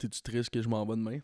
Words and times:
T'es-tu 0.00 0.22
triste 0.22 0.50
que 0.50 0.60
je 0.62 0.68
m'en 0.68 0.84
vais 0.86 0.96
demain? 0.96 1.20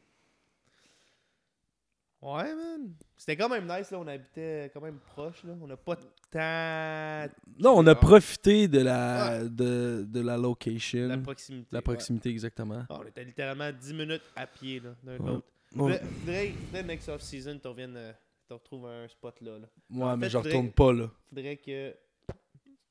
Ouais, 2.23 2.55
man. 2.55 2.95
C'était 3.17 3.37
quand 3.37 3.49
même 3.49 3.67
nice, 3.69 3.91
là. 3.91 3.99
On 4.01 4.07
habitait 4.07 4.71
quand 4.73 4.81
même 4.81 4.99
proche, 4.99 5.45
là. 5.45 5.55
On 5.61 5.67
n'a 5.67 5.77
pas 5.77 5.97
tant. 6.31 7.33
Non, 7.59 7.75
on 7.79 7.87
a 7.87 7.93
Ah. 7.93 7.95
profité 7.95 8.69
de 8.69 8.81
la, 8.81 9.45
de, 9.45 10.05
de 10.09 10.21
la 10.21 10.37
location. 10.37 11.09
La 11.09 11.19
proximité. 11.19 11.69
La 11.73 11.79
ouais. 11.79 11.83
proximité, 11.83 12.31
exactement. 12.31 12.85
Ah, 12.89 12.99
on 13.01 13.07
était 13.07 13.25
littéralement 13.25 13.71
10 13.71 13.95
minutes 13.95 14.23
à 14.35 14.47
pied, 14.47 14.81
là, 14.81 14.95
d'un 15.03 15.19
Ouais. 15.19 15.31
autre. 15.31 15.47
Faudrait, 15.75 15.99
faudrait, 16.01 16.49
faudrait 16.53 16.83
next 16.85 17.09
off-season, 17.09 17.59
tu 17.61 17.69
reviennes, 17.69 17.97
euh, 17.97 18.13
tu 18.47 18.53
retrouves 18.55 18.87
un 18.87 19.07
spot 19.09 19.41
là. 19.43 19.59
là. 19.59 19.67
Ouais, 19.91 20.03
en 20.05 20.17
mais 20.17 20.31
je 20.31 20.39
retourne 20.39 20.73
pas 20.73 20.93
là. 20.93 21.11
Faudrait 21.29 21.57
que 21.59 21.95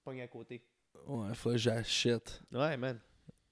pognes 0.03 0.21
à 0.21 0.27
côté. 0.27 0.61
Ouais, 1.07 1.33
faudrait 1.33 1.57
que 1.57 1.61
j'achète. 1.63 2.41
Ouais, 2.51 2.77
man. 2.77 2.99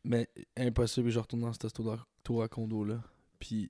Mais 0.03 0.29
impossible, 0.57 1.09
je 1.09 1.19
retourne 1.19 1.41
dans 1.41 1.53
cette 1.53 1.73
tour 1.73 1.93
à, 1.93 2.05
tour 2.23 2.43
à 2.43 2.47
condo 2.47 2.83
là. 2.83 3.01
Puis 3.39 3.69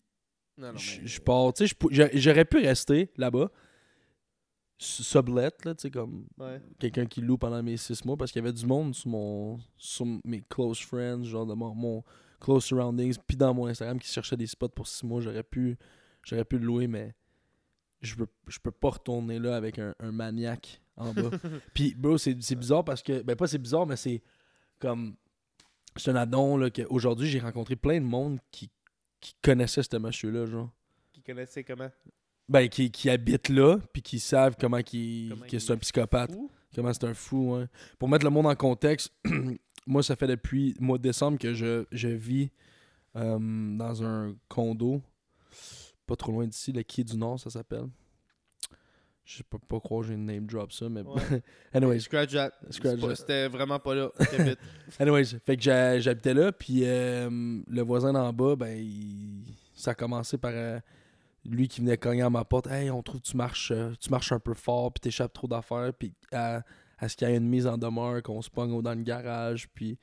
je 0.77 1.19
pars, 1.19 1.51
tu 1.53 1.67
sais, 1.67 1.75
j'aurais 2.13 2.45
pu 2.45 2.57
rester 2.57 3.11
là-bas. 3.17 3.49
s- 4.79 5.01
Sublet, 5.01 5.49
là, 5.65 5.75
tu 5.75 5.81
sais, 5.83 5.91
comme 5.91 6.25
Ouais. 6.37 6.61
quelqu'un 6.79 7.05
qui 7.05 7.21
loue 7.21 7.37
pendant 7.37 7.61
mes 7.63 7.77
six 7.77 8.03
mois 8.05 8.17
parce 8.17 8.31
qu'il 8.31 8.41
y 8.41 8.45
avait 8.45 8.53
du 8.53 8.65
monde 8.65 8.93
sur 8.93 9.09
mon 9.09 9.59
sur 9.77 10.05
mes 10.25 10.41
close 10.49 10.79
friends, 10.79 11.23
genre 11.23 11.45
de 11.45 11.53
mon, 11.53 11.73
mon 11.73 12.03
close 12.39 12.63
surroundings, 12.65 13.17
puis 13.25 13.37
dans 13.37 13.53
mon 13.53 13.67
Instagram 13.67 13.99
qui 13.99 14.07
cherchait 14.09 14.37
des 14.37 14.47
spots 14.47 14.69
pour 14.69 14.87
six 14.87 15.05
mois, 15.05 15.21
j'aurais 15.21 15.43
pu 15.43 15.77
j'aurais 16.23 16.45
pu 16.45 16.57
le 16.59 16.65
louer, 16.65 16.87
mais 16.87 17.15
je 18.01 18.15
peux 18.15 18.27
je 18.47 18.59
peux 18.59 18.71
pas 18.71 18.89
retourner 18.91 19.39
là 19.39 19.55
avec 19.55 19.79
un, 19.79 19.95
un 19.99 20.11
maniaque 20.11 20.81
en 20.97 21.13
bas. 21.13 21.29
puis 21.73 21.95
bro, 21.95 22.17
c'est 22.17 22.39
c'est 22.43 22.55
bizarre 22.55 22.83
parce 22.83 23.01
que 23.01 23.21
ben 23.21 23.35
pas 23.35 23.47
c'est 23.47 23.57
bizarre, 23.59 23.85
mais 23.87 23.95
c'est 23.95 24.21
comme 24.79 25.15
c'est 25.97 26.11
un 26.11 26.15
addon 26.15 26.57
là 26.57 26.69
que 26.69 26.81
aujourd'hui 26.89 27.27
j'ai 27.27 27.39
rencontré 27.39 27.75
plein 27.75 27.99
de 27.99 28.05
monde 28.05 28.39
qui 28.51 28.69
qui 29.19 29.35
connaissait 29.41 29.83
ce 29.83 29.97
monsieur 29.97 30.31
là 30.31 30.45
genre 30.45 30.69
Qui 31.11 31.21
connaissait 31.21 31.63
comment? 31.63 31.89
Ben 32.49 32.67
qui, 32.67 32.91
qui 32.91 33.09
habitent 33.09 33.49
là 33.49 33.77
puis 33.93 34.01
qui 34.01 34.19
savent 34.19 34.55
comment 34.59 34.81
qui 34.81 35.27
Comment 35.29 35.45
que 35.45 35.55
il 35.55 35.61
c'est 35.61 35.73
un 35.73 35.77
psychopathe 35.77 36.31
Fou? 36.31 36.51
Comment 36.75 36.93
c'est 36.93 37.05
un 37.05 37.13
fou, 37.13 37.55
ouais. 37.55 37.67
Pour 37.99 38.09
mettre 38.09 38.25
le 38.25 38.31
monde 38.31 38.47
en 38.47 38.55
contexte, 38.55 39.13
moi, 39.87 40.01
ça 40.01 40.15
fait 40.15 40.27
depuis 40.27 40.75
le 40.79 40.85
mois 40.85 40.97
de 40.97 41.03
décembre 41.03 41.37
que 41.37 41.53
je, 41.53 41.85
je 41.91 42.07
vis 42.07 42.49
euh, 43.15 43.37
dans 43.77 44.03
un 44.03 44.35
condo, 44.47 45.01
pas 46.07 46.15
trop 46.15 46.31
loin 46.31 46.47
d'ici, 46.47 46.71
le 46.71 46.83
Quai 46.83 47.03
du 47.03 47.17
Nord, 47.17 47.39
ça 47.39 47.49
s'appelle. 47.49 47.87
Je 49.25 49.41
peux 49.41 49.57
pas 49.57 49.79
croire 49.79 50.01
que 50.01 50.07
j'ai 50.09 50.13
une 50.15 50.25
name 50.25 50.45
drop 50.45 50.71
ça, 50.73 50.89
mais 50.89 51.01
Ouais. 51.01 51.21
anyways, 51.73 52.01
Scratch 52.01 52.33
that. 52.33 52.51
C'était 53.15 53.47
vraiment 53.47 53.79
pas 53.79 53.95
là. 53.95 54.09
Anyways, 54.99 55.37
fait 55.45 55.55
que 55.55 55.61
j'ha- 55.63 55.99
j'habitais 55.99 56.33
là, 56.33 56.51
puis 56.51 56.81
euh, 56.83 57.29
le 57.67 57.81
voisin 57.83 58.11
d'en 58.11 58.33
bas, 58.33 58.55
ben, 58.57 58.77
il- 58.77 59.43
ça 59.75 59.91
a 59.91 59.95
commencé 59.95 60.37
par 60.37 60.51
euh, 60.53 60.77
lui 61.45 61.67
qui 61.69 61.79
venait 61.81 61.97
cogner 61.97 62.21
à 62.23 62.29
ma 62.29 62.43
porte. 62.43 62.67
Hey, 62.67 62.89
on 62.91 63.01
trouve 63.01 63.21
que 63.21 63.25
tu 63.25 63.37
marches, 63.37 63.71
euh, 63.71 63.93
tu 63.99 64.09
marches 64.09 64.33
un 64.33 64.39
peu 64.39 64.53
fort, 64.53 64.91
puis 64.91 64.99
t'échappes 64.99 65.33
trop 65.33 65.47
d'affaires, 65.47 65.91
puis 65.97 66.13
à, 66.33 66.61
à 66.99 67.07
ce 67.07 67.15
qu'il 67.15 67.27
y 67.29 67.31
ait 67.31 67.37
une 67.37 67.47
mise 67.47 67.65
en 67.65 67.77
demeure, 67.77 68.21
qu'on 68.23 68.41
se 68.41 68.49
pogne 68.49 68.81
dans 68.81 68.93
le 68.93 69.03
garage, 69.03 69.69
puis 69.73 69.97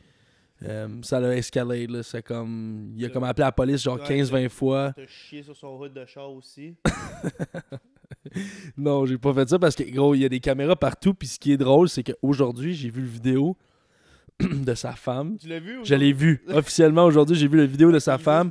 euh, 0.62 0.88
ça 1.02 1.20
l'a 1.20 1.36
escalé, 1.36 1.86
là. 1.86 2.02
C'est 2.02 2.22
comme. 2.22 2.92
Il 2.96 3.04
a 3.04 3.10
comme 3.10 3.24
appelé 3.24 3.44
la 3.44 3.52
police 3.52 3.82
genre 3.82 3.98
Ouais, 4.00 4.22
15-20 4.22 4.48
fois. 4.48 4.92
T'as 4.96 5.06
chié 5.06 5.42
sur 5.42 5.54
son 5.56 5.78
hood 5.78 5.92
de 5.92 6.04
char 6.06 6.30
aussi. 6.32 6.74
Non, 8.76 9.06
j'ai 9.06 9.18
pas 9.18 9.32
fait 9.34 9.48
ça 9.48 9.58
parce 9.58 9.74
que, 9.74 9.82
gros, 9.84 10.14
il 10.14 10.20
y 10.20 10.24
a 10.24 10.28
des 10.28 10.40
caméras 10.40 10.76
partout, 10.76 11.14
puis 11.14 11.28
ce 11.28 11.38
qui 11.38 11.52
est 11.52 11.56
drôle, 11.56 11.88
c'est 11.88 12.02
qu'aujourd'hui, 12.02 12.74
j'ai 12.74 12.90
vu 12.90 13.00
le 13.02 13.08
vidéo 13.08 13.56
de 14.40 14.74
sa 14.74 14.92
femme. 14.92 15.36
Tu 15.38 15.48
l'as 15.48 15.60
vu 15.60 15.78
ou 15.78 15.84
Je 15.84 15.94
l'ai 15.94 16.12
vu. 16.12 16.42
Officiellement, 16.48 17.04
aujourd'hui, 17.04 17.36
j'ai 17.36 17.48
vu 17.48 17.58
la 17.58 17.66
vidéo 17.66 17.90
de 17.92 17.98
sa 17.98 18.18
femme. 18.18 18.50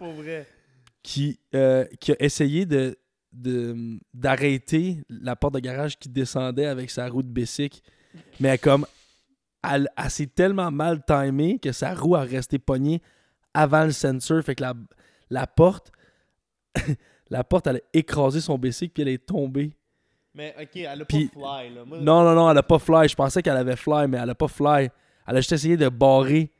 Qui, 1.01 1.39
euh, 1.55 1.85
qui 1.99 2.11
a 2.11 2.15
essayé 2.19 2.65
de 2.65 2.97
de- 3.31 3.99
d'arrêter 4.13 4.97
la 5.07 5.35
porte 5.35 5.53
de 5.53 5.59
garage 5.59 5.97
qui 5.99 6.09
descendait 6.09 6.65
avec 6.65 6.89
sa 6.89 7.07
roue 7.07 7.21
de 7.21 7.27
bicycle. 7.29 7.79
Mais 8.39 8.49
elle, 8.49 8.59
comme 8.59 8.85
elle, 9.63 9.87
elle 9.95 10.09
s'est 10.09 10.25
tellement 10.27 10.71
mal 10.71 11.03
timée 11.05 11.59
que 11.59 11.71
sa 11.71 11.93
roue 11.93 12.15
a 12.15 12.21
resté 12.21 12.57
pognée 12.57 13.01
avant 13.53 13.85
le 13.85 13.91
sensor. 13.91 14.41
Fait 14.43 14.55
que 14.55 14.63
la, 14.63 14.73
la 15.29 15.45
porte 15.47 15.91
la 17.29 17.43
porte 17.43 17.67
elle 17.67 17.77
a 17.77 17.79
écrasé 17.93 18.41
son 18.41 18.57
bicycle 18.57 18.93
puis 18.93 19.01
elle 19.03 19.09
est 19.09 19.25
tombée. 19.25 19.71
Mais 20.33 20.55
ok, 20.61 20.75
elle 20.75 21.01
a 21.01 21.05
Puis- 21.05 21.27
pas 21.29 21.39
fly 21.61 21.73
là. 21.75 21.85
Moi, 21.85 21.99
Non, 22.01 22.23
non, 22.23 22.35
non, 22.35 22.51
elle 22.51 22.57
a 22.57 22.63
pas 22.63 22.79
fly. 22.79 23.07
Je 23.07 23.15
pensais 23.15 23.41
qu'elle 23.41 23.57
avait 23.57 23.75
fly, 23.75 24.07
mais 24.07 24.17
elle 24.17 24.29
a 24.29 24.35
pas 24.35 24.47
fly. 24.47 24.89
Elle 25.27 25.37
a 25.37 25.39
juste 25.39 25.51
essayé 25.51 25.75
de 25.77 25.89
barrer. 25.89 26.51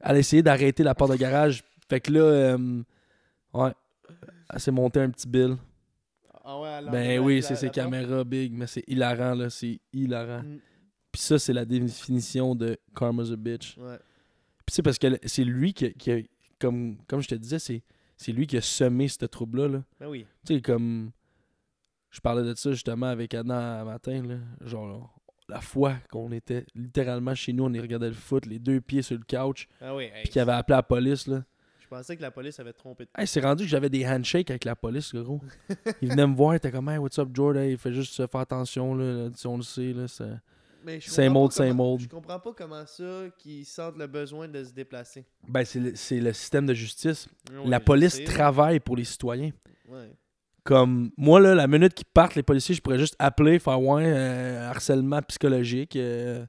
Elle 0.00 0.16
a 0.16 0.18
essayé 0.18 0.42
d'arrêter 0.42 0.82
la 0.82 0.94
porte 0.94 1.12
de 1.12 1.16
garage. 1.16 1.62
Fait 1.88 2.00
que 2.00 2.10
là, 2.10 2.20
euh, 2.20 2.82
ouais, 3.54 3.70
elle 4.52 4.60
s'est 4.60 4.70
montée 4.70 5.00
un 5.00 5.10
petit 5.10 5.28
bill. 5.28 5.56
Ah 6.44 6.58
ouais, 6.60 6.68
elle 6.78 6.88
a 6.88 6.90
Ben 6.90 7.18
oui, 7.20 7.42
c'est 7.42 7.54
ses 7.54 7.70
caméras 7.70 8.24
big, 8.24 8.52
mais 8.52 8.66
c'est 8.66 8.82
hilarant, 8.88 9.34
là. 9.34 9.48
C'est 9.50 9.78
hilarant. 9.92 10.42
Mm, 10.42 10.58
Puis 11.12 11.22
ça, 11.22 11.38
c'est 11.38 11.52
la 11.52 11.64
définition 11.64 12.54
de 12.54 12.76
Karma's 12.96 13.30
a 13.30 13.36
bitch. 13.36 13.76
Ouais. 13.78 13.98
Puis 14.66 14.74
c'est 14.74 14.82
parce 14.82 14.98
que 14.98 15.06
c'est 15.24 15.44
lui 15.44 15.72
qui 15.74 15.84
a, 15.86 15.90
qui 15.90 16.10
a- 16.10 16.22
comme, 16.58 16.96
comme 17.06 17.20
je 17.20 17.28
te 17.28 17.34
disais, 17.34 17.58
c'est, 17.58 17.82
c'est 18.16 18.32
lui 18.32 18.46
qui 18.46 18.56
a 18.56 18.60
semé 18.60 19.08
ce 19.08 19.24
trouble-là. 19.26 19.68
Là. 19.68 19.82
Ben 20.00 20.08
oui. 20.08 20.26
Tu 20.46 20.54
sais, 20.56 20.60
comme. 20.62 21.10
Je 22.10 22.20
parlais 22.20 22.42
de 22.42 22.54
ça 22.54 22.72
justement 22.72 23.06
avec 23.06 23.34
un 23.34 23.42
matin, 23.42 24.22
là. 24.22 24.36
Genre, 24.66 25.10
la 25.48 25.60
fois 25.60 25.94
qu'on 26.10 26.30
était 26.32 26.66
littéralement 26.74 27.34
chez 27.34 27.52
nous, 27.54 27.64
on 27.64 27.72
y 27.72 27.80
regardait 27.80 28.08
le 28.08 28.14
foot, 28.14 28.44
les 28.46 28.58
deux 28.58 28.80
pieds 28.82 29.00
sur 29.02 29.16
le 29.18 29.24
couch, 29.24 29.66
Ah 29.80 29.94
oui. 29.94 30.04
hey, 30.04 30.22
puis 30.24 30.32
qu'il 30.32 30.40
avait 30.42 30.52
appelé 30.52 30.76
la 30.76 30.82
police, 30.82 31.26
là. 31.26 31.42
Je 31.80 31.86
pensais 31.88 32.16
que 32.16 32.22
la 32.22 32.30
police 32.30 32.58
avait 32.60 32.72
trompé 32.72 33.04
de 33.04 33.10
Hey, 33.16 33.26
c'est 33.26 33.40
rendu 33.40 33.64
que 33.64 33.68
j'avais 33.68 33.90
des 33.90 34.06
handshakes 34.06 34.48
avec 34.50 34.64
la 34.64 34.74
police, 34.76 35.14
gros. 35.14 35.40
Il 36.02 36.10
venait 36.10 36.26
me 36.26 36.34
voir, 36.34 36.54
il 36.54 36.56
était 36.56 36.70
comme, 36.70 36.88
hey, 36.88 36.96
what's 36.98 37.18
up, 37.18 37.28
Jordan? 37.34 37.68
Il 37.68 37.76
fait 37.76 37.92
juste 37.92 38.26
faire 38.26 38.40
attention, 38.40 38.94
là. 38.94 39.28
On 39.46 39.56
le 39.56 39.62
sait, 39.62 39.92
là. 39.92 40.08
c'est- 40.08 40.38
Mais 40.84 41.00
je 41.00 41.10
Same 41.10 41.28
comprends 41.28 41.42
old, 41.42 41.50
pas 41.50 41.56
same 41.56 41.68
comment- 41.70 41.92
old. 41.92 42.00
Je 42.02 42.08
comprends 42.08 42.40
pas 42.40 42.52
comment 42.52 42.86
ça 42.86 43.24
qu'ils 43.38 43.64
sentent 43.66 43.96
le 43.98 44.06
besoin 44.06 44.48
de 44.48 44.62
se 44.64 44.72
déplacer. 44.72 45.24
Ben, 45.48 45.64
c'est 45.64 45.78
le, 45.80 46.24
le 46.24 46.32
système 46.32 46.66
de 46.66 46.74
justice. 46.74 47.28
Oui, 47.52 47.70
la 47.70 47.80
police 47.80 48.14
sais, 48.14 48.24
travaille 48.24 48.80
pour 48.80 48.96
les 48.96 49.04
citoyens. 49.04 49.50
Ouais. 49.88 50.10
Comme, 50.64 51.10
moi, 51.16 51.40
là, 51.40 51.54
la 51.54 51.66
minute 51.66 51.92
qu'ils 51.94 52.06
partent, 52.06 52.34
les 52.36 52.42
policiers, 52.42 52.74
je 52.74 52.80
pourrais 52.80 52.98
juste 52.98 53.16
appeler, 53.18 53.58
faire, 53.58 53.80
ouais, 53.80 54.04
euh, 54.06 54.70
harcèlement 54.70 55.20
psychologique, 55.22 55.96
euh, 55.96 56.46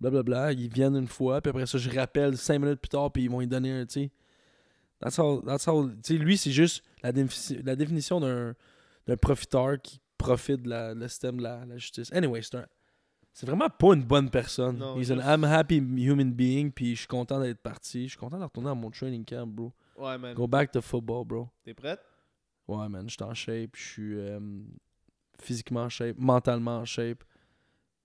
blablabla. 0.00 0.52
Ils 0.52 0.72
viennent 0.72 0.96
une 0.96 1.06
fois, 1.08 1.40
puis 1.42 1.50
après 1.50 1.66
ça, 1.66 1.76
je 1.76 1.90
rappelle 1.90 2.36
cinq 2.38 2.58
minutes 2.58 2.80
plus 2.80 2.88
tard, 2.88 3.12
puis 3.12 3.24
ils 3.24 3.30
vont 3.30 3.40
lui 3.40 3.46
donner 3.46 3.70
un. 3.72 3.84
That's 3.84 5.18
all. 5.18 5.40
That's 5.46 5.68
all. 5.68 5.94
Lui, 6.10 6.36
c'est 6.36 6.52
juste 6.52 6.82
la, 7.02 7.12
la 7.64 7.76
définition 7.76 8.20
d'un 8.20 8.54
d'un 9.06 9.16
profiteur 9.16 9.80
qui 9.82 9.98
profite 10.18 10.62
de 10.62 10.68
la, 10.68 10.92
le 10.94 11.08
système 11.08 11.38
de 11.38 11.42
la, 11.42 11.64
la 11.66 11.78
justice. 11.78 12.12
Anyway, 12.12 12.42
c'est 12.42 12.56
un. 12.56 12.66
C'est 13.32 13.46
vraiment 13.46 13.68
pas 13.70 13.94
une 13.94 14.02
bonne 14.04 14.28
personne. 14.28 14.78
Non, 14.78 14.96
He's 14.98 15.08
juste- 15.08 15.20
an 15.20 15.34
I'm 15.34 15.44
happy 15.44 15.76
human 15.78 16.32
being, 16.32 16.70
puis 16.72 16.94
je 16.94 17.00
suis 17.00 17.06
content 17.06 17.40
d'être 17.40 17.60
parti. 17.62 18.04
Je 18.04 18.08
suis 18.10 18.18
content 18.18 18.38
de 18.38 18.44
retourner 18.44 18.70
à 18.70 18.74
mon 18.74 18.90
training 18.90 19.24
camp, 19.24 19.46
bro. 19.46 19.72
Ouais, 19.96 20.18
man. 20.18 20.34
Go 20.34 20.46
back 20.46 20.70
to 20.72 20.80
football, 20.82 21.24
bro. 21.24 21.48
T'es 21.64 21.74
prête? 21.74 22.00
Ouais, 22.66 22.88
man, 22.88 23.08
je 23.08 23.14
suis 23.14 23.22
en 23.22 23.34
shape, 23.34 23.70
je 23.76 23.82
suis 23.82 24.14
euh, 24.18 24.40
physiquement 25.40 25.82
en 25.82 25.88
shape, 25.88 26.16
mentalement 26.18 26.78
en 26.78 26.84
shape. 26.84 27.24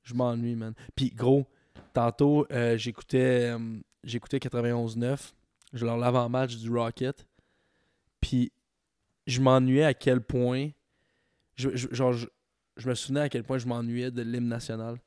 Je 0.04 0.14
m'ennuie, 0.14 0.56
man. 0.56 0.74
Puis, 0.96 1.10
gros, 1.10 1.46
tantôt, 1.94 2.46
euh, 2.52 2.78
j'écoutais 2.78 3.52
euh, 3.56 3.80
j'écoutais 4.04 4.38
91-9, 4.40 5.34
je 5.74 5.86
leur 5.86 5.98
l'avant-match 5.98 6.56
du 6.58 6.70
Rocket. 6.70 7.26
Puis, 8.22 8.52
je 9.28 9.42
m'ennuyais 9.42 9.84
à 9.86 9.94
quel 9.94 10.22
point. 10.22 10.70
Je, 11.56 11.76
je- 11.76 11.88
genre, 11.92 12.14
je, 12.14 12.28
je 12.78 12.88
me 12.90 12.94
souvenais 12.96 13.22
à 13.22 13.30
quel 13.30 13.44
point 13.44 13.58
je 13.58 13.68
m'ennuyais 13.68 14.12
de 14.12 14.22
l'hymne 14.22 14.48
national. 14.48 14.98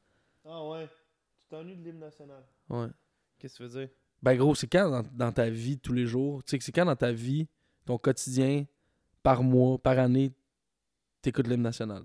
Ah 0.49 0.65
ouais. 0.69 0.87
Tu 1.39 1.47
t'ennuies 1.51 1.77
de 1.77 1.85
l'hymne 1.85 1.99
national. 2.01 2.43
Ouais. 2.69 2.87
Qu'est-ce 3.39 3.59
que 3.59 3.65
tu 3.65 3.69
veux 3.71 3.81
dire? 3.81 3.89
Ben, 4.23 4.37
gros, 4.37 4.55
c'est 4.55 4.67
quand 4.67 4.91
dans, 4.91 5.03
dans 5.13 5.33
ta 5.33 5.49
vie 5.49 5.79
tous 5.79 5.93
les 5.93 6.07
jours, 6.07 6.43
tu 6.43 6.51
sais, 6.51 6.59
c'est 6.61 6.73
quand 6.73 6.85
dans 6.87 6.97
ta 6.97 7.13
vie, 7.13 7.47
ton 7.85 7.99
quotidien, 7.99 8.65
par 9.23 9.43
mois, 9.43 9.79
par 9.79 9.99
année, 9.99 10.33
t'écoutes 11.23 11.47
l'hymne 11.47 11.63
national? 11.63 12.03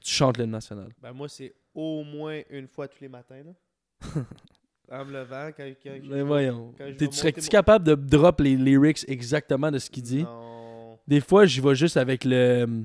Tu 0.00 0.12
chantes 0.12 0.36
l'hymne 0.38 0.50
national? 0.50 0.92
Ben 1.00 1.12
moi, 1.12 1.28
c'est 1.28 1.54
au 1.74 2.04
moins 2.04 2.42
une 2.50 2.68
fois 2.68 2.88
tous 2.88 3.00
les 3.00 3.08
matins, 3.08 3.42
là. 3.42 3.52
en 5.00 5.04
me 5.04 5.12
levant, 5.12 5.50
quand, 5.56 5.72
quand 5.82 5.98
Mais 6.04 6.22
voyons. 6.22 6.74
quand 6.76 6.86
je 6.98 7.10
serais-tu 7.10 7.40
mon- 7.40 7.46
capable 7.48 7.84
de 7.86 7.94
drop 7.94 8.40
les 8.40 8.56
lyrics 8.56 9.04
exactement 9.08 9.70
de 9.70 9.78
ce 9.78 9.88
qu'il 9.90 10.02
dit? 10.02 10.22
Non. 10.24 10.98
Des 11.08 11.20
fois, 11.20 11.46
j'y 11.46 11.60
vais 11.60 11.74
juste 11.74 11.96
avec 11.96 12.24
le. 12.24 12.84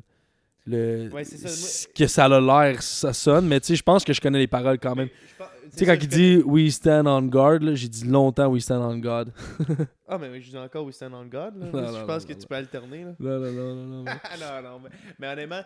Le 0.67 1.09
Ouais, 1.11 1.23
c'est 1.23 1.37
ça, 1.37 1.87
que 1.95 2.07
ça 2.07 2.25
a 2.25 2.39
l'air, 2.39 2.81
ça 2.83 3.13
sonne, 3.13 3.47
mais 3.47 3.59
tu 3.59 3.67
sais, 3.67 3.75
je 3.75 3.83
pense 3.83 4.03
que 4.03 4.13
je 4.13 4.21
connais 4.21 4.39
les 4.39 4.47
paroles 4.47 4.77
quand 4.79 4.95
même. 4.95 5.09
Tu 5.09 5.77
sais, 5.77 5.85
quand 5.85 5.93
il 5.93 5.99
connais- 5.99 6.37
dit 6.37 6.43
We 6.45 6.71
stand 6.73 7.07
on 7.07 7.21
guard, 7.23 7.59
j'ai 7.75 7.87
dit 7.87 8.05
longtemps 8.05 8.47
We 8.47 8.61
stand 8.63 8.83
on 8.83 8.97
God. 8.97 9.33
Ah, 10.13 10.17
mais 10.17 10.41
je 10.41 10.49
dis 10.49 10.57
encore 10.57 10.83
We 10.85 10.93
Stand 10.93 11.13
on 11.13 11.23
God. 11.25 11.55
Là. 11.57 11.67
Non, 11.71 11.87
je 11.87 11.99
non, 11.99 12.05
pense 12.05 12.23
non, 12.27 12.35
que 12.35 12.39
tu 12.41 12.45
peux 12.45 12.55
alterner. 12.55 13.05
Là. 13.05 13.15
Non, 13.17 13.39
non, 13.39 13.51
non, 13.53 14.03
non. 14.03 14.03
Mais, 14.83 14.89
mais 15.17 15.27
honnêtement, 15.29 15.61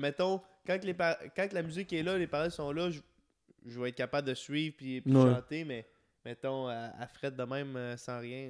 mettons, 0.00 0.40
quand, 0.66 0.80
que 0.80 0.86
les 0.86 0.94
par- 0.94 1.16
quand 1.36 1.46
que 1.48 1.54
la 1.54 1.62
musique 1.62 1.92
est 1.92 2.02
là, 2.02 2.18
les 2.18 2.26
paroles 2.26 2.50
sont 2.50 2.72
là, 2.72 2.90
je, 2.90 2.98
je 3.64 3.78
vais 3.80 3.90
être 3.90 3.94
capable 3.94 4.26
de 4.26 4.34
suivre 4.34 4.74
puis, 4.76 5.00
puis 5.00 5.14
Ouais. 5.14 5.32
chanter, 5.32 5.64
mais 5.64 5.86
mettons, 6.24 6.66
à, 6.66 6.90
à 6.98 7.06
Fred 7.06 7.36
de 7.36 7.44
même, 7.44 7.76
euh, 7.76 7.96
sans 7.96 8.18
rien, 8.18 8.48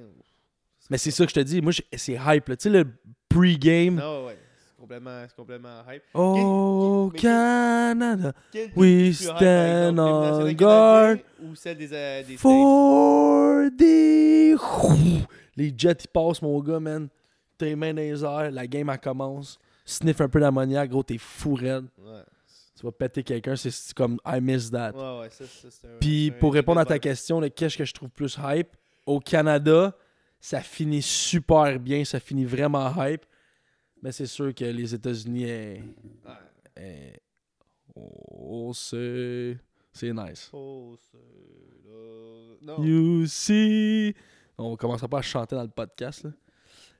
Mais 0.89 0.97
c'est 0.97 1.11
ça 1.11 1.25
que 1.25 1.29
je 1.29 1.35
te 1.35 1.41
dis. 1.41 1.61
Moi, 1.61 1.73
c'est 1.93 2.13
hype. 2.13 2.47
là. 2.49 2.55
Tu 2.57 2.63
sais, 2.63 2.69
le 2.71 2.87
pre-game. 3.29 3.97
Non, 3.97 4.25
ouais. 4.25 4.37
C'est 4.75 4.81
complètement, 4.81 5.25
complètement 5.37 5.81
hype. 5.89 6.03
Oh, 6.13 7.09
Canada. 7.15 8.33
We 8.75 9.09
est 9.09 9.13
stand 9.13 9.99
on 9.99 10.51
guard 10.51 11.15
Ou 11.41 11.55
celle 11.55 11.77
des, 11.77 11.93
euh, 11.93 12.23
des? 12.23 12.35
For 12.35 13.69
the... 13.77 14.57
Les 15.57 15.73
jets, 15.77 15.95
ils 16.03 16.07
passent, 16.09 16.41
mon 16.41 16.59
gars, 16.59 16.81
man. 16.81 17.07
Tes 17.57 17.73
mains 17.75 17.93
dans 17.93 18.01
les 18.01 18.21
airs, 18.21 18.51
la 18.51 18.67
game, 18.67 18.89
elle 18.89 18.99
commence. 18.99 19.57
Sniff 19.85 20.19
un 20.19 20.27
peu 20.27 20.41
d'ammoniaque, 20.41 20.89
gros, 20.89 21.03
t'es 21.03 21.17
fou 21.17 21.53
raide. 21.53 21.85
Ouais. 21.97 22.23
Tu 22.77 22.85
vas 22.85 22.91
péter 22.91 23.23
quelqu'un, 23.23 23.55
c'est- 23.55 23.93
comme 23.93 24.19
I 24.25 24.41
miss 24.41 24.69
that. 24.71 24.91
Ouais, 24.91 25.21
ouais, 25.21 25.29
ça, 25.29 25.45
ça, 25.45 25.67
c'est 25.71 25.87
un. 25.87 25.97
Puis 26.01 26.31
pour 26.31 26.53
répondre 26.53 26.81
à 26.81 26.85
ta 26.85 26.99
question, 26.99 27.39
qu'est-ce 27.49 27.77
que 27.77 27.85
je 27.85 27.93
trouve 27.93 28.09
plus 28.09 28.37
hype? 28.43 28.75
Au 29.05 29.21
Canada, 29.21 29.95
ça 30.41 30.59
finit 30.59 31.01
super 31.01 31.79
bien, 31.79 32.03
ça 32.03 32.19
finit 32.19 32.43
vraiment 32.43 32.91
hype. 32.97 33.25
Mais 34.05 34.11
c'est 34.11 34.27
sûr 34.27 34.53
que 34.53 34.63
les 34.65 34.93
États-Unis, 34.93 35.45
eh, 35.45 35.81
Ouais. 36.23 36.33
eh, 36.77 37.13
oh, 37.95 38.71
c'est 38.71 39.57
c'est 39.91 40.13
nice. 40.13 40.47
Oh. 40.53 40.95
Non. 42.61 42.83
You 42.83 43.25
see. 43.25 44.13
On 44.59 44.75
commencera 44.75 45.07
pas 45.07 45.19
à 45.19 45.21
chanter 45.23 45.55
dans 45.55 45.63
le 45.63 45.69
podcast. 45.69 46.23
là. 46.23 46.31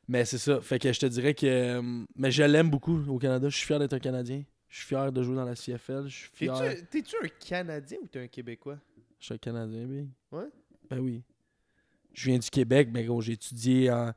Mais 0.07 0.25
c'est 0.25 0.39
ça. 0.39 0.59
Fait 0.61 0.79
que 0.79 0.91
je 0.91 0.99
te 0.99 1.05
dirais 1.05 1.35
que. 1.35 1.45
euh, 1.45 2.05
Mais 2.15 2.31
je 2.31 2.41
l'aime 2.41 2.71
beaucoup 2.71 2.99
au 3.07 3.19
Canada. 3.19 3.49
Je 3.49 3.55
suis 3.57 3.67
fier 3.67 3.77
d'être 3.77 3.93
un 3.93 3.99
Canadien. 3.99 4.43
Je 4.67 4.77
suis 4.77 4.87
fier 4.87 5.11
de 5.11 5.21
jouer 5.21 5.35
dans 5.35 5.45
la 5.45 5.53
CFL. 5.55 6.07
Je 6.07 6.15
suis 6.15 6.29
fier. 6.33 6.53
T'es-tu 6.89 7.15
un 7.23 7.27
Canadien 7.39 7.99
ou 8.03 8.07
t'es 8.07 8.19
un 8.23 8.27
Québécois? 8.27 8.79
Je 9.19 9.25
suis 9.25 9.33
un 9.35 9.37
Canadien, 9.37 9.85
big. 9.85 10.07
Ouais? 10.31 10.47
Ben 10.89 10.99
oui. 10.99 11.21
Je 12.13 12.29
viens 12.31 12.39
du 12.39 12.49
Québec, 12.49 12.89
mais 12.91 13.03
gros, 13.03 13.21
j'ai 13.21 13.33
étudié 13.33 13.91
en. 13.91 14.11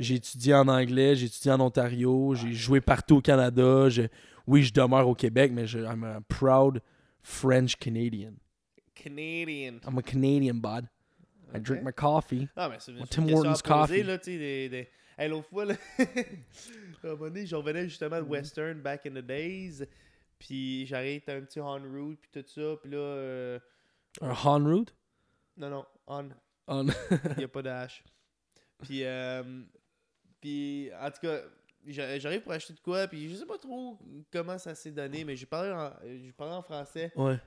J'ai 0.00 0.14
étudié 0.16 0.54
en 0.54 0.68
anglais, 0.68 1.16
j'ai 1.16 1.26
étudié 1.26 1.52
en 1.52 1.60
Ontario, 1.60 2.34
j'ai 2.34 2.52
joué 2.52 2.80
partout 2.80 3.16
au 3.16 3.20
Canada. 3.20 3.88
je- 3.88 4.02
Oui, 4.46 4.62
je 4.62 4.72
demeure 4.72 5.08
au 5.08 5.14
Québec, 5.14 5.50
mais 5.52 5.66
je, 5.66 5.78
I'm 5.80 6.04
a 6.04 6.20
proud 6.28 6.80
French 7.22 7.76
Canadian. 7.76 8.34
Canadian. 8.94 9.80
I'm 9.86 9.98
a 9.98 10.02
Canadian, 10.02 10.54
bud. 10.54 10.86
I 11.54 11.58
drink 11.60 11.82
my 11.84 11.92
coffee. 11.92 12.48
Ah, 12.56 12.68
mais 12.68 12.76
c'est 12.80 12.92
Tim 13.10 13.28
Hortons 13.32 13.54
coffee. 13.64 14.02
là, 14.02 14.18
des... 14.18 14.68
des... 14.68 14.88
Hey, 15.18 15.28
l'autre 15.30 15.48
fois, 15.48 15.64
là, 15.64 15.74
à 15.98 16.02
un 17.04 17.08
moment 17.10 17.24
donné, 17.26 17.46
je 17.46 17.56
revenais 17.56 17.88
justement 17.88 18.18
de 18.20 18.26
Western, 18.26 18.80
back 18.80 19.06
in 19.06 19.10
the 19.12 19.24
days, 19.24 19.82
puis 20.38 20.84
j'arrive, 20.86 21.22
t'as 21.24 21.36
un 21.36 21.40
petit 21.40 21.60
on 21.60 21.72
route, 21.78 22.18
puis 22.20 22.30
tout 22.42 22.44
ça, 22.48 22.76
puis 22.82 22.90
là... 22.90 22.98
euh, 22.98 23.58
Un 24.20 24.32
Han 24.44 24.64
Root? 24.64 24.86
Non, 25.56 25.70
non, 25.70 25.86
on, 26.06 26.28
On... 26.68 26.86
il 26.86 27.38
n'y 27.38 27.44
a 27.44 27.48
pas 27.48 27.62
de 27.62 27.70
H. 27.70 28.02
Puis, 28.82 29.04
euh, 29.04 29.42
puis, 30.46 30.90
en 31.00 31.10
tout 31.10 31.20
cas, 31.22 31.40
j'a- 31.86 32.18
j'arrive 32.18 32.42
pour 32.42 32.52
acheter 32.52 32.72
de 32.72 32.80
quoi, 32.80 33.06
puis 33.08 33.28
je 33.30 33.34
sais 33.36 33.46
pas 33.46 33.58
trop 33.58 33.98
comment 34.32 34.58
ça 34.58 34.74
s'est 34.76 34.92
donné, 34.92 35.24
mais 35.24 35.34
j'ai 35.36 35.46
parlé, 35.46 35.70
en- 35.72 35.92
j'ai 36.04 36.32
parlé 36.32 36.54
en 36.54 36.62
français, 36.62 37.10
ouais, 37.16 37.38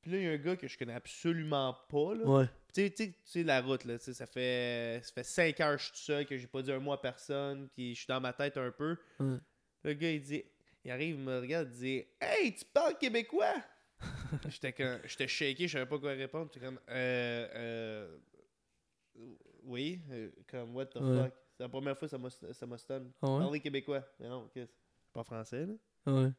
puis 0.00 0.10
là, 0.10 0.18
il 0.18 0.24
y 0.24 0.28
a 0.28 0.32
un 0.32 0.36
gars 0.36 0.56
que 0.56 0.66
je 0.66 0.76
connais 0.76 0.94
absolument 0.94 1.76
pas, 1.88 2.14
là, 2.14 2.24
ouais. 2.24 2.46
Tu 2.74 2.92
sais, 3.24 3.42
la 3.42 3.60
route, 3.60 3.84
là, 3.84 3.98
tu 3.98 4.04
sais, 4.06 4.14
ça 4.14 4.26
fait, 4.26 5.00
ça 5.02 5.12
fait 5.12 5.24
5 5.24 5.60
heures 5.60 5.76
que 5.76 5.78
je 5.82 5.84
suis 5.86 5.92
tout 5.92 5.98
seul, 6.00 6.26
que 6.26 6.36
j'ai 6.36 6.46
pas 6.46 6.62
dit 6.62 6.70
un 6.72 6.78
mot 6.78 6.92
à 6.92 7.00
personne, 7.00 7.68
puis 7.74 7.94
je 7.94 7.98
suis 8.00 8.06
dans 8.08 8.20
ma 8.20 8.32
tête 8.32 8.56
un 8.56 8.70
peu. 8.70 8.96
Ouais. 9.20 9.38
Le 9.84 9.92
gars, 9.94 10.10
il 10.10 10.20
dit, 10.20 10.44
il 10.84 10.90
arrive, 10.90 11.16
il 11.16 11.22
me 11.24 11.38
regarde, 11.40 11.68
il 11.72 11.78
dit 11.78 12.04
Hey, 12.20 12.54
tu 12.54 12.64
parles 12.66 12.96
québécois 12.98 13.54
J'étais 14.48 14.72
comme, 14.72 15.00
j'étais 15.06 15.26
shaké, 15.26 15.66
je 15.66 15.72
savais 15.72 15.86
pas 15.86 15.98
quoi 15.98 16.10
répondre. 16.12 16.50
J'étais 16.52 16.64
comme, 16.66 16.78
euh, 16.90 17.48
euh, 17.54 18.18
oui, 19.64 20.00
euh, 20.10 20.30
comme, 20.48 20.74
what 20.76 20.86
the 20.86 20.96
Ouais. 20.96 21.24
fuck. 21.24 21.32
C'est 21.58 21.64
la 21.64 21.68
première 21.68 21.98
fois 21.98 22.06
que 22.06 22.10
ça 22.10 22.18
m'a 22.18 22.30
ça 22.30 22.66
m'a 22.66 22.78
stun. 22.78 23.02
Ah 23.20 23.26
ouais? 23.32 23.38
Parler 23.40 23.58
québécois. 23.60 24.04
Mais 24.20 24.28
non, 24.28 24.48
qu'est-ce 24.54 24.70
C'est 24.70 25.12
pas 25.12 25.24
français, 25.24 25.66
là? 25.66 26.12
Ouais. 26.12 26.30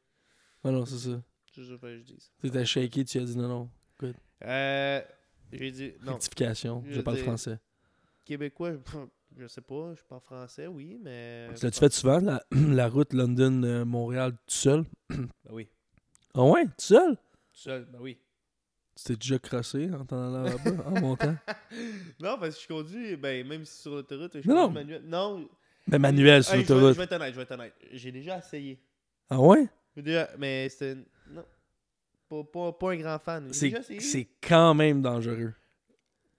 Ah 0.64 0.72
non, 0.72 0.86
c'est 0.86 0.98
ça. 0.98 1.22
C'est 1.54 1.62
juste 1.64 1.78
que 1.82 1.98
je 1.98 2.04
dis. 2.04 2.32
T'étais 2.42 2.66
shaké, 2.66 3.04
tu 3.04 3.18
as 3.20 3.26
dit 3.26 3.38
non, 3.38 3.48
non. 3.50 3.70
Euh, 4.46 5.02
j'ai 5.52 5.72
dit, 5.72 5.94
non, 6.02 6.14
Rectification, 6.14 6.82
Je 6.88 6.94
je 6.94 7.02
parle 7.02 7.18
dis- 7.18 7.24
français. 7.24 7.60
québécois, 8.24 8.72
je, 8.72 9.00
je 9.44 9.48
sais 9.48 9.60
pas, 9.62 9.94
je 9.94 10.04
parle 10.06 10.22
français, 10.22 10.68
oui, 10.68 10.98
mais. 11.02 11.50
Tu 11.58 11.66
L'as-tu 11.66 11.80
fait 11.80 11.92
souvent, 11.92 12.20
la, 12.20 12.42
la 12.52 12.88
route 12.88 13.12
London-Montréal, 13.12 14.32
tout 14.32 14.56
seul? 14.56 14.86
Ben 15.10 15.28
oui. 15.52 15.68
Ah 16.34 16.46
ouais, 16.46 16.64
tout 16.66 16.72
seul? 16.78 17.16
Tout 17.18 17.22
seul, 17.60 17.86
ben 17.92 18.00
oui. 18.00 18.18
T'es 19.06 19.16
déjà 19.16 19.40
crossé 19.40 19.90
en 19.92 20.06
t'en 20.06 20.34
allant 20.36 20.44
là-bas, 20.44 20.84
en 20.86 20.92
montant? 21.02 21.36
non, 22.20 22.38
parce 22.40 22.56
que 22.56 22.62
je 22.64 22.68
conduis, 22.68 23.16
ben, 23.16 23.48
même 23.48 23.66
si 23.66 23.82
sur 23.82 23.92
l'autoroute, 23.96 24.40
je 24.42 24.48
Non, 24.48 24.68
conduis 24.68 24.74
manuel. 24.76 25.02
Non, 25.06 25.50
Mais 25.88 26.00
manuel 26.00 26.44
sur 26.44 26.54
Hey, 26.56 26.62
je 26.64 26.68
vais- 26.68 26.74
l'autoroute. 26.74 26.94
Je 26.94 26.98
vais 27.00 27.04
être 27.06 27.14
honnête, 27.14 27.32
je 27.32 27.36
vais 27.38 27.44
être 27.44 27.52
honnête. 27.52 27.74
J'ai 27.94 28.12
déjà 28.12 28.38
essayé. 28.40 28.80
Ah 29.30 29.40
ouais? 29.40 29.68
J'ai 29.96 30.02
déjà- 30.02 30.30
mais 30.38 30.68
c'était. 30.70 30.96
Non. 31.32 31.46
Pas, 32.30 32.44
pas, 32.44 32.72
pas 32.74 32.92
un 32.92 32.98
grand 32.98 33.20
fan. 33.20 33.48
J'ai 33.48 33.54
C'est 33.54 33.66
déjà 33.70 33.80
essayé. 33.80 34.00
c'est 34.02 34.28
quand 34.48 34.74
même 34.74 35.02
dangereux. 35.02 35.54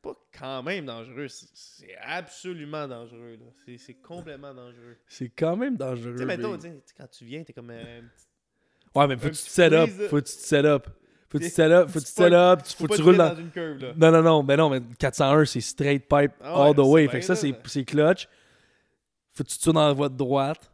pas 0.02 0.14
quand 0.38 0.62
même 0.62 0.86
dangereux. 0.86 1.28
C'est 1.28 1.48
c'est 1.52 1.96
absolument 2.00 2.86
dangereux. 2.88 3.36
là. 3.40 3.46
C'est 3.64 3.76
c'est 3.78 3.94
complètement 3.94 4.54
dangereux. 4.54 4.96
C'est 5.08 5.28
quand 5.30 5.56
même 5.56 5.76
dangereux. 5.76 6.12
Tu 6.14 6.18
sais, 6.20 6.26
mettons, 6.26 6.52
big. 6.52 6.60
tu 6.62 6.68
sais, 6.68 6.94
quand 6.96 7.06
tu 7.10 7.24
viens, 7.24 7.42
t'es 7.42 7.52
comme 7.52 7.70
euh, 7.70 7.98
un 7.98 8.02
petit- 8.02 8.26
Ouais, 8.94 9.06
mais 9.06 9.16
faut 9.16 9.28
que 9.28 9.34
tu 9.34 9.36
te 9.36 9.42
petit 9.42 9.50
set 9.50 9.72
up. 9.72 9.88
freeze, 9.88 10.00
là. 10.00 10.08
Faut 10.08 10.16
que 10.16 10.20
tu 10.26 10.32
te 10.36 10.40
set 10.40 10.64
up. 10.64 10.86
Faut 11.30 11.38
que 11.38 11.44
tu 11.44 11.50
te. 11.50 11.86
Faut 11.86 11.98
que 12.00 12.04
tu 12.04 12.12
te 12.14 12.22
c'est. 12.64 12.76
Faut 12.76 12.86
que 12.88 12.94
tu 12.96 13.02
roules 13.02 13.16
dans. 13.16 13.36
une 13.36 13.50
curve, 13.50 13.78
là. 13.80 13.92
Non, 13.96 14.10
non, 14.10 14.22
non. 14.22 14.42
Mais 14.42 14.56
non, 14.56 14.68
mais 14.68 14.80
401, 14.98 15.44
c'est 15.44 15.60
straight 15.60 16.02
pipe 16.08 16.32
Ah 16.42 16.64
all 16.64 16.74
the 16.74 16.78
way. 16.80 17.06
c'est 17.06 17.12
Fait 17.12 17.20
que 17.20 17.24
ça, 17.26 17.36
c'est 17.36 17.54
c'est 17.66 17.84
clutch. 17.84 18.28
Faut 19.32 19.44
que 19.44 19.48
tu 19.48 19.58
tournes 19.58 19.76
dans 19.76 19.86
la 19.86 19.92
voie 19.92 20.08
de 20.08 20.16
droite. 20.16 20.70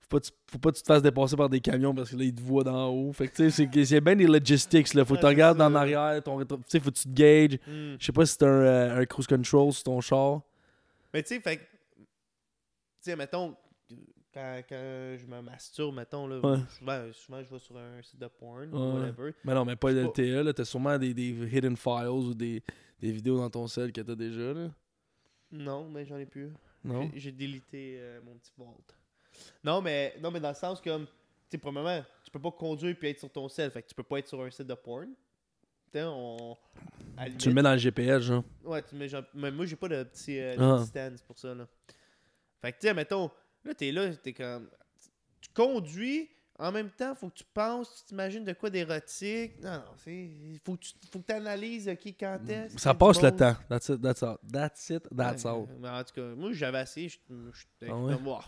Faut 0.00 0.16
pas, 0.16 0.20
que 0.20 0.24
tu- 0.26 0.32
faut 0.50 0.58
pas 0.58 0.70
que 0.72 0.76
tu 0.76 0.82
te 0.82 0.86
fasses 0.86 1.02
dépasser 1.02 1.36
par 1.36 1.50
des 1.50 1.60
camions 1.60 1.94
parce 1.94 2.10
que 2.10 2.16
là, 2.16 2.24
ils 2.24 2.34
te 2.34 2.40
voient 2.40 2.64
d'en 2.64 2.88
haut. 2.88 3.12
Fait 3.12 3.28
que 3.28 3.36
tu 3.36 3.50
sais, 3.50 3.68
c'est 3.74 3.84
c'est 3.84 4.00
bien 4.00 4.16
des 4.16 4.26
logistics. 4.26 4.94
Là. 4.94 5.04
Faut 5.04 5.14
que 5.14 5.18
tu 5.20 5.26
Ouais, 5.26 5.32
regardes 5.32 5.58
c'est 5.58 5.64
en 5.64 5.74
arrière. 5.74 6.22
Ton 6.22 6.42
Tu 6.42 6.46
sais, 6.68 6.80
faut 6.80 6.90
que 6.90 6.96
tu 6.96 7.02
te 7.08 7.14
gages. 7.14 7.58
Hmm. 7.66 7.96
Je 8.00 8.06
sais 8.06 8.12
pas 8.12 8.24
si 8.24 8.38
t'as 8.38 8.46
un, 8.46 8.50
euh, 8.50 9.00
un 9.02 9.04
cruise 9.04 9.26
control 9.26 9.70
sur 9.74 9.82
ton 9.84 10.00
char. 10.00 10.40
Mais 11.12 11.22
tu 11.22 11.34
sais, 11.34 11.40
fait 11.40 11.58
que- 11.58 11.62
Tu 11.62 13.10
sais, 13.10 13.16
mettons, 13.16 13.54
quand, 14.38 14.62
quand 14.68 15.16
je 15.18 15.26
me 15.26 15.40
masturbe, 15.42 15.94
mettons, 15.96 16.26
là, 16.26 16.38
Ouais. 16.40 16.58
souvent, 16.78 17.12
souvent, 17.12 17.42
je 17.42 17.48
vais 17.50 17.58
sur 17.58 17.76
un 17.76 18.02
site 18.02 18.18
de 18.18 18.26
porn, 18.28 18.72
Ouais. 18.72 18.78
ou 18.78 18.94
whatever. 19.00 19.34
Mais 19.44 19.54
non, 19.54 19.64
mais 19.64 19.76
pas 19.76 19.90
LTE. 19.92 20.42
Là. 20.44 20.52
T'as 20.52 20.64
sûrement 20.64 20.98
des, 20.98 21.12
des 21.14 21.28
hidden 21.30 21.76
files 21.76 22.08
ou 22.08 22.34
des, 22.34 22.62
des 23.00 23.10
vidéos 23.12 23.38
dans 23.38 23.50
ton 23.50 23.66
cell 23.66 23.92
que 23.92 24.00
t'as 24.00 24.14
déjà. 24.14 24.52
Là. 24.52 24.70
Non, 25.50 25.88
mais 25.88 26.04
j'en 26.04 26.18
ai 26.18 26.26
plus. 26.26 26.52
Non? 26.84 27.10
J'ai- 27.14 27.32
délité 27.32 27.96
euh, 27.98 28.20
mon 28.24 28.34
petit 28.36 28.52
vault. 28.56 28.76
Non, 29.64 29.80
mais, 29.80 30.14
non, 30.20 30.30
mais 30.30 30.40
dans 30.40 30.50
le 30.50 30.54
sens 30.54 30.80
comme, 30.80 31.04
tu 31.06 31.12
sais, 31.50 31.58
premièrement, 31.58 32.02
tu 32.24 32.30
peux 32.30 32.40
pas 32.40 32.50
conduire 32.52 32.96
puis 32.98 33.08
être 33.08 33.18
sur 33.18 33.30
ton 33.30 33.48
cell, 33.48 33.70
fait 33.70 33.82
que 33.82 33.88
tu 33.88 33.94
peux 33.94 34.02
pas 34.02 34.18
être 34.18 34.28
sur 34.28 34.40
un 34.42 34.50
site 34.50 34.66
de 34.66 34.74
porn. 34.74 35.08
Tu 35.90 35.98
on. 36.02 36.54
le 37.16 37.52
mets 37.52 37.62
dans 37.62 37.72
le 37.72 37.78
GPS, 37.78 38.22
genre. 38.22 38.44
Ouais, 38.62 38.82
tu 38.82 38.94
mets 38.94 39.08
genre. 39.08 39.22
Mais 39.32 39.50
moi, 39.50 39.64
j'ai 39.64 39.74
pas 39.76 39.88
de 39.88 40.02
petit, 40.04 40.38
euh, 40.38 40.54
Ah. 40.58 40.84
stand 40.84 41.18
pour 41.26 41.38
ça, 41.38 41.54
là. 41.54 41.66
Fait 42.60 42.72
que, 42.72 42.78
tu 42.80 42.86
sais, 42.88 42.94
mettons, 42.94 43.30
là, 43.64 43.74
t'es 43.74 43.92
là, 43.92 44.14
t'es 44.16 44.32
comme. 44.32 44.68
Tu 45.40 45.50
conduis, 45.54 46.28
en 46.58 46.72
même 46.72 46.90
temps, 46.90 47.14
faut 47.14 47.28
que 47.28 47.34
tu 47.34 47.44
penses, 47.54 47.96
tu 47.98 48.04
t'imagines 48.08 48.44
de 48.44 48.52
quoi 48.52 48.70
d'érotique. 48.70 49.62
Non, 49.62 49.70
non, 49.78 49.84
c'est. 49.96 50.30
Faut 50.64 50.76
que 50.76 50.80
tu 50.82 50.92
faut 51.10 51.20
que 51.20 51.26
t'analyses, 51.26 51.88
ok, 51.88 52.14
quand 52.18 52.38
est-ce. 52.48 52.78
Ça 52.78 52.78
qu'il 52.78 52.86
y 52.86 52.90
a 52.90 52.94
passe 52.94 53.22
le 53.22 53.30
temps. 53.30 53.56
That's 53.68 53.88
it, 53.88 54.00
that's 54.02 54.22
all. 54.22 54.38
That's 54.52 54.90
it, 54.90 55.08
that's 55.16 55.46
all. 55.46 55.66
Mais 55.80 55.88
en 55.88 56.02
tout 56.04 56.14
cas, 56.14 56.34
moi, 56.34 56.52
j'avais 56.52 56.82
essayé, 56.82 57.08
j'étais 57.08 57.92
Ah. 57.92 58.40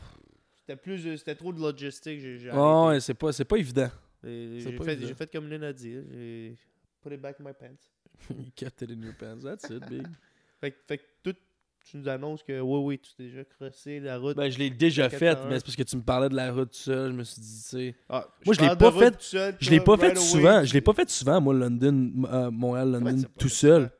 C'était 0.57 0.77
plus, 0.77 1.17
c'était 1.17 1.35
trop 1.35 1.53
de 1.53 1.61
logistique, 1.61 2.21
Oh, 2.53 2.57
arrêté. 2.57 2.89
ouais, 2.89 3.01
c'est 3.01 3.15
pas, 3.15 3.33
c'est 3.33 3.45
pas 3.45 3.57
évident. 3.57 3.91
J'ai 4.23 4.73
pas 4.77 4.85
fait, 4.85 4.93
évident. 4.93 5.09
j'ai 5.09 5.15
fait 5.15 5.33
comme 5.33 5.49
Lynn 5.49 5.65
a 5.65 5.73
dit, 5.73 5.93
j'ai 6.13 6.57
put 7.03 7.13
it 7.15 7.21
back 7.21 7.37
in 7.41 7.45
my 7.45 7.53
pants. 7.53 7.89
You 8.29 8.51
kept 8.55 8.83
it 8.83 8.91
in 8.91 9.03
your 9.03 9.15
pants. 9.15 9.43
That's 9.43 9.65
it, 9.71 9.89
big. 9.89 10.07
Fait, 10.61 10.77
fait 10.87 10.99
que 10.99 11.05
tout, 11.23 11.37
tu 11.85 11.97
nous 11.97 12.09
annonces 12.09 12.43
que 12.43 12.61
oui, 12.61 12.79
oui, 12.85 12.99
tu 12.99 13.13
t'es 13.15 13.25
déjà 13.25 13.45
crossé 13.45 14.01
la 14.01 14.19
route. 14.19 14.37
Ben, 14.37 14.51
je 14.51 14.59
l'ai 14.59 14.71
déjà 14.71 15.09
fait, 15.11 15.19
401. 15.19 15.49
mais 15.49 15.57
c'est 15.59 15.65
parce 15.65 15.77
que 15.77 15.83
tu 15.83 15.97
me 15.97 16.03
parlais 16.03 16.29
de 16.29 16.37
la 16.37 16.53
route 16.53 16.71
tout 16.71 16.79
seul. 16.79 17.11
Je 17.13 17.17
me 17.17 17.25
suis 17.25 17.41
dit, 17.41 17.63
tu 17.63 17.69
sais. 17.69 17.95
Ah, 18.09 18.29
moi, 18.47 18.55
je 18.55 18.61
l'ai 18.61 18.69
pas 18.69 18.75
de 18.77 18.85
route 18.87 18.99
fait- 19.05 19.11
tout 19.13 19.17
seul, 19.23 19.57
Je 19.61 19.71
l'ai 19.71 19.81
pas 19.81 19.97
fait 19.97 20.07
right 20.09 20.17
away, 20.19 20.27
souvent. 20.27 20.65
Je 20.65 20.73
l'ai 20.75 20.81
pas 20.81 20.93
fait 20.93 21.11
souvent, 21.11 21.41
moi, 21.41 21.55
London, 21.55 22.11
euh, 22.31 22.51
Montréal, 22.51 22.91
London, 22.93 23.23
tout 23.39 23.49
seul. 23.49 23.91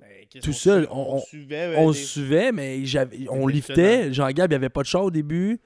Ben, 0.00 0.26
Tout 0.42 0.52
seul, 0.52 0.84
su- 0.84 0.88
on- 0.90 1.14
on- 1.16 1.20
suivait, 1.20 1.74
On 1.78 1.92
se 1.92 1.98
des- 1.98 2.04
suivait, 2.04 2.52
mais 2.52 2.82
on 3.30 3.46
liftait. 3.46 4.12
Jean-Gab, 4.12 4.50
il 4.50 4.52
n'y 4.52 4.56
avait 4.56 4.68
pas 4.68 4.82
de 4.82 4.86
char 4.88 5.04
au 5.04 5.10
début. 5.10 5.60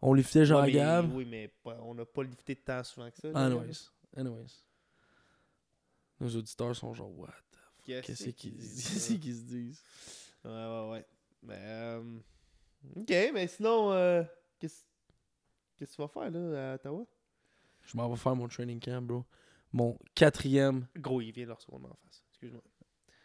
On 0.00 0.14
liftait 0.14 0.40
Ouais, 0.40 0.46
Jean-Gab. 0.46 1.12
Oui, 1.14 1.26
mais 1.30 1.48
pas- 1.62 1.78
on 1.84 1.94
n'a 1.94 2.04
pas 2.04 2.22
lifté 2.22 2.54
de 2.54 2.60
temps 2.60 2.82
souvent 2.84 3.08
que 3.10 3.16
ça. 3.18 3.28
Anyways. 3.38 3.88
Anyways. 4.16 4.62
Nos 6.20 6.28
auditeurs 6.36 6.74
sont 6.76 6.94
genre, 6.94 7.10
what? 7.18 7.28
Qu'est-ce 7.84 8.30
qu'ils 8.30 8.54
disent, 8.54 8.84
qu'est-ce 8.92 9.14
qu'ils 9.14 9.34
se 9.34 9.42
disent? 9.42 9.82
Ouais, 10.44 10.50
ouais, 10.50 10.90
ouais. 10.90 11.06
Mais, 11.42 11.58
euh, 11.58 12.18
ok, 12.96 13.10
mais 13.34 13.46
sinon, 13.46 13.92
euh, 13.92 14.22
qu'est-ce 14.58 14.84
que 15.76 15.84
tu 15.84 15.96
vas 16.00 16.08
faire 16.08 16.30
là 16.30 16.72
à 16.72 16.74
Ottawa? 16.74 17.06
Je 17.82 17.96
m'en 17.96 18.08
vais 18.08 18.16
faire 18.16 18.36
mon 18.36 18.48
training 18.48 18.80
camp, 18.80 19.02
bro. 19.02 19.24
Mon 19.72 19.98
quatrième. 20.14 20.86
Gros, 20.96 21.20
il 21.20 21.32
vient 21.32 21.46
de 21.46 21.52
recevoir 21.52 21.82
en 21.84 21.96
face. 22.04 22.22
Excuse-moi. 22.30 22.62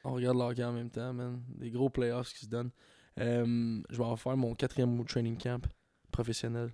On 0.04 0.14
regarde 0.14 0.38
leur 0.38 0.56
camp 0.56 0.70
en 0.70 0.74
même 0.74 0.90
temps, 0.90 1.14
man. 1.14 1.44
Des 1.50 1.70
gros 1.70 1.90
playoffs 1.90 2.34
qui 2.34 2.46
se 2.46 2.50
donnent. 2.50 2.72
Euh, 3.20 3.82
je 3.90 3.98
vais 3.98 4.04
en 4.04 4.16
faire 4.16 4.38
mon 4.38 4.56
quatrième 4.56 5.04
training 5.06 5.38
camp 5.38 5.68
professionnel. 6.12 6.72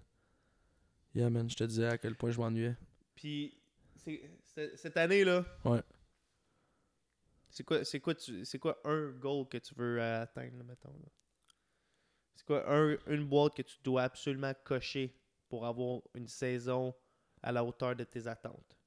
Yeah, 1.15 1.29
man, 1.29 1.50
je 1.50 1.55
te 1.55 1.63
disais 1.63 1.88
à 1.88 1.97
quel 1.97 2.15
point 2.15 2.31
je 2.31 2.39
m'ennuyais. 2.39 2.75
Puis, 3.15 3.57
cette 4.75 4.97
année-là. 4.97 5.45
Ouais. 5.65 5.81
C'est 7.53 7.63
quoi, 7.63 7.86
c'est 7.86 8.01
quoi, 8.01 8.15
c'est 8.43 8.60
quoi 8.60 8.81
un 8.83 9.12
goal 9.12 9.48
que 9.48 9.57
tu 9.57 9.74
veux 9.75 10.01
euh, 10.01 10.24
atteindre, 10.24 10.57
là, 10.57 10.63
mettons? 10.65 10.91
là? 10.91 11.10
C'est 12.36 12.45
quoi 12.45 12.63
un- 12.72 12.95
une 13.07 13.25
boîte 13.25 13.55
que 13.55 13.63
tu 13.63 13.77
dois 13.83 14.03
absolument 14.03 14.53
cocher 14.63 15.15
pour 15.50 15.65
avoir 15.65 16.01
une 16.13 16.27
saison 16.27 16.93
à 17.41 17.51
la 17.51 17.63
hauteur 17.65 17.95
de 17.95 18.03
tes 18.03 18.27
attentes? 18.27 18.77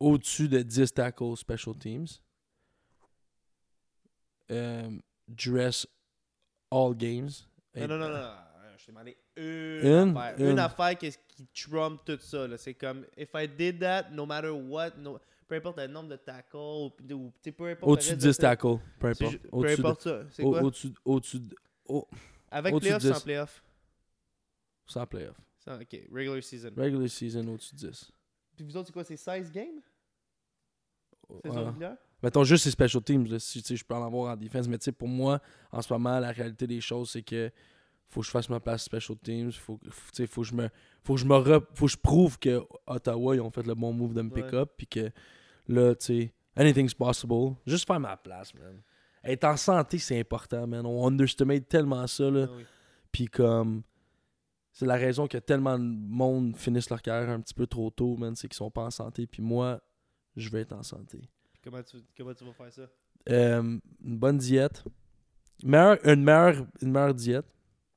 Au-dessus 0.00 0.48
de 0.48 0.62
10 0.62 0.90
tackles 0.94 1.36
special 1.36 1.74
teams. 1.76 2.06
Euh, 4.50 4.90
dress 5.28 5.86
all 6.70 6.94
games. 6.94 7.46
Non, 7.78 7.88
non, 7.88 7.98
non, 7.98 8.10
non. 8.10 8.45
Je 8.76 8.86
t'ai 8.86 8.92
demandé 8.92 9.16
une, 9.36 9.80
Une? 10.10 10.16
affaire. 10.16 10.38
Une. 10.40 10.46
Une 10.50 10.58
affaire 10.58 10.98
qui, 10.98 11.10
qui 11.28 11.46
trump 11.68 12.00
tout 12.04 12.18
ça. 12.20 12.56
C'est 12.58 12.74
comme, 12.74 13.04
if 13.16 13.30
I 13.34 13.48
did 13.48 13.78
that, 13.80 14.10
no 14.10 14.26
matter 14.26 14.50
what, 14.50 14.90
no- 14.98 15.18
peu 15.48 15.54
importe 15.56 15.78
le 15.78 15.86
nombre 15.86 16.08
de 16.10 16.16
tackles, 16.16 16.56
ou, 16.56 16.92
ou 17.12 17.32
peu 17.56 17.68
importe. 17.70 17.90
Au-dessus 17.90 18.16
de 18.16 18.24
reste 18.26 18.38
10 18.40 18.42
tackles. 18.42 18.78
Peu 18.98 19.06
importe. 19.08 19.38
Peu 19.38 19.68
importe 19.68 20.02
ça. 20.02 20.20
C'est 20.30 20.42
quoi? 20.42 20.62
Au-dessus 20.62 20.92
au-dessus 21.04 21.40
de. 21.40 21.54
au- 21.88 22.08
Avec 22.50 22.76
playoff, 22.78 23.02
sans 23.02 23.14
10. 23.14 23.22
playoff. 23.22 23.62
sans 24.86 25.06
playoff. 25.06 25.36
Sans- 25.64 25.80
ok, 25.80 26.00
regular 26.12 26.42
season. 26.42 26.70
Regular 26.76 27.08
season 27.08 27.46
au-dessus 27.48 27.74
de 27.74 27.88
10. 27.90 28.12
Puis 28.56 28.64
vous 28.64 28.76
autres, 28.76 28.86
c'est 28.88 28.92
quoi? 28.92 29.04
C'est 29.04 29.16
16 29.16 29.50
games? 29.52 29.80
Saison 31.44 31.66
régulière? 31.66 31.96
Mettons 32.22 32.44
juste 32.44 32.64
ces 32.64 32.70
special 32.70 33.02
teams, 33.02 33.26
là, 33.26 33.38
si 33.38 33.60
tu 33.60 33.68
sais, 33.68 33.76
je 33.76 33.84
peux 33.84 33.94
en 33.94 34.04
avoir 34.04 34.32
en 34.32 34.36
défense. 34.36 34.66
Mais 34.68 34.78
tu 34.78 34.84
sais, 34.84 34.92
pour 34.92 35.08
moi, 35.08 35.40
en 35.70 35.82
ce 35.82 35.92
moment, 35.92 36.18
la 36.18 36.30
réalité 36.32 36.66
des 36.66 36.80
choses, 36.80 37.10
c'est 37.10 37.22
que 37.22 37.50
faut 38.08 38.20
que 38.20 38.26
je 38.26 38.30
fasse 38.30 38.48
ma 38.48 38.60
place 38.60 38.82
special 38.84 39.16
teams. 39.18 39.52
Faut, 39.52 39.76
que- 39.78 39.90
faut, 39.90 40.26
faut 40.26 40.40
que 40.42 40.46
je 40.46 40.54
me. 40.54 40.68
Faut 41.02 41.14
que 41.14 41.20
je 41.20 41.26
me 41.26 41.34
re- 41.34 41.64
faut 41.74 41.86
que 41.86 41.92
je 41.92 41.96
prouve 41.96 42.38
que 42.38 42.60
Ottawa, 42.86 43.34
ils 43.36 43.40
ont 43.40 43.50
fait 43.50 43.66
le 43.66 43.74
bon 43.74 43.92
move 43.92 44.14
de 44.14 44.22
me 44.22 44.30
pick 44.30 44.46
Ouais. 44.46 44.54
up. 44.54 44.72
Puis 44.76 44.86
que 44.86 45.10
là, 45.68 45.94
tu 45.94 46.04
sais, 46.06 46.34
anything's 46.56 46.94
possible. 46.94 47.54
Juste 47.66 47.86
faire 47.86 48.00
ma 48.00 48.16
place, 48.16 48.54
man. 48.54 48.80
Être 49.24 49.44
en 49.44 49.56
santé, 49.56 49.98
c'est 49.98 50.18
important, 50.20 50.66
man. 50.66 50.86
On 50.86 51.06
underestimate 51.08 51.68
tellement 51.68 52.06
ça, 52.06 52.30
là. 52.30 52.46
Ah 52.48 52.54
oui. 52.56 52.64
Puis 53.12 53.26
comme. 53.26 53.82
C'est 54.72 54.84
la 54.86 54.96
raison 54.96 55.26
que 55.26 55.38
tellement 55.38 55.78
de 55.78 55.84
monde 55.84 56.54
finissent 56.56 56.90
leur 56.90 57.00
carrière 57.00 57.30
un 57.30 57.40
petit 57.40 57.54
peu 57.54 57.66
trop 57.66 57.88
tôt, 57.90 58.14
man. 58.18 58.36
C'est 58.36 58.46
qu'ils 58.46 58.56
sont 58.56 58.70
pas 58.70 58.84
en 58.84 58.90
santé. 58.90 59.26
Puis 59.26 59.42
moi, 59.42 59.80
je 60.36 60.50
vais 60.50 60.60
être 60.60 60.74
en 60.74 60.82
santé. 60.82 61.22
Comment 61.64 61.82
tu, 61.82 61.96
comment 62.16 62.34
tu 62.34 62.44
vas 62.44 62.52
faire 62.52 62.70
ça? 62.72 62.82
Euh, 63.30 63.62
une 64.04 64.18
bonne 64.18 64.36
diète. 64.36 64.84
Meilleure- 65.64 65.98
une, 66.06 66.22
meilleure, 66.22 66.66
une 66.82 66.92
meilleure 66.92 67.14
diète. 67.14 67.46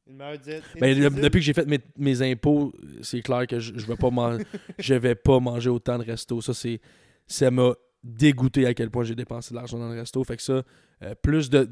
Une 0.09 0.37
diète? 0.41 0.63
Ben, 0.79 0.97
depuis 0.99 1.39
que 1.39 1.45
j'ai 1.45 1.53
fait 1.53 1.65
mes, 1.67 1.79
mes 1.97 2.21
impôts, 2.31 2.73
c'est 3.01 3.21
clair 3.21 3.45
que 3.47 3.59
je, 3.59 3.73
je 3.77 3.85
vais 3.85 3.95
pas 3.95 4.09
man- 4.09 4.43
je 4.79 4.93
vais 4.95 5.15
pas 5.15 5.39
manger 5.39 5.69
autant 5.69 5.97
de 5.99 6.03
resto. 6.03 6.41
Ça, 6.41 6.53
c'est 6.53 6.81
ça 7.27 7.51
m'a 7.51 7.73
dégoûté 8.03 8.65
à 8.65 8.73
quel 8.73 8.89
point 8.89 9.03
j'ai 9.03 9.15
dépensé 9.15 9.51
de 9.51 9.55
l'argent 9.59 9.77
dans 9.77 9.89
le 9.89 9.99
resto. 9.99 10.23
Fait 10.23 10.37
que 10.37 10.41
ça, 10.41 10.63
euh, 11.03 11.15
plus 11.21 11.49
de 11.49 11.69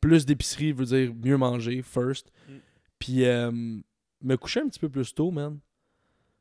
plus 0.00 0.26
d'épicerie 0.26 0.72
veut 0.72 0.84
dire 0.86 1.12
mieux 1.14 1.36
manger 1.36 1.82
first. 1.82 2.32
Mm. 2.48 2.52
Puis 2.98 3.24
euh, 3.24 3.50
me 3.52 4.36
coucher 4.36 4.60
un 4.60 4.68
petit 4.68 4.80
peu 4.80 4.88
plus 4.88 5.14
tôt, 5.14 5.30
man. 5.30 5.58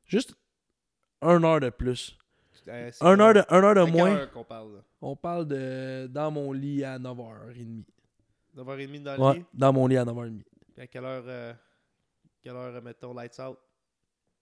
Juste 0.08 0.34
un 1.22 1.44
heure 1.44 1.60
de 1.60 1.70
plus. 1.70 2.18
Euh, 2.68 2.92
Un 3.02 3.20
heure 3.20 3.34
de, 3.34 3.44
un 3.50 3.64
heure 3.64 3.76
de 3.76 3.92
moins. 3.92 4.28
parle? 4.48 4.82
On 5.02 5.16
parle 5.16 5.48
de 5.48 6.08
dans 6.08 6.30
mon 6.32 6.52
lit 6.52 6.84
à 6.84 6.98
9h30. 7.00 7.84
9h30 8.58 9.04
dans 9.04 9.16
le 9.16 9.22
Ouais, 9.22 9.34
lit? 9.40 9.46
dans 9.54 9.74
mon 9.74 9.88
lit 9.88 9.98
à 9.98 10.06
9h30. 10.06 10.42
À 10.82 10.88
quelle 10.88 11.06
heure, 11.06 11.24
euh, 11.28 11.54
quelle 12.42 12.54
heure, 12.56 12.76
euh, 12.76 12.82
mettons, 12.82 13.14
lights 13.14 13.40
out? 13.40 13.58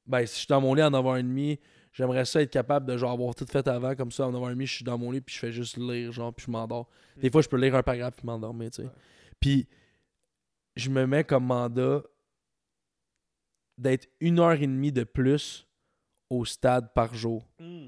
Ben, 0.05 0.25
si 0.25 0.34
je 0.36 0.38
suis 0.39 0.48
dans 0.48 0.62
mon 0.62 0.74
lit 0.74 0.81
à 0.81 0.89
9h30, 0.89 1.60
j'aimerais 1.91 2.24
ça 2.24 2.41
être 2.41 2.50
capable 2.51 2.86
de 2.86 2.96
genre 2.98 3.12
avoir 3.12 3.36
tout 3.36 3.46
fait 3.46 3.67
avant, 3.67 3.93
comme 3.93 4.10
ça, 4.12 4.25
à 4.25 4.29
9h30, 4.31 4.65
je 4.65 4.74
suis 4.75 4.86
dans 4.86 4.98
mon 4.98 5.12
lit, 5.12 5.19
puis 5.19 5.36
je 5.36 5.39
fais 5.39 5.51
juste 5.51 5.75
lire, 5.75 6.12
genre, 6.13 6.34
puis 6.34 6.46
je 6.46 6.51
m'endors. 6.51 6.89
Des 7.17 7.27
Mm. 7.27 7.31
fois, 7.34 7.41
je 7.41 7.50
peux 7.50 7.58
lire 7.58 7.75
un 7.75 7.84
paragraphe, 7.84 8.15
puis 8.15 8.25
m'endormir, 8.25 8.72
tu 8.72 8.77
sais. 8.77 8.88
Ouais. 8.88 8.93
Puis, 9.41 9.67
je 10.77 10.89
me 10.89 11.05
mets 11.05 11.25
comme 11.25 11.46
mandat 11.46 12.01
d'être 13.77 14.08
une 14.22 14.39
heure 14.39 14.53
et 14.53 14.60
demie 14.67 14.93
de 14.93 15.03
plus 15.03 15.67
au 16.29 16.46
stade 16.46 16.93
par 16.93 17.13
jour. 17.15 17.46
Hmm. 17.60 17.88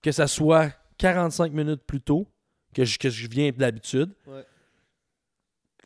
Que 0.00 0.12
ça 0.12 0.28
soit 0.28 0.70
45 0.98 1.52
minutes 1.52 1.82
plus 1.82 2.00
tôt 2.00 2.28
que 2.72 2.84
je, 2.84 2.98
que 2.98 3.10
je 3.10 3.26
viens 3.28 3.50
d'habitude, 3.50 4.14
Ouais. 4.26 4.44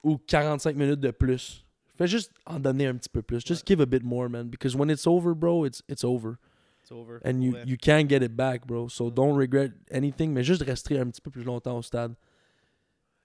ou 0.03 0.19
45 0.19 0.77
minutes 0.77 1.01
de 1.01 1.11
plus. 1.11 1.65
Fais 1.99 2.07
juste 2.07 2.31
en 2.47 2.61
donner 2.61 2.87
un 2.87 2.95
petit 2.95 3.09
peu 3.09 3.23
plus. 3.23 3.41
Just 3.45 3.67
give 3.67 3.81
a 3.81 3.87
bit 3.87 4.05
more, 4.05 4.29
man. 4.31 4.49
Because 4.49 4.77
when 4.77 4.89
it's 4.89 5.07
over, 5.07 5.35
bro, 5.35 5.65
it's, 5.67 5.83
it's 5.89 6.05
over. 6.05 6.39
It's 6.83 6.93
over. 6.93 7.21
And 7.25 7.41
you, 7.43 7.53
Ouais. 7.53 7.65
you 7.67 7.77
can't 7.77 8.09
get 8.09 8.23
it 8.23 8.35
back, 8.37 8.65
bro. 8.67 8.89
So 8.89 9.11
don't 9.11 9.37
regret 9.37 9.73
anything, 9.91 10.33
mais 10.33 10.45
juste 10.45 10.63
rester 10.63 10.99
un 10.99 11.11
petit 11.11 11.21
peu 11.21 11.31
plus 11.31 11.43
longtemps 11.45 11.77
au 11.77 11.83
stade. 11.83 12.15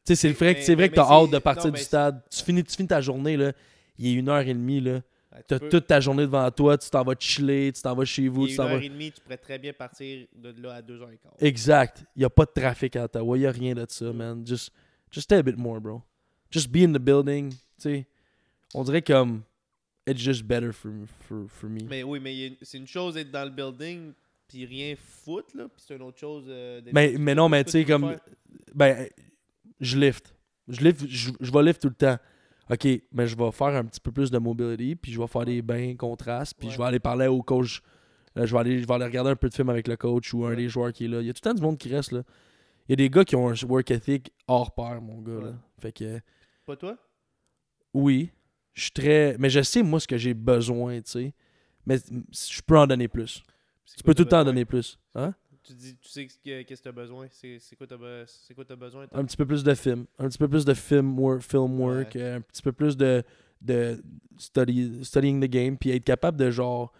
Tu 0.05 0.15
sais, 0.15 0.15
c'est 0.15 0.31
vrai, 0.33 0.55
que- 0.55 0.73
vrai 0.75 0.89
que 0.89 0.95
t'as 0.95 1.07
hâte 1.09 1.29
de 1.31 1.37
partir 1.39 1.67
non, 1.67 1.77
du 1.77 1.81
stade. 1.81 2.21
Tu 2.29 2.43
finis, 2.43 2.63
tu 2.63 2.75
finis 2.75 2.87
ta 2.89 2.99
journée, 2.99 3.37
là. 3.37 3.53
Il 3.97 4.07
est 4.07 4.13
une 4.13 4.27
heure 4.27 4.41
et 4.41 4.53
demie, 4.53 4.81
là. 4.81 5.01
Tu 5.35 5.41
T'as 5.47 5.59
peux- 5.59 5.69
toute 5.69 5.87
ta 5.87 5.99
journée 5.99 6.23
devant 6.23 6.49
toi, 6.51 6.77
tu 6.77 6.89
t'en 6.89 7.03
vas 7.03 7.13
chiller, 7.17 7.71
tu 7.71 7.81
t'en 7.81 7.95
vas 7.95 8.05
chez 8.05 8.27
vous, 8.27 8.45
il 8.47 8.51
est 8.51 8.55
tu 8.55 8.61
une 8.61 8.61
heure 8.67 8.77
vas... 8.77 8.83
et 8.83 8.89
demie, 8.89 9.11
tu 9.11 9.21
pourrais 9.21 9.37
très 9.37 9.57
bien 9.57 9.73
partir 9.73 10.27
de 10.35 10.61
là 10.61 10.73
à 10.75 10.81
2h15. 10.81 11.17
Exact. 11.39 12.03
Il 12.15 12.19
n'y 12.19 12.25
a 12.25 12.29
pas 12.29 12.45
de 12.45 12.51
trafic 12.53 12.95
à 12.97 13.05
Ottawa. 13.05 13.37
Il 13.37 13.41
n'y 13.41 13.45
a 13.47 13.51
rien 13.51 13.73
de 13.73 13.85
ça, 13.87 14.11
man. 14.13 14.45
Just, 14.45 14.71
just 15.09 15.25
stay 15.25 15.37
a 15.37 15.41
bit 15.43 15.57
more, 15.57 15.79
bro. 15.79 16.01
Just 16.51 16.69
be 16.69 16.77
in 16.83 16.91
the 16.93 16.99
building. 16.99 17.49
Tu 17.51 17.57
sais, 17.77 18.07
on 18.73 18.83
dirait 18.83 19.01
comme... 19.01 19.41
It's 20.05 20.19
just 20.19 20.43
better 20.43 20.73
for, 20.73 20.91
for, 21.21 21.45
for 21.47 21.69
me. 21.69 21.79
Mais 21.89 22.03
oui, 22.03 22.19
mais 22.19 22.57
c'est 22.61 22.77
une 22.77 22.87
chose 22.87 23.13
d'être 23.13 23.31
dans 23.31 23.45
le 23.45 23.51
building 23.51 24.11
puis 24.49 24.65
rien 24.65 24.95
foutre, 24.97 25.55
là. 25.55 25.69
Puis 25.69 25.81
c'est 25.87 25.95
une 25.95 26.01
autre 26.01 26.19
chose 26.19 26.43
euh, 26.49 26.81
d'être 26.81 26.93
Mais, 26.93 27.15
mais 27.17 27.33
non, 27.33 27.47
mais 27.47 27.63
tu 27.63 27.71
sais, 27.71 27.85
comme. 27.85 28.09
faire? 28.09 28.19
Ben, 28.75 29.07
je 29.79 29.97
lift. 29.97 30.35
Je 30.67 30.81
lift, 30.81 31.07
je, 31.07 31.31
je 31.39 31.51
vais 31.53 31.63
lift 31.63 31.81
tout 31.81 31.87
le 31.87 31.93
temps. 31.95 32.17
Ok, 32.69 32.85
mais 33.13 33.27
je 33.27 33.37
vais 33.37 33.51
faire 33.53 33.67
un 33.67 33.85
petit 33.85 34.01
peu 34.01 34.11
plus 34.11 34.29
de 34.29 34.37
mobility, 34.39 34.95
puis 34.97 35.13
je 35.13 35.21
vais 35.21 35.27
faire 35.27 35.45
des 35.45 35.61
bains 35.61 35.95
contrastes, 35.95 36.55
puis 36.57 36.67
Ouais. 36.67 36.73
je 36.73 36.77
vais 36.77 36.83
aller 36.85 36.99
parler 36.99 37.27
au 37.27 37.41
coach. 37.41 37.81
Je, 38.35 38.41
vais 38.53 38.57
aller, 38.59 38.81
je 38.81 38.85
vais 38.87 38.93
aller 38.95 39.05
regarder 39.05 39.29
un 39.31 39.35
peu 39.37 39.47
de 39.47 39.53
film 39.53 39.69
avec 39.69 39.87
le 39.87 39.95
coach 39.95 40.33
ou 40.33 40.45
un 40.45 40.49
Ouais. 40.49 40.55
des 40.57 40.67
joueurs 40.67 40.91
qui 40.91 41.05
est 41.05 41.07
là. 41.07 41.21
Il 41.21 41.27
y 41.27 41.29
a 41.29 41.33
tout 41.33 41.39
le 41.45 41.49
temps 41.49 41.53
du 41.55 41.61
monde 41.61 41.77
qui 41.77 41.87
reste 41.87 42.11
là. 42.11 42.23
Il 42.89 42.91
y 42.91 42.93
a 42.93 42.95
des 42.97 43.09
gars 43.09 43.23
qui 43.23 43.37
ont 43.37 43.47
un 43.49 43.53
work 43.69 43.89
ethic 43.91 44.33
hors 44.47 44.73
pair, 44.75 45.01
mon 45.01 45.21
gars. 45.21 45.31
Ouais. 45.33 45.43
Là. 45.45 45.53
Fait 45.79 45.93
que, 45.93 46.19
Pas 46.65 46.75
toi? 46.75 46.97
oui, 47.93 48.29
je 48.73 48.81
suis 48.83 48.91
très. 48.91 49.35
Mais 49.39 49.49
je 49.49 49.61
sais, 49.61 49.83
moi, 49.83 49.99
ce 49.99 50.07
que 50.07 50.17
j'ai 50.17 50.33
besoin, 50.33 51.01
tu 51.01 51.11
sais. 51.11 51.33
Mais 51.85 51.97
je 51.97 52.61
peux 52.65 52.77
en 52.77 52.87
donner 52.87 53.07
plus. 53.07 53.43
Tu 53.95 54.03
peux 54.03 54.13
tout 54.15 54.23
le 54.23 54.29
temps 54.29 54.39
en 54.41 54.45
donner 54.45 54.65
plus. 54.65 54.97
Hein? 55.15 55.33
Tu, 55.63 55.73
dis, 55.73 55.95
tu 55.95 56.09
sais 56.09 56.27
que- 56.27 56.61
qu'est-ce 56.63 56.81
que 56.81 56.89
t'as 56.89 56.91
besoin? 56.91 57.27
C'est 57.31 57.57
quoi 57.77 57.87
quoi 57.87 58.65
t'as 58.65 58.75
besoin? 58.75 59.05
un 59.13 59.23
petit 59.25 59.37
peu 59.37 59.45
plus 59.45 59.63
de 59.63 59.73
film, 59.73 60.05
un 60.19 60.27
petit 60.27 60.37
peu 60.37 60.47
plus 60.49 60.65
de 60.65 60.73
film 60.73 61.17
work, 61.19 61.41
film 61.41 61.79
work, 61.79 62.15
Ouais. 62.15 62.21
euh, 62.21 62.37
un 62.37 62.41
petit 62.41 62.61
peu 62.61 62.71
plus 62.73 62.97
de, 62.97 63.23
de 63.61 64.03
study, 64.37 65.05
studying 65.05 65.39
the 65.39 65.49
game, 65.49 65.77
puis 65.77 65.91
être 65.91 66.03
capable 66.03 66.37
de 66.37 66.49
genre 66.51 66.91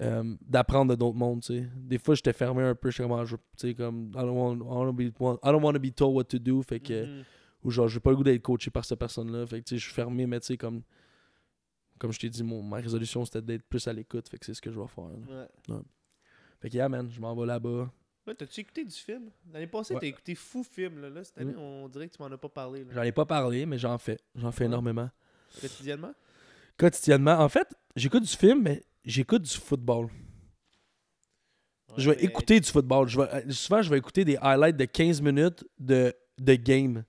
euh, 0.00 0.34
d'apprendre 0.48 0.92
de 0.92 0.96
d'autres 0.98 1.16
mondes, 1.18 1.42
tu 1.42 1.54
sais. 1.58 1.66
Des 1.76 1.98
fois, 1.98 2.14
j'étais 2.14 2.32
fermé 2.32 2.62
un 2.62 2.74
peu, 2.74 2.90
je 2.90 2.94
suis 2.94 3.02
comme, 3.02 3.12
ah, 3.12 3.24
je- 3.24 3.36
tu 3.36 3.42
sais, 3.56 3.74
comme, 3.74 4.10
I 4.14 4.18
don't 4.20 4.36
want, 4.36 4.56
don't 4.56 4.94
be, 4.96 5.02
I 5.02 5.12
don't 5.52 5.62
want 5.62 5.72
to 5.74 5.78
be 5.80 5.92
told 5.94 6.14
what 6.16 6.24
to 6.24 6.38
do, 6.38 6.62
fait 6.62 6.80
que, 6.80 7.04
Mhm. 7.04 7.24
Ou 7.62 7.70
genre, 7.70 7.88
j'ai 7.88 8.00
pas 8.00 8.10
le 8.10 8.16
goût 8.16 8.24
d'être 8.24 8.42
coaché 8.42 8.70
par 8.70 8.84
cette 8.84 8.98
personne-là, 8.98 9.46
fait 9.46 9.60
que, 9.60 9.64
tu 9.68 9.74
sais, 9.74 9.78
je 9.78 9.84
suis 9.84 9.94
fermé, 9.94 10.26
mais 10.26 10.40
tu 10.40 10.46
sais, 10.46 10.56
comme, 10.56 10.82
comme 11.98 12.12
je 12.12 12.18
t'ai 12.18 12.28
dit, 12.28 12.42
mon, 12.42 12.62
ma 12.62 12.78
résolution, 12.78 13.24
c'était 13.24 13.42
d'être 13.42 13.62
plus 13.64 13.86
à 13.86 13.92
l'écoute, 13.92 14.28
fait 14.28 14.38
que 14.38 14.46
c'est 14.46 14.54
ce 14.54 14.60
que 14.62 14.70
je 14.72 14.78
vais 14.80 14.86
faire. 14.88 15.04
là. 15.28 15.48
Ouais. 15.76 15.80
Fait 16.60 16.68
que, 16.70 16.74
yeah, 16.74 16.88
man, 16.88 17.08
je 17.10 17.20
m'en 17.20 17.34
vais 17.34 17.46
là-bas. 17.46 17.90
T'as-tu 18.24 18.60
écouté 18.60 18.84
du 18.84 18.92
film? 18.94 19.30
L'année 19.52 19.66
passée, 19.66 19.94
Ouais. 19.94 20.00
t'as 20.00 20.06
écouté 20.06 20.36
fou 20.36 20.62
film. 20.62 21.00
Là. 21.00 21.10
Là, 21.10 21.24
cette 21.24 21.38
année, 21.38 21.52
Mm. 21.54 21.58
on 21.58 21.88
dirait 21.88 22.08
que 22.08 22.16
tu 22.16 22.22
m'en 22.22 22.30
as 22.30 22.38
pas 22.38 22.48
parlé. 22.48 22.86
J'en 22.90 23.02
ai 23.02 23.10
pas 23.10 23.26
parlé, 23.26 23.66
mais 23.66 23.78
j'en 23.78 23.98
fais. 23.98 24.16
J'en 24.36 24.52
fais 24.52 24.64
Ouais. 24.64 24.66
énormément. 24.66 25.10
Quotidiennement? 25.60 26.14
quotidiennement. 26.78 27.38
En 27.40 27.48
fait, 27.48 27.68
j'écoute 27.96 28.22
du 28.22 28.28
film, 28.36 28.62
mais 28.62 28.82
j'écoute 29.04 29.42
du 29.42 29.50
football. 29.58 30.08
je 31.96 32.10
vais 32.10 32.16
mais- 32.16 32.24
écouter 32.24 32.58
du 32.60 32.70
football. 32.70 33.06
Je 33.08 33.20
vais, 33.20 33.28
euh, 33.34 33.50
souvent, 33.50 33.82
je 33.82 33.90
vais 33.90 33.98
écouter 33.98 34.24
des 34.24 34.36
highlights 34.40 34.76
de 34.76 34.84
15 34.86 35.20
minutes 35.20 35.64
de, 35.78 36.14
de 36.38 36.54
game. 36.54 37.04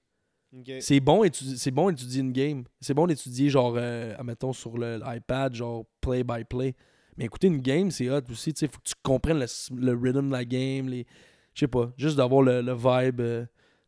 C'est 0.81 0.99
bon, 0.99 1.23
étudier, 1.23 1.57
c'est 1.57 1.71
bon 1.71 1.89
d'étudier 1.89 2.21
une 2.21 2.31
game. 2.31 2.63
C'est 2.79 2.93
bon 2.93 3.07
d'étudier, 3.07 3.49
genre, 3.49 3.73
euh, 3.77 4.13
admettons, 4.17 4.53
sur 4.53 4.77
l'iPad, 4.77 5.53
genre, 5.55 5.85
play-by-play. 6.01 6.75
Mais 7.17 7.25
écouter 7.25 7.47
une 7.47 7.61
game, 7.61 7.91
c'est 7.91 8.09
hot 8.09 8.21
aussi. 8.29 8.51
Il 8.51 8.67
faut 8.67 8.77
que 8.79 8.83
tu 8.83 8.93
comprennes 9.03 9.39
le, 9.39 9.45
le 9.75 9.91
rhythm 9.93 10.27
de 10.27 10.31
la 10.31 10.45
game. 10.45 10.87
Les, 10.89 11.05
je 11.53 11.59
sais 11.61 11.67
pas, 11.67 11.91
juste 11.97 12.17
d'avoir 12.17 12.41
le, 12.41 12.61
le 12.61 12.73
vibe 12.73 13.21
euh, 13.21 13.41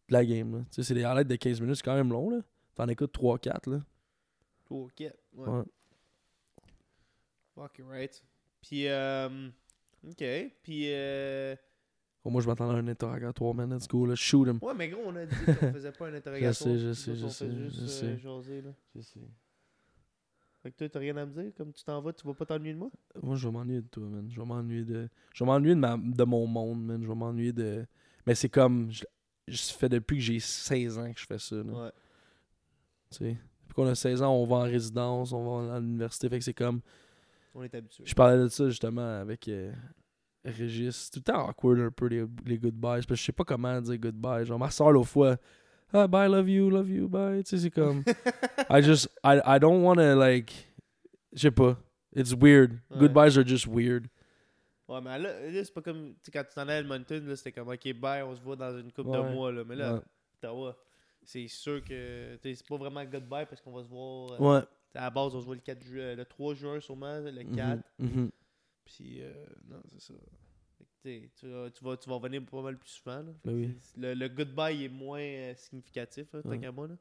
de 0.10 0.14
la 0.14 0.26
game. 0.26 0.66
Tu 0.72 0.76
sais, 0.76 0.84
C'est 0.84 0.94
des 0.94 1.04
highlights 1.04 1.28
de 1.28 1.36
15 1.36 1.62
minutes, 1.62 1.76
c'est 1.78 1.84
quand 1.84 1.96
même 1.96 2.12
long. 2.12 2.30
là. 2.30 2.38
T'en 2.76 2.88
écoutes 2.88 3.16
3-4. 3.18 3.70
là. 3.72 3.80
Ok. 4.70 5.00
Ouais. 5.00 5.12
Ouais. 5.36 5.64
Fuck, 7.56 7.82
right. 7.90 8.24
Puis, 8.62 8.88
euh, 8.88 9.50
ok. 10.08 10.24
Puis, 10.62 10.92
euh, 10.94 11.56
Oh, 12.26 12.32
moi, 12.32 12.42
je 12.42 12.48
m'attendais 12.48 12.74
à 12.74 12.78
un 12.78 12.88
interrogatoire, 12.88 13.54
man. 13.54 13.72
Let's 13.72 13.88
go, 13.88 14.04
là. 14.08 14.16
Shoot 14.16 14.48
him. 14.48 14.58
Ouais, 14.64 14.74
mais 14.76 14.90
gros, 14.90 15.04
on 15.06 15.16
a 15.16 15.28
dit 15.28 15.36
qu'on 15.46 15.72
faisait 15.74 15.92
pas 15.92 16.08
un 16.08 16.14
interrogatoire. 16.16 16.54
sais, 16.54 16.80
je 16.80 16.94
sais, 16.94 17.12
autres, 17.12 17.20
je 17.20 17.28
sais, 17.28 17.52
juste, 17.52 17.76
je 17.78 17.84
euh, 17.84 17.88
sais. 17.88 18.18
jaser, 18.18 18.62
là. 18.64 18.72
Je 18.96 19.02
sais. 19.02 19.20
Fait 20.64 20.72
que 20.72 20.78
toi, 20.78 20.90
t'as 20.90 21.00
rien 21.00 21.16
à 21.18 21.26
me 21.28 21.32
dire? 21.32 21.54
Comme 21.56 21.72
tu 21.72 21.84
t'en 21.84 22.02
vas, 22.02 22.12
tu 22.14 22.26
vas 22.26 22.34
pas 22.34 22.48
t'ennuyer 22.48 22.74
de 22.74 22.80
moi? 22.80 22.90
Moi, 23.22 23.36
je 23.36 23.48
vais 23.48 23.54
m'ennuyer 23.54 23.82
de 23.82 23.88
toi, 23.88 24.04
man. 24.06 24.28
Je 24.28 24.42
vais 24.42 24.46
m'ennuyer 24.48 24.84
de. 24.84 25.08
Je 25.36 25.44
vais 25.44 25.48
m'ennuyer 25.48 25.76
de, 25.76 25.80
ma... 25.80 25.98
de 25.98 26.24
mon 26.24 26.48
monde, 26.48 26.84
man. 26.84 27.04
Je 27.04 27.08
vais 27.08 27.14
m'ennuyer 27.16 27.54
de. 27.54 27.86
Mais 28.26 28.34
c'est 28.34 28.50
comme. 28.50 28.90
Je... 28.90 29.04
je 29.48 29.62
fais 29.74 29.88
depuis 29.88 30.18
que 30.18 30.24
j'ai 30.24 30.40
16 30.40 30.98
ans 30.98 31.14
que 31.14 31.20
je 31.20 31.28
fais 31.28 31.38
ça, 31.38 31.58
là. 31.58 31.64
Ouais. 31.64 31.92
Tu 33.12 33.18
sais. 33.18 33.38
Depuis 33.62 33.76
qu'on 33.76 33.86
a 33.86 33.94
16 33.94 34.24
ans, 34.24 34.34
on 34.34 34.48
va 34.48 34.56
en 34.56 34.64
résidence, 34.64 35.32
on 35.32 35.62
va 35.62 35.76
à 35.76 35.80
l'université. 35.80 36.28
Fait 36.28 36.40
que 36.40 36.44
c'est 36.44 36.56
comme. 36.56 36.82
On 37.54 37.62
est 37.62 37.76
habitué. 37.76 38.04
Je 38.04 38.16
parlais 38.16 38.42
de 38.42 38.48
ça 38.48 38.68
justement 38.68 39.20
avec 39.20 39.48
euh, 39.48 39.72
Régis. 40.46 40.96
C'est 40.96 41.12
tout 41.12 41.20
le 41.20 41.34
temps 41.34 41.48
awkward 41.50 41.80
un 41.80 41.92
peu 41.92 42.08
les, 42.08 42.26
les 42.46 42.58
goodbyes. 42.58 42.82
Parce 42.82 43.06
que 43.08 43.16
je 43.16 43.24
sais 43.24 43.32
pas 43.32 43.44
comment 43.44 43.80
dire 43.82 43.98
goodbye. 43.98 44.46
Genre, 44.46 44.60
ma 44.60 44.70
soeur, 44.70 44.92
l'autre 44.92 45.10
fois. 45.10 45.38
Ah, 45.94 46.08
bye, 46.08 46.30
love 46.30 46.50
you, 46.50 46.70
love 46.70 46.90
you, 46.90 47.08
bye. 47.08 47.44
Tu 47.44 47.50
sais, 47.52 47.58
c'est 47.64 47.72
comme. 47.72 48.04
I 48.70 48.82
just. 48.82 49.08
I, 49.24 49.40
I 49.46 49.60
don't 49.60 49.84
want 49.84 49.96
to, 49.96 50.16
like. 50.16 50.72
Je 51.34 51.40
sais 51.42 51.52
pas. 51.52 51.78
It's 52.16 52.34
weird. 52.34 52.74
Ouais. 52.92 53.00
Goodbyes 53.00 53.38
are 53.38 53.46
just 53.46 53.68
weird. 53.68 54.08
Ouais, 54.88 55.02
mais 55.02 55.18
là, 55.18 55.50
là 55.50 55.64
c'est 55.64 55.74
pas 55.74 55.82
comme. 55.82 56.14
Tu 56.16 56.26
sais, 56.26 56.32
quand 56.32 56.44
tu 56.44 56.54
t'en 56.56 56.62
allais 56.62 56.74
à 56.74 56.80
Edmonton, 56.80 57.28
là, 57.28 57.36
c'était 57.36 57.52
comme, 57.52 57.70
ok, 57.70 57.94
bye, 58.00 58.22
on 58.24 58.36
se 58.36 58.42
voit 58.42 58.56
dans 58.56 58.78
une 58.78 58.92
couple 58.92 59.12
de 59.12 59.34
mois, 59.34 59.52
là. 59.52 59.64
Mais 59.68 59.76
là, 59.76 59.94
Ouais. 59.96 60.00
Ottawa, 60.38 60.76
c'est 61.24 61.48
sûr 61.48 61.84
que. 61.84 62.36
tu 62.36 62.50
sais, 62.50 62.56
C'est 62.56 62.68
pas 62.68 62.78
vraiment 62.78 63.04
goodbye 63.04 63.46
parce 63.50 63.62
qu'on 63.62 63.72
va 63.72 63.84
se 63.84 63.88
voir. 63.90 64.34
euh, 64.34 64.38
Ouais. 64.60 64.64
À 64.94 65.02
la 65.06 65.10
base, 65.10 65.36
on 65.36 65.42
se 65.42 65.46
voit 65.46 65.56
le, 65.56 65.62
4 65.62 65.84
ju- 65.84 66.00
euh, 66.00 66.16
le 66.16 66.24
3 66.24 66.54
juin, 66.54 66.80
sûrement, 66.80 67.20
le 67.20 67.44
4. 67.56 67.82
Mhm, 68.00 68.10
mhm. 68.10 68.30
Puis, 68.86 69.22
euh, 69.22 69.34
non, 69.68 69.82
c'est 69.92 70.02
ça. 70.02 70.14
Tu 71.04 71.30
tu, 71.40 71.48
vas, 71.48 71.70
tu, 71.98 72.10
vas, 72.10 72.16
revenir 72.16 72.44
pas 72.46 72.62
mal 72.62 72.78
plus 72.78 72.90
souvent. 72.90 73.22
Là. 73.22 73.32
Ben 73.44 73.54
oui. 73.54 73.76
Le, 73.96 74.14
le 74.16 74.28
goodbye 74.28 74.86
est 74.86 74.90
moins 74.90 75.22
euh, 75.22 75.54
significatif, 75.56 76.32
là, 76.34 76.42
tant 76.42 76.50
Ouais. 76.50 76.60
qu'à 76.60 76.72
moi. 76.72 76.88
Là. 76.88 76.96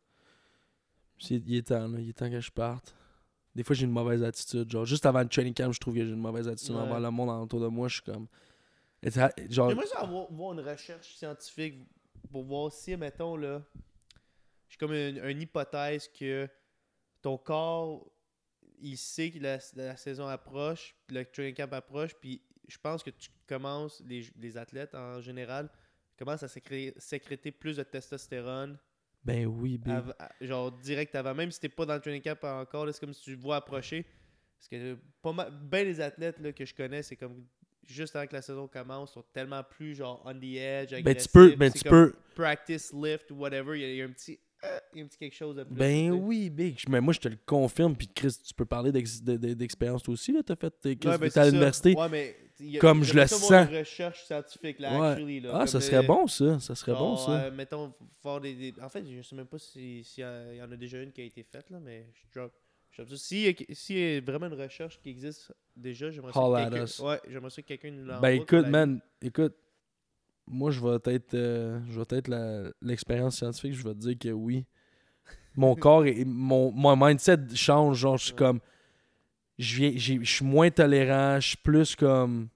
Il 1.30 1.54
est 1.54 1.68
temps, 1.68 1.88
là. 1.88 1.98
Il 2.00 2.10
est 2.10 2.12
temps 2.12 2.30
que 2.30 2.40
je 2.40 2.50
parte. 2.50 2.94
Des 3.54 3.62
fois, 3.62 3.74
j'ai 3.74 3.84
une 3.84 3.92
mauvaise 3.92 4.22
attitude. 4.22 4.70
Genre, 4.70 4.84
juste 4.84 5.06
avant 5.06 5.22
le 5.22 5.28
training 5.28 5.54
camp, 5.54 5.72
je 5.72 5.78
trouve 5.80 5.94
que 5.94 6.04
j'ai 6.04 6.10
une 6.10 6.20
mauvaise 6.20 6.48
attitude 6.48 6.74
Ouais. 6.74 6.82
envers 6.82 7.00
le 7.00 7.10
monde 7.10 7.30
autour 7.42 7.60
de 7.60 7.68
moi. 7.68 7.88
Je 7.88 7.94
suis 7.94 8.02
comme. 8.02 8.26
Genre. 9.02 9.70
J'aimerais 9.70 9.86
ça 9.86 10.00
avoir, 10.00 10.30
voir 10.32 10.52
une 10.52 10.60
recherche 10.60 11.14
scientifique 11.14 11.86
pour 12.30 12.42
voir 12.44 12.72
si, 12.72 12.96
mettons, 12.96 13.36
là, 13.36 13.62
j'ai 14.68 14.76
comme 14.76 14.92
une, 14.92 15.18
une 15.24 15.40
hypothèse 15.40 16.08
que 16.08 16.48
ton 17.22 17.38
corps, 17.38 18.06
il 18.80 18.96
sait 18.96 19.30
que 19.30 19.38
la, 19.38 19.58
la 19.76 19.96
saison 19.96 20.26
approche, 20.26 20.94
le 21.08 21.24
training 21.24 21.54
camp 21.54 21.72
approche, 21.72 22.14
puis 22.14 22.42
je 22.68 22.78
pense 22.78 23.02
que 23.02 23.10
tu 23.10 23.28
commences, 23.46 24.02
les, 24.06 24.26
les 24.38 24.56
athlètes 24.56 24.94
en 24.94 25.20
général, 25.20 25.70
commencent 26.18 26.42
à 26.42 26.48
sécré- 26.48 26.94
sécréter 26.98 27.50
plus 27.50 27.76
de 27.76 27.82
testostérone, 27.82 28.78
Ben 29.24 29.46
oui, 29.46 29.80
à- 30.18 30.30
genre 30.40 30.70
direct 30.72 31.14
avant, 31.14 31.34
même 31.34 31.50
si 31.50 31.60
t'es 31.60 31.68
pas 31.68 31.86
dans 31.86 31.94
le 31.94 32.00
training 32.00 32.22
camp 32.22 32.42
encore, 32.44 32.86
c'est 32.92 33.00
comme 33.00 33.14
si 33.14 33.22
tu 33.22 33.30
le 33.32 33.36
vois 33.38 33.56
approcher. 33.56 34.04
Parce 34.58 34.68
que 34.68 34.96
pas 35.20 35.32
mal, 35.32 35.50
ben 35.50 35.86
les 35.86 36.00
athlètes 36.00 36.38
là, 36.40 36.52
que 36.52 36.64
je 36.64 36.74
connais, 36.74 37.02
c'est 37.02 37.16
comme 37.16 37.46
juste 37.82 38.16
avant 38.16 38.26
que 38.26 38.32
la 38.34 38.40
saison 38.42 38.66
commence, 38.66 39.12
sont 39.12 39.24
tellement 39.32 39.62
plus 39.62 39.94
genre 39.94 40.22
on 40.24 40.32
the 40.38 40.56
edge, 40.56 40.90
Ben 40.92 40.98
agressifs. 41.08 41.26
tu 41.26 41.32
peux, 41.32 41.56
ben 41.56 41.70
tu 41.70 41.82
comme 41.82 41.90
peux, 41.90 42.14
practice 42.34 42.92
lift 42.94 43.30
whatever, 43.30 43.78
il 43.78 43.86
y, 43.86 43.96
y 43.96 44.02
a 44.02 44.06
un 44.06 44.10
petit, 44.12 44.38
il 44.92 44.98
y 44.98 45.02
a 45.02 45.04
un 45.04 45.08
petit 45.08 45.18
quelque 45.18 45.34
chose 45.34 45.56
de 45.56 45.64
plus. 45.64 45.74
ben 45.74 46.06
tu 46.06 46.10
oui, 46.12 46.50
big. 46.50 46.78
Mais 46.88 47.00
moi, 47.00 47.12
je 47.12 47.20
te 47.20 47.28
le 47.28 47.36
confirme. 47.46 47.96
Puis 47.96 48.08
Chris, 48.08 48.36
tu 48.46 48.54
peux 48.54 48.64
parler 48.64 48.92
d'ex- 48.92 49.22
de- 49.22 49.36
de- 49.36 49.54
d'expérience 49.54 50.02
toi 50.02 50.14
aussi. 50.14 50.32
là. 50.32 50.42
T'as 50.44 50.56
fait, 50.56 50.70
t'es 50.80 50.96
Chris, 50.96 51.08
Ouais, 51.10 51.18
ben, 51.18 51.30
à 51.34 51.44
l'université. 51.46 51.94
Ouais, 51.94 52.08
mais 52.08 52.36
il 52.60 52.70
y 52.70 52.76
a- 52.76 52.80
Comme 52.80 53.02
je 53.04 53.14
le 53.14 53.26
sens. 53.26 53.50
Une 53.50 53.76
recherche 53.78 54.24
scientifique 54.24 54.78
là, 54.78 55.00
Ouais. 55.00 55.06
actually, 55.08 55.40
là, 55.40 55.50
Ah, 55.54 55.66
ça 55.66 55.80
serait 55.80 56.06
bon, 56.06 56.26
ça. 56.26 56.58
Ça 56.60 56.74
serait 56.74 56.92
bon, 56.92 57.16
ça. 57.16 57.44
euh, 57.46 57.50
mettons, 57.50 57.92
faire 58.22 58.40
des, 58.40 58.54
des- 58.54 58.74
En 58.80 58.88
fait, 58.88 59.04
je 59.06 59.22
sais 59.22 59.34
même 59.36 59.46
pas 59.46 59.58
si- 59.58 60.04
s'il 60.04 60.22
y, 60.22 60.24
a- 60.24 60.52
il 60.52 60.58
y 60.58 60.62
en 60.62 60.70
a 60.70 60.76
déjà 60.76 61.00
une 61.02 61.12
qui 61.12 61.20
a 61.20 61.24
été 61.24 61.42
faite, 61.42 61.70
là, 61.70 61.80
mais 61.80 62.06
je 62.14 62.38
drop. 62.40 62.52
S'il 63.16 63.40
y, 63.40 63.48
a- 63.48 63.74
s'il 63.74 63.98
y 63.98 64.16
a 64.16 64.20
vraiment 64.20 64.46
une 64.46 64.54
recherche 64.60 65.00
qui 65.02 65.10
existe 65.10 65.52
déjà, 65.74 66.12
j'aimerais 66.12 66.32
ça, 66.32 66.38
que 66.38 66.70
quelqu'un- 66.70 67.04
ouais, 67.04 67.20
j'aimerais 67.28 67.50
ça 67.50 67.62
que 67.62 67.66
quelqu'un 67.66 67.90
nous 67.90 68.04
l'envoie. 68.04 68.20
Ben 68.20 68.40
écoute, 68.40 68.66
man, 68.68 69.00
écoute. 69.20 69.56
Moi, 70.46 70.70
je 70.70 70.80
vais 70.80 71.14
être, 71.14 71.34
euh, 71.34 71.80
je 71.88 72.00
vais 72.00 72.18
être 72.18 72.28
la- 72.28 72.70
l'expérience 72.82 73.36
scientifique. 73.36 73.72
Je 73.74 73.82
vais 73.84 73.94
te 73.94 73.98
dire 74.00 74.18
que 74.18 74.28
oui. 74.28 74.66
Mon 75.56 75.74
corps 75.76 76.04
et 76.06 76.24
mon, 76.24 76.70
mon 76.72 76.96
mindset 76.96 77.38
change. 77.54 77.98
Genre, 77.98 78.16
je 78.18 78.24
suis 78.24 78.32
Ouais. 78.32 78.38
comme. 78.38 78.60
Je 79.58 79.76
viens- 79.76 79.92
je 80.22 80.30
suis 80.30 80.44
moins 80.44 80.70
tolérant. 80.70 81.40
Je 81.40 81.48
suis 81.48 81.56
plus 81.56 81.94
comme. 81.96 82.48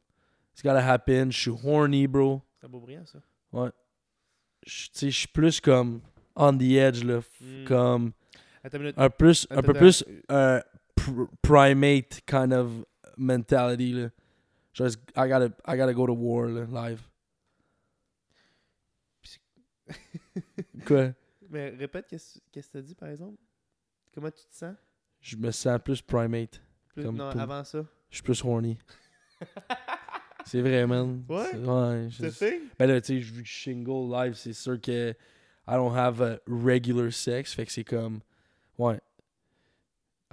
It's 0.52 0.62
gotta 0.62 0.84
happen. 0.92 1.30
Je 1.30 1.38
suis 1.38 1.50
horny, 1.64 2.06
bro. 2.06 2.42
C'est 2.60 2.66
un 2.66 2.68
beau 2.68 2.80
brillant, 2.80 3.06
ça. 3.06 3.18
Je 4.66 4.86
tu 4.86 4.90
sais, 4.92 5.10
je 5.10 5.18
suis 5.20 5.28
plus 5.28 5.60
comme 5.60 6.00
on 6.36 6.56
the 6.58 6.62
edge, 6.72 7.04
là. 7.04 7.18
f- 7.20 7.24
Mm. 7.40 7.64
Comme 7.64 8.12
un, 8.96 9.08
plus, 9.10 9.46
un 9.50 9.62
peu 9.62 9.72
plus 9.72 10.04
un 10.28 10.60
pr- 10.98 11.28
primate 11.40 12.20
kind 12.26 12.52
of 12.52 12.68
mentality, 13.16 13.92
là. 13.92 14.08
Genre, 14.74 14.88
I 15.16 15.28
gotta, 15.28 15.46
I 15.66 15.76
gotta 15.76 15.94
go 15.94 16.06
to 16.06 16.12
war, 16.12 16.48
là, 16.48 16.66
live. 16.66 17.00
Quoi? 20.86 21.12
Mais 21.50 21.70
répète, 21.70 22.06
qu'est-ce 22.08 22.38
que 22.38 22.60
t'as 22.72 22.80
dit, 22.82 22.94
par 22.94 23.08
exemple? 23.08 23.38
Comment 24.14 24.30
tu 24.30 24.44
te 24.44 24.54
sens? 24.54 24.74
Je 25.20 25.36
me 25.36 25.50
sens 25.50 25.80
plus 25.82 26.00
primate. 26.02 26.60
Plus- 26.94 27.04
Comme 27.04 27.16
Non, 27.16 27.28
avant 27.30 27.64
ça. 27.64 27.84
Je 28.10 28.16
suis 28.16 28.22
plus 28.22 28.42
horny. 28.44 28.78
c'est 30.44 30.60
vrai, 30.60 30.86
man. 30.86 31.24
Ouais? 31.28 31.54
Ouais. 31.56 32.08
je- 32.10 32.28
C'est 32.30 32.60
Ben 32.78 32.86
là, 32.86 33.00
tu 33.00 33.06
sais, 33.08 33.18
vu 33.18 33.42
que 33.42 33.48
je 33.48 33.52
suis 33.54 33.70
single 33.74 34.10
live, 34.12 34.34
c'est 34.34 34.52
sûr 34.52 34.80
que 34.80 35.10
I 35.10 35.72
don't 35.72 35.94
have 35.96 36.22
a 36.22 36.38
regular 36.46 37.12
sex. 37.12 37.52
Fait 37.54 37.66
que 37.66 37.72
c'est 37.72 37.84
comme. 37.84 38.20
Ouais. 38.78 38.98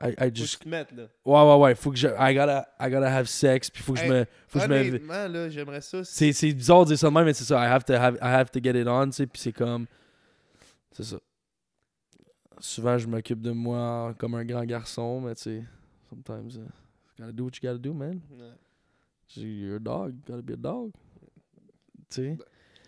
I, 0.02 0.10
I 0.10 0.14
Faut 0.16 0.30
que 0.30 0.36
just. 0.36 0.58
tu 0.58 0.66
te 0.66 0.70
mettes, 0.70 0.92
là. 0.92 1.04
Ouais, 1.24 1.42
ouais, 1.42 1.56
ouais. 1.64 1.76
Faut 1.76 1.90
que 1.90 1.96
je. 1.98 2.08
I 2.10 2.34
gotta, 2.36 2.68
I 2.82 2.90
gotta 2.90 3.08
have 3.10 3.28
sex. 3.28 3.70
Puis 3.70 3.82
faut 3.82 3.94
que 3.94 4.00
je 4.00 4.04
Hey, 4.06 4.10
me. 4.12 4.26
Faut 4.48 4.60
que 4.60 4.66
je 4.66 4.70
me. 4.92 5.28
Là, 5.28 5.50
j'aimerais 5.50 5.80
ça. 5.82 6.04
C'est, 6.04 6.34
c'est 6.34 6.52
bizarre 6.52 6.82
de 6.84 6.90
dire 6.90 7.00
ça 7.00 7.08
de 7.08 7.14
même, 7.14 7.24
mais 7.26 7.34
c'est 7.34 7.46
ça. 7.46 7.56
I 7.64 7.68
have 7.72 7.86
to, 7.86 7.94
have, 7.94 8.16
I 8.16 8.26
have 8.28 8.52
to 8.52 8.60
get 8.62 8.80
it 8.80 8.88
on, 8.88 9.06
tu 9.06 9.14
sais. 9.14 9.26
Puis 9.28 9.42
c'est 9.42 9.54
comme. 9.54 9.86
C'est 10.92 11.04
ça. 11.06 11.18
Souvent, 12.60 12.98
je 12.98 13.08
m'occupe 13.08 13.42
de 13.42 13.52
moi 13.52 14.14
comme 14.18 14.36
un 14.36 14.44
grand 14.46 14.66
garçon, 14.66 15.22
mais 15.22 15.36
tu 15.36 15.44
sais. 15.44 15.64
Sometimes. 16.10 16.58
Uh, 16.58 16.68
gotta 17.20 17.32
do 17.32 17.46
what 17.46 17.52
you 17.62 17.70
gotta 17.70 17.78
do, 17.78 17.94
man. 17.94 18.20
Ouais. 18.32 18.52
You're 19.38 19.78
a 19.78 19.80
dog. 19.80 20.16
Gotta 20.28 20.42
be 20.42 20.52
a 20.52 20.58
dog. 20.58 20.92
Tu 22.10 22.16
sais? 22.22 22.38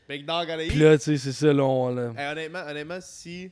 Big 0.09 0.25
dog 0.25 0.47
gotta 0.47 0.63
eat. 0.63 0.69
Puis 0.71 0.79
là, 0.79 0.97
tu 0.97 1.03
sais, 1.05 1.17
c'est 1.17 1.31
ça, 1.31 1.51
là. 1.53 1.63
on- 1.63 1.89
là. 1.93 2.13
Hey, 2.17 2.31
honnêtement, 2.31 2.63
honnêtement, 2.67 2.99
si 3.01 3.51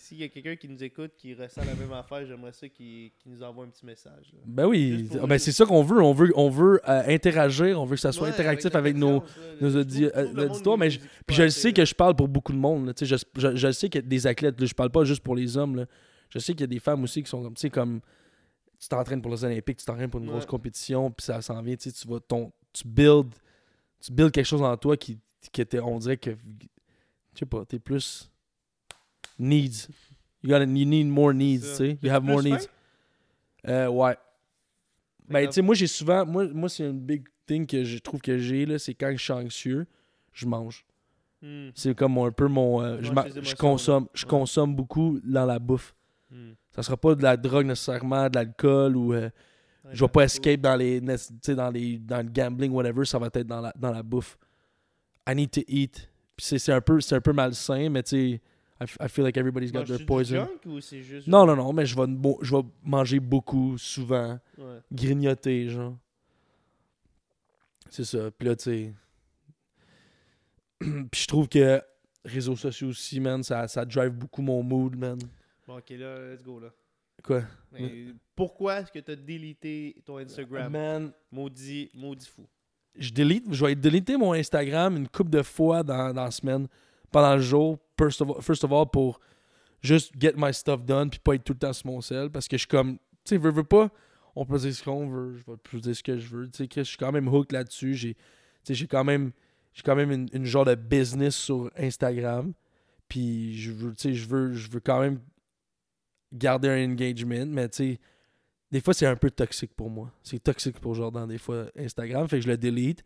s'il 0.00 0.18
y 0.18 0.24
a 0.24 0.28
quelqu'un 0.28 0.56
qui 0.56 0.68
nous 0.68 0.82
écoute 0.82 1.12
qui 1.16 1.34
ressent 1.34 1.60
la 1.64 1.74
même 1.74 1.92
affaire, 1.92 2.24
j'aimerais 2.26 2.52
ça 2.52 2.68
qu'il 2.68 3.10
nous 3.26 3.42
envoie 3.42 3.64
un 3.64 3.68
petit 3.68 3.84
message. 3.84 4.32
là. 4.32 4.38
Ben 4.46 4.66
oui, 4.66 5.08
pour 5.10 5.26
ben 5.28 5.38
c'est 5.38 5.52
ça 5.52 5.66
qu'on 5.66 5.82
veut. 5.82 6.00
On 6.02 6.12
veut, 6.12 6.32
on 6.36 6.48
veut 6.48 6.80
euh, 6.88 7.02
interagir, 7.06 7.80
on 7.80 7.84
veut 7.84 7.96
que 7.96 8.00
ça 8.00 8.10
soit 8.12 8.28
Ouais, 8.28 8.32
interactif 8.32 8.74
avec, 8.74 8.96
nos. 8.96 9.22
nos 9.60 9.76
euh, 9.76 9.86
nous- 10.64 10.76
mais 10.78 10.90
je- 10.90 11.00
Puis 11.26 11.36
je 11.36 11.42
le 11.42 11.50
sais 11.50 11.72
que 11.72 11.84
je 11.84 11.94
parle 11.94 12.16
pour 12.16 12.28
beaucoup 12.28 12.52
de 12.52 12.58
monde. 12.58 12.86
là, 12.86 12.92
Je, 12.98 13.04
je, 13.36 13.56
je 13.56 13.72
sais 13.72 13.88
qu'il 13.88 14.00
y 14.00 14.04
a 14.04 14.08
des 14.08 14.26
athlètes, 14.26 14.58
là, 14.60 14.66
je 14.66 14.74
parle 14.74 14.90
pas 14.90 15.04
juste 15.04 15.22
pour 15.22 15.36
les 15.36 15.56
hommes. 15.56 15.76
là. 15.76 15.86
Je 16.30 16.38
sais 16.38 16.52
qu'il 16.52 16.62
y 16.62 16.64
a 16.64 16.68
des 16.68 16.78
femmes 16.80 17.02
aussi 17.02 17.22
qui 17.22 17.28
sont 17.28 17.42
comme, 17.42 17.54
tu 17.54 17.60
sais, 17.62 17.70
comme 17.70 18.00
tu 18.78 18.88
t'entraînes 18.88 19.20
pour 19.20 19.32
les 19.32 19.44
Olympiques, 19.44 19.78
tu 19.78 19.84
t'entraînes 19.84 20.08
pour 20.08 20.20
une 20.20 20.28
grosse 20.28 20.46
compétition, 20.46 21.10
puis 21.10 21.26
ça 21.26 21.42
s'en 21.42 21.60
vient, 21.60 21.76
tu 21.76 21.90
sais, 21.90 21.92
tu 21.94 22.08
vas 22.08 22.20
ton, 22.20 22.50
tu 22.72 22.86
build, 22.86 23.26
tu 24.00 24.12
build 24.12 24.30
quelque 24.32 24.46
chose 24.46 24.62
en 24.62 24.74
toi 24.78 24.96
qui, 24.96 25.18
qui 25.52 25.60
était, 25.60 25.80
on 25.80 25.98
dirait 25.98 26.16
que, 26.16 26.30
je 26.30 27.38
sais 27.40 27.46
pas, 27.46 27.64
t'es 27.66 27.78
plus 27.78 28.29
needs. 29.40 29.88
You 30.42 30.50
gotta, 30.50 30.64
you 30.64 30.86
need 30.86 31.06
more 31.08 31.34
needs, 31.34 31.60
tu 31.62 31.74
sais. 31.76 31.98
You 32.02 32.10
have 32.10 32.22
more 32.24 32.42
needs. 32.42 32.68
Euh, 33.68 33.88
ouais. 33.88 34.16
Ben, 35.28 35.46
tu 35.46 35.52
sais, 35.54 35.62
moi, 35.62 35.74
j'ai 35.74 35.86
souvent, 35.86 36.24
moi, 36.26 36.46
moi 36.52 36.68
c'est 36.68 36.84
une 36.84 36.98
big 37.00 37.24
thing 37.46 37.66
que 37.66 37.84
je 37.84 37.98
trouve 37.98 38.20
que 38.20 38.38
j'ai, 38.38 38.66
là, 38.66 38.78
c'est 38.78 38.94
quand 38.94 39.12
je 39.12 39.22
suis 39.22 39.32
anxieux, 39.32 39.86
je 40.32 40.46
mange. 40.46 40.84
Hmm, 41.42 41.68
C'est 41.74 41.94
comme 41.94 42.18
un 42.18 42.30
peu 42.30 42.48
mon. 42.48 42.82
euh, 42.82 42.98
je, 43.00 43.10
tes 43.10 43.30
je 43.30 43.36
émotions, 43.38 43.56
consomme, 43.56 44.06
je 44.14 44.24
Ouais. 44.24 44.30
consomme 44.30 44.74
beaucoup 44.74 45.20
dans 45.24 45.46
la 45.46 45.58
bouffe. 45.58 45.94
hmm. 46.30 46.52
Ça 46.74 46.82
sera 46.82 46.96
pas 46.96 47.14
de 47.14 47.22
la 47.22 47.36
drogue 47.36 47.66
nécessairement, 47.66 48.28
de 48.28 48.36
l'alcool 48.36 48.96
ou 48.96 49.12
euh, 49.14 49.30
Ouais, 49.84 49.90
je 49.94 50.04
vais 50.04 50.08
pas 50.08 50.24
escape 50.24 50.60
dans 50.60 50.76
les, 50.76 51.00
dans 51.00 51.70
les, 51.70 51.98
dans 51.98 52.18
le 52.18 52.30
gambling 52.30 52.70
whatever. 52.72 53.04
Ça 53.06 53.18
va 53.18 53.28
être 53.32 53.46
dans 53.46 53.60
la, 53.62 53.72
dans 53.78 53.90
la 53.90 54.02
bouffe. 54.02 54.36
I 55.26 55.34
need 55.34 55.50
to 55.52 55.62
eat. 55.66 56.10
Puis 56.36 56.58
c'est, 56.58 56.72
un 56.72 56.80
peu, 56.82 57.00
c'est 57.00 57.14
un 57.14 57.20
peu 57.20 57.32
malsain, 57.32 57.88
mais 57.88 58.02
tu 58.02 58.10
sais, 58.34 58.40
I, 58.82 59.08
feel 59.08 59.24
like 59.24 59.36
everybody's 59.36 59.70
got 59.72 59.84
their 59.84 59.98
du 59.98 60.06
poison. 60.06 60.36
junk 60.46 60.66
ou 60.66 60.80
c'est 60.80 61.02
juste. 61.02 61.26
Non, 61.28 61.44
non, 61.44 61.54
non, 61.56 61.72
mais 61.72 61.84
je 61.84 61.94
vais, 61.94 62.06
mo- 62.06 62.38
je 62.40 62.56
vais 62.56 62.62
manger 62.82 63.20
beaucoup, 63.20 63.76
souvent, 63.76 64.38
Ouais. 64.56 64.78
grignoter, 64.90 65.68
genre. 65.68 65.96
C'est 67.90 68.04
ça. 68.04 68.30
Puis 68.30 68.48
là, 68.48 68.56
tu 68.56 68.64
sais. 68.64 68.94
Puis 70.80 71.22
je 71.22 71.26
trouve 71.26 71.48
que 71.48 71.82
réseaux 72.24 72.56
sociaux 72.56 72.88
aussi, 72.88 73.20
man, 73.20 73.42
ça, 73.42 73.68
ça 73.68 73.84
drive 73.84 74.12
beaucoup 74.12 74.42
mon 74.42 74.62
mood, 74.62 74.96
man. 74.96 75.18
Bon, 75.66 75.76
ok, 75.78 75.90
là, 75.90 76.32
let's 76.32 76.42
go, 76.42 76.58
là. 76.60 76.68
Quoi? 77.22 77.42
Mais 77.72 78.06
pourquoi 78.34 78.80
est-ce 78.80 78.90
que 78.90 78.98
t'as 78.98 79.14
délité 79.16 79.94
ton 80.06 80.16
Instagram? 80.16 80.72
Man, 80.72 81.12
Maudit, 81.30 81.90
maudit 81.94 82.26
fou. 82.26 82.46
je 82.96 83.10
je 83.14 83.66
vais 83.66 83.74
déliter 83.74 84.16
mon 84.16 84.32
Instagram 84.32 84.96
une 84.96 85.06
couple 85.08 85.30
de 85.30 85.42
fois 85.42 85.82
dans, 85.82 86.14
dans 86.14 86.24
la 86.24 86.30
semaine, 86.30 86.66
pendant 87.10 87.34
le 87.34 87.42
jour, 87.42 87.78
first 87.98 88.20
of, 88.20 88.30
all, 88.30 88.42
first 88.42 88.64
of 88.64 88.72
all, 88.72 88.86
pour 88.86 89.20
juste 89.82 90.12
get 90.18 90.34
my 90.36 90.52
stuff 90.52 90.84
done, 90.84 91.10
puis 91.10 91.18
pas 91.18 91.34
être 91.34 91.44
tout 91.44 91.52
le 91.52 91.58
temps 91.58 91.72
sur 91.72 91.86
mon 91.86 92.00
sel, 92.00 92.30
parce 92.30 92.48
que 92.48 92.56
je 92.56 92.62
suis 92.62 92.68
comme, 92.68 92.98
tu 93.24 93.30
sais, 93.30 93.36
veux, 93.36 93.50
veux 93.50 93.64
pas, 93.64 93.90
on 94.36 94.44
peut 94.44 94.58
dire 94.58 94.74
ce 94.74 94.82
qu'on 94.82 95.08
veut, 95.08 95.36
je 95.36 95.50
vais 95.50 95.56
plus 95.56 95.80
dire 95.80 95.96
ce 95.96 96.02
que 96.02 96.18
je 96.18 96.28
veux, 96.28 96.50
tu 96.50 96.64
sais, 96.64 96.68
je 96.74 96.82
suis 96.82 96.96
quand 96.96 97.12
même 97.12 97.28
hook 97.28 97.52
là-dessus, 97.52 97.94
j'ai, 97.94 98.16
j'ai 98.68 98.86
quand 98.86 99.04
même, 99.04 99.32
j'ai 99.72 99.82
quand 99.82 99.96
même 99.96 100.10
une, 100.12 100.28
une 100.32 100.44
genre 100.44 100.64
de 100.64 100.74
business 100.74 101.36
sur 101.36 101.70
Instagram, 101.76 102.52
puis 103.08 103.56
je 103.56 103.72
veux, 103.72 103.94
tu 103.94 104.02
sais, 104.02 104.14
je 104.14 104.26
veux, 104.26 104.52
je 104.52 104.70
veux 104.70 104.80
quand 104.80 105.00
même 105.00 105.20
garder 106.32 106.68
un 106.68 106.90
engagement, 106.90 107.46
mais 107.46 107.68
tu 107.68 107.76
sais, 107.76 108.00
des 108.70 108.80
fois, 108.80 108.94
c'est 108.94 109.06
un 109.06 109.16
peu 109.16 109.30
toxique 109.30 109.74
pour 109.74 109.90
moi. 109.90 110.12
C'est 110.22 110.42
toxique 110.42 110.78
pour 110.78 110.94
Jordan, 110.94 111.26
des 111.26 111.38
fois, 111.38 111.66
Instagram. 111.76 112.28
Fait 112.28 112.36
que 112.36 112.44
je 112.44 112.48
le 112.48 112.56
delete. 112.56 113.02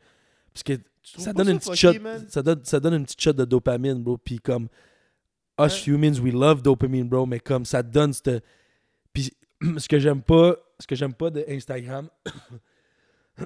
Parce 0.52 0.62
que 0.62 0.74
Tu 1.04 1.20
ça 1.20 1.32
donne, 1.34 1.50
une 1.50 1.60
ça 1.60 1.70
petite 1.72 1.86
fucké, 1.86 1.98
shot, 1.98 2.24
ça, 2.28 2.42
donne, 2.42 2.64
ça 2.64 2.80
donne 2.80 2.94
une 2.94 3.04
petite 3.04 3.20
shot 3.20 3.32
de 3.34 3.44
dopamine, 3.44 4.02
bro. 4.02 4.16
Puis 4.16 4.38
comme, 4.38 4.68
us 5.60 5.86
Ouais. 5.86 5.92
humans, 5.92 6.18
we 6.20 6.32
love 6.32 6.62
dopamine, 6.62 7.06
bro. 7.08 7.26
Mais 7.26 7.40
comme, 7.40 7.64
ça 7.64 7.82
donne 7.82 8.12
cette... 8.12 8.42
Puis 9.12 9.30
ce 9.78 9.86
que 9.86 9.98
j'aime 9.98 10.22
pas, 10.22 10.56
ce 10.80 10.86
que 10.86 10.94
j'aime 10.96 11.12
pas 11.14 11.30
de 11.30 11.44
Instagram, 11.48 12.08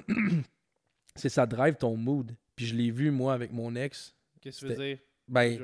c'est 1.15 1.29
ça 1.29 1.45
drive 1.45 1.75
ton 1.75 1.95
mood. 1.95 2.31
Puis 2.55 2.65
je 2.67 2.75
l'ai 2.75 2.91
vu, 2.91 3.11
moi, 3.11 3.33
avec 3.33 3.51
mon 3.51 3.75
ex. 3.75 4.15
Qu'est-ce 4.41 4.61
que 4.61 4.67
tu 4.67 4.73
veux 4.73 4.85
dire? 4.85 4.97
Ben, 5.27 5.59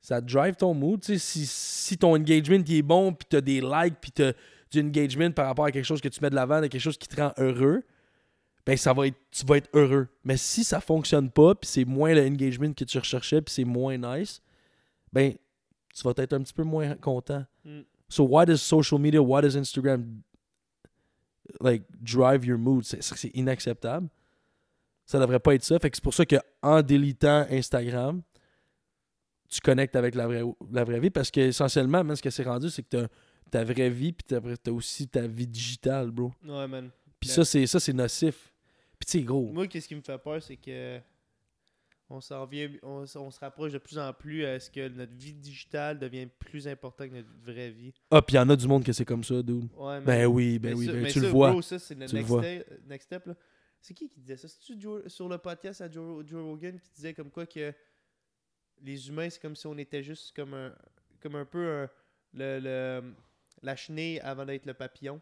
ça 0.00 0.20
drive 0.20 0.54
ton 0.56 0.74
mood. 0.74 1.00
Tu 1.00 1.14
sais, 1.14 1.18
si, 1.18 1.46
si 1.46 1.98
ton 1.98 2.14
engagement 2.14 2.62
est 2.68 2.82
bon, 2.82 3.12
puis 3.12 3.26
t'as 3.28 3.40
des 3.40 3.60
likes, 3.60 3.96
puis 4.00 4.12
t'as 4.12 4.32
du 4.70 4.80
engagement 4.80 5.30
par 5.30 5.46
rapport 5.46 5.64
à 5.64 5.70
quelque 5.72 5.84
chose 5.84 6.00
que 6.00 6.08
tu 6.08 6.20
mets 6.20 6.30
de 6.30 6.34
l'avant, 6.34 6.60
de 6.60 6.66
quelque 6.66 6.80
chose 6.80 6.98
qui 6.98 7.08
te 7.08 7.20
rend 7.20 7.32
heureux, 7.38 7.82
ben 8.66 8.76
ça 8.76 8.92
va 8.92 9.06
être, 9.06 9.16
tu 9.30 9.44
vas 9.44 9.58
être 9.58 9.68
heureux. 9.74 10.08
Mais 10.24 10.36
si 10.36 10.64
ça 10.64 10.80
fonctionne 10.80 11.30
pas, 11.30 11.54
puis 11.54 11.68
c'est 11.68 11.84
moins 11.84 12.14
le 12.14 12.24
engagement 12.26 12.72
que 12.72 12.84
tu 12.84 12.98
recherchais, 12.98 13.42
puis 13.42 13.52
c'est 13.52 13.64
moins 13.64 13.96
nice, 13.96 14.40
ben 15.12 15.34
tu 15.94 16.02
vas 16.02 16.12
être 16.16 16.32
un 16.32 16.42
petit 16.42 16.54
peu 16.54 16.64
moins 16.64 16.94
content. 16.96 17.44
Mm. 17.64 17.80
So 18.08 18.24
why 18.24 18.46
does 18.46 18.58
social 18.58 19.00
media, 19.00 19.22
why 19.22 19.42
does 19.42 19.56
Instagram 19.56 20.22
like 21.60 21.84
drive 22.00 22.44
your 22.44 22.58
mood? 22.58 22.84
C'est 22.84 23.28
inacceptable. 23.34 24.08
Ça 25.06 25.18
devrait 25.18 25.40
pas 25.40 25.54
être 25.54 25.64
ça. 25.64 25.78
Fait 25.78 25.90
que 25.90 25.96
c'est 25.96 26.02
pour 26.04 26.14
ça 26.14 26.24
que 26.24 26.36
en 26.62 26.80
délitant 26.80 27.46
Instagram, 27.50 28.22
tu 29.48 29.60
connectes 29.60 29.96
avec 29.96 30.14
la 30.14 30.26
vraie, 30.26 30.42
la 30.72 30.84
vraie 30.84 31.00
vie 31.00 31.10
parce 31.10 31.30
que 31.30 31.40
essentiellement, 31.40 32.02
man, 32.02 32.16
ce 32.16 32.22
que 32.22 32.30
c'est 32.30 32.44
rendu, 32.44 32.70
c'est 32.70 32.82
que 32.82 32.88
t'as 32.88 33.06
ta 33.50 33.62
vraie 33.62 33.90
vie 33.90 34.12
puis 34.12 34.24
t'as 34.26 34.40
t'as 34.56 34.70
aussi 34.72 35.06
ta 35.06 35.26
vie 35.26 35.46
digitale, 35.46 36.10
bro. 36.10 36.32
Ouais, 36.44 36.66
man. 36.66 36.90
Puis 37.20 37.28
Ben- 37.28 37.34
ça, 37.34 37.44
c'est 37.44 37.66
ça, 37.66 37.78
c'est 37.78 37.92
nocif. 37.92 38.53
Puis 39.04 39.12
tu 39.12 39.18
sais, 39.18 39.24
gros. 39.24 39.52
Moi, 39.52 39.66
qu'est-ce 39.66 39.86
qui 39.88 39.94
me 39.94 40.00
fait 40.00 40.16
peur, 40.18 40.42
c'est 40.42 40.56
que 40.56 40.98
on 42.08 42.20
s'en 42.20 42.44
vient, 42.46 42.70
on, 42.82 43.04
on 43.16 43.30
se 43.30 43.38
rapproche 43.40 43.72
de 43.72 43.78
plus 43.78 43.98
en 43.98 44.12
plus 44.12 44.44
à 44.44 44.58
ce 44.60 44.70
que 44.70 44.88
notre 44.88 45.14
vie 45.14 45.32
digitale 45.34 45.98
devient 45.98 46.26
plus 46.38 46.66
importante 46.68 47.08
que 47.10 47.14
notre 47.16 47.28
vraie 47.42 47.70
vie. 47.70 47.92
Ah, 48.10 48.22
puis 48.22 48.34
il 48.34 48.36
y 48.36 48.40
en 48.40 48.48
a 48.48 48.56
du 48.56 48.66
monde 48.68 48.84
que 48.84 48.92
c'est 48.92 49.04
comme 49.04 49.24
ça, 49.24 49.42
dude. 49.42 49.68
Ouais, 49.76 50.00
mais- 50.00 50.06
Ben 50.06 50.26
oui, 50.26 50.58
ben 50.58 50.70
mais 50.70 50.74
oui, 50.78 50.86
ça- 50.86 50.92
ben 50.92 51.02
mais 51.02 51.12
tu 51.12 51.20
le 51.20 51.28
vois. 51.28 51.50
bro, 51.52 51.62
ça, 51.62 51.78
c'est 51.78 51.94
le 51.94 52.00
next, 52.00 52.38
step, 52.38 52.80
next 52.86 53.06
step, 53.06 53.26
là. 53.26 53.34
C'est 53.80 53.92
qui 53.94 54.08
qui 54.08 54.20
disait 54.20 54.36
ça? 54.38 54.48
C'est-tu 54.48 54.78
sur 55.08 55.28
le 55.28 55.36
podcast 55.38 55.80
à 55.82 55.90
Joe, 55.90 56.24
Joe 56.26 56.42
Rogan 56.42 56.78
qui 56.78 56.90
disait 56.94 57.12
comme 57.12 57.30
quoi 57.30 57.44
que 57.46 57.72
les 58.82 59.08
humains, 59.08 59.28
c'est 59.28 59.40
comme 59.40 59.56
si 59.56 59.66
on 59.66 59.76
était 59.76 60.02
juste 60.02 60.34
comme 60.36 60.54
un, 60.54 60.74
comme 61.20 61.34
un 61.36 61.44
peu 61.44 61.68
un- 61.82 61.90
le, 62.32 62.60
le- 62.60 63.14
la 63.62 63.76
chenille 63.76 64.20
avant 64.20 64.44
d'être 64.46 64.64
le 64.66 64.74
papillon? 64.74 65.20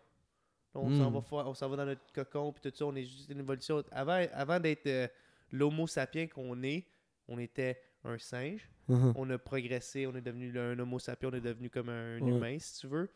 On 0.75 0.89
s'en 0.91 1.11
Mm. 1.11 1.15
va 1.15 1.21
faire- 1.23 1.47
on 1.49 1.55
s'en 1.55 1.69
va 1.69 1.77
dans 1.77 1.85
notre 1.87 2.13
cocon, 2.13 2.53
puis 2.53 2.63
tout 2.71 2.77
ça, 2.77 2.87
on 2.87 2.95
est 2.97 3.05
juste 3.05 3.29
une 3.31 3.41
évolution. 3.41 3.83
Avant, 3.91 4.25
avant 4.33 4.59
d'être 4.59 4.87
euh, 4.87 5.07
l'homo 5.51 5.87
sapiens 5.87 6.27
qu'on 6.27 6.63
est, 6.63 6.87
on 7.29 7.39
était 7.39 7.79
un 8.05 8.19
singe. 8.19 8.69
Mhm. 8.89 9.13
On 9.17 9.31
a 9.31 9.39
progressé, 9.39 10.07
on 10.07 10.15
est 10.17 10.21
devenu 10.23 10.59
un 10.59 10.79
homo 10.79 10.99
sapiens, 10.99 11.29
on 11.31 11.35
est 11.35 11.41
devenu 11.41 11.69
comme 11.71 11.89
un 11.91 12.21
Ouais. 12.21 12.31
humain, 12.31 12.59
si 12.59 12.81
tu 12.81 12.87
veux. 12.89 13.11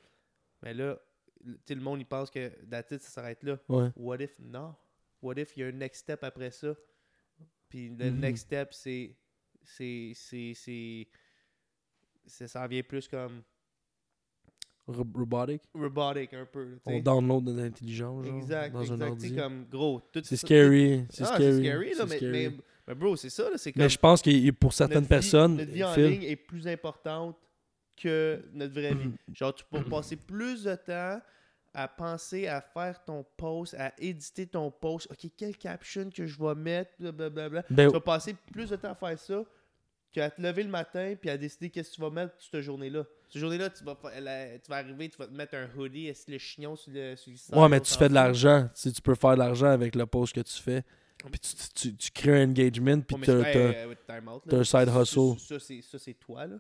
Mais 0.63 0.75
là, 0.75 0.99
sais, 1.65 1.75
le 1.75 1.81
monde, 1.81 2.01
il 2.01 2.07
pense 2.07 2.31
que 2.31 2.47
it, 2.49 2.85
ça 2.89 2.99
s'arrête 2.99 3.43
là. 3.43 3.59
Ouais. 3.69 3.89
What 3.97 4.17
if 4.21 4.39
non? 4.39 4.75
What 5.23 5.35
if 5.39 5.57
il 5.57 5.61
y 5.61 5.63
a 5.65 5.69
un 5.69 5.73
next 5.73 6.03
step 6.03 6.23
après 6.25 6.51
ça? 6.51 6.75
Puis 7.69 7.89
le 7.89 8.11
Mhm. 8.11 8.21
next 8.21 8.45
step, 8.47 8.73
c'est. 8.75 9.17
C'est. 9.65 10.13
C'est. 10.15 10.53
c'est- 10.55 11.09
Ça 12.47 12.65
en 12.65 12.67
vient 12.69 12.83
plus 12.83 13.07
comme 13.09 13.43
Robotic. 14.87 15.63
robotic 15.75 16.33
un 16.35 16.45
peu. 16.47 16.65
là, 16.65 16.77
tu 16.85 16.93
sais. 16.93 16.97
On 16.99 17.01
download 17.01 17.45
de 17.45 17.61
l'intelligence, 17.61 18.25
Exact, 18.27 18.73
dans 18.73 18.79
un 18.81 18.83
exact. 18.95 19.09
ordi. 19.11 19.35
comme 19.37 19.65
gros. 19.71 20.01
tout 20.13 20.21
C'est 20.25 20.37
scary. 20.37 21.05
C'est 21.11 21.25
Ah, 21.25 21.35
scary. 21.35 21.63
là, 21.95 22.05
mais, 22.09 22.17
scary. 22.17 22.31
mais, 22.33 22.51
mais 22.87 22.95
bro, 22.95 23.17
c'est 23.17 23.31
ça, 23.31 23.51
là, 23.51 23.59
c'est 23.59 23.73
comme. 23.73 23.83
Mais 23.83 23.89
je 23.89 23.99
pense 23.99 24.23
que 24.23 24.51
pour 24.53 24.73
certaines 24.73 24.97
notre 24.99 25.05
vie- 25.07 25.09
personnes, 25.09 25.57
Notre 25.57 25.73
vie 25.73 25.85
en 25.85 25.93
Phil, 25.93 26.07
ligne 26.07 26.23
est 26.23 26.37
plus 26.37 26.69
importante 26.69 27.37
que 27.97 28.43
notre 28.53 28.75
vraie 28.75 28.95
vie. 28.95 29.11
Genre, 29.35 29.55
tu 29.55 29.65
peux 29.71 29.83
passer 29.83 30.17
plus 30.17 30.65
de 30.65 30.75
temps 30.75 31.21
à 31.75 31.89
penser 31.89 32.47
à 32.47 32.61
faire 32.63 33.05
ton 33.05 33.25
post, 33.37 33.75
à 33.75 33.93
éditer 33.99 34.47
ton 34.47 34.71
post. 34.71 35.09
Ok, 35.11 35.31
quel 35.37 35.57
caption 35.57 36.09
que 36.11 36.27
je 36.27 36.39
vais 36.43 36.55
mettre, 36.55 36.93
blablabla. 36.99 37.65
ben, 37.69 37.89
Tu 37.89 37.93
vas 37.93 38.01
passer 38.01 38.35
plus 38.53 38.71
de 38.71 38.77
temps 38.77 38.93
à 38.93 38.95
faire 38.95 39.19
ça 39.19 39.43
qu'à 40.17 40.31
te 40.31 40.41
lever 40.43 40.63
le 40.63 40.69
matin 40.71 41.15
puis 41.21 41.31
à 41.31 41.37
décider 41.39 41.71
qu'est-ce 41.71 41.91
que 41.91 41.95
tu 41.97 42.01
vas 42.01 42.11
mettre 42.11 42.35
cette 42.39 42.61
journée-là. 42.61 43.05
Cette 43.29 43.41
journée-là, 43.41 43.71
tu 43.71 43.85
vas, 43.85 43.97
la- 44.21 44.59
tu 44.59 44.69
vas 44.71 44.77
arriver, 44.77 45.09
tu 45.09 45.17
vas 45.19 45.27
te 45.27 45.33
mettre 45.35 45.55
un 45.55 45.69
hoodie, 45.77 46.07
est 46.09 46.29
le 46.29 46.39
chignon 46.39 46.75
sur 46.77 46.93
le, 46.93 47.17
sur 47.17 47.31
le 47.33 47.59
ouais, 47.59 47.69
mais 47.69 47.81
tu 47.81 47.95
fais 47.95 48.09
de 48.09 48.15
l'argent. 48.15 48.65
Tu, 48.75 48.81
sais, 48.81 48.93
tu 48.93 49.03
peux 49.03 49.15
faire 49.15 49.35
de 49.35 49.39
l'argent 49.41 49.67
avec 49.67 49.95
le 49.95 50.07
post 50.07 50.35
que 50.35 50.41
tu 50.41 50.61
fais. 50.63 50.83
Puis 51.31 51.41
tu, 51.41 51.55
tu, 51.57 51.69
tu- 51.75 51.97
tu 51.97 52.11
crées 52.13 52.43
un 52.43 52.51
engagement, 52.51 53.01
puis 53.01 53.17
là. 53.27 53.43
t'as 54.49 54.57
un 54.59 54.65
side 54.65 54.89
hustle. 54.89 55.39
Ça, 55.39 55.59
c'est- 55.59 55.83
ça, 55.83 55.99
c'est 55.99 56.15
toi, 56.15 56.47
là. 56.47 56.57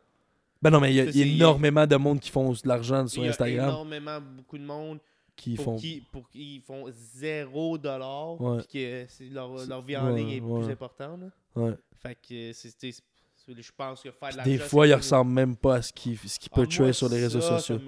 Ben 0.62 0.70
non, 0.70 0.80
mais 0.80 0.90
il 0.92 0.96
y 0.96 1.00
a, 1.00 1.04
Ça, 1.04 1.10
il 1.10 1.16
y 1.18 1.22
a 1.22 1.24
c'est- 1.24 1.30
énormément 1.36 1.86
de 1.86 1.96
monde 1.96 2.18
qui 2.20 2.30
font 2.30 2.50
de 2.52 2.58
l'argent 2.64 3.06
sur 3.06 3.22
Il 3.22 3.26
y 3.26 3.28
a 3.28 3.30
Instagram. 3.30 3.68
énormément, 3.68 4.20
beaucoup 4.20 4.58
de 4.58 4.64
monde 4.64 4.98
Qui 5.36 5.54
pour, 5.54 5.64
font. 5.64 5.76
qui, 5.76 6.02
pour 6.10 6.28
qui 6.30 6.56
ils 6.56 6.60
font 6.62 6.86
zéro 6.90 7.76
dollar, 7.78 8.40
Ouais. 8.40 8.58
puis 8.58 8.66
que 8.80 9.32
leur, 9.34 9.66
leur 9.66 9.82
vie 9.82 9.96
en 9.96 10.10
Ouais, 10.12 10.18
ligne 10.18 10.30
est 10.30 10.40
ouais. 10.40 10.62
plus 10.64 10.72
importante. 10.72 11.20
là. 11.20 11.62
Ouais. 11.62 11.74
Fait 12.02 12.14
que 12.14 12.52
c'est- 12.54 13.02
je 13.48 13.72
pense 13.76 14.02
que 14.02 14.10
faire 14.10 14.30
de 14.30 14.34
Puis 14.42 14.52
des 14.52 14.58
fois, 14.58 14.86
pas- 14.88 14.96
ressemblent 14.96 15.30
même 15.32 15.56
pas 15.56 15.76
à 15.76 15.82
ce 15.82 15.92
qu'ils 15.92 16.18
ce 16.18 16.38
qu'ils 16.38 16.50
Ah, 16.52 16.56
portrayent 16.56 16.94
sur 16.94 17.08
les 17.08 17.20
réseaux 17.22 17.40
sociaux. 17.40 17.78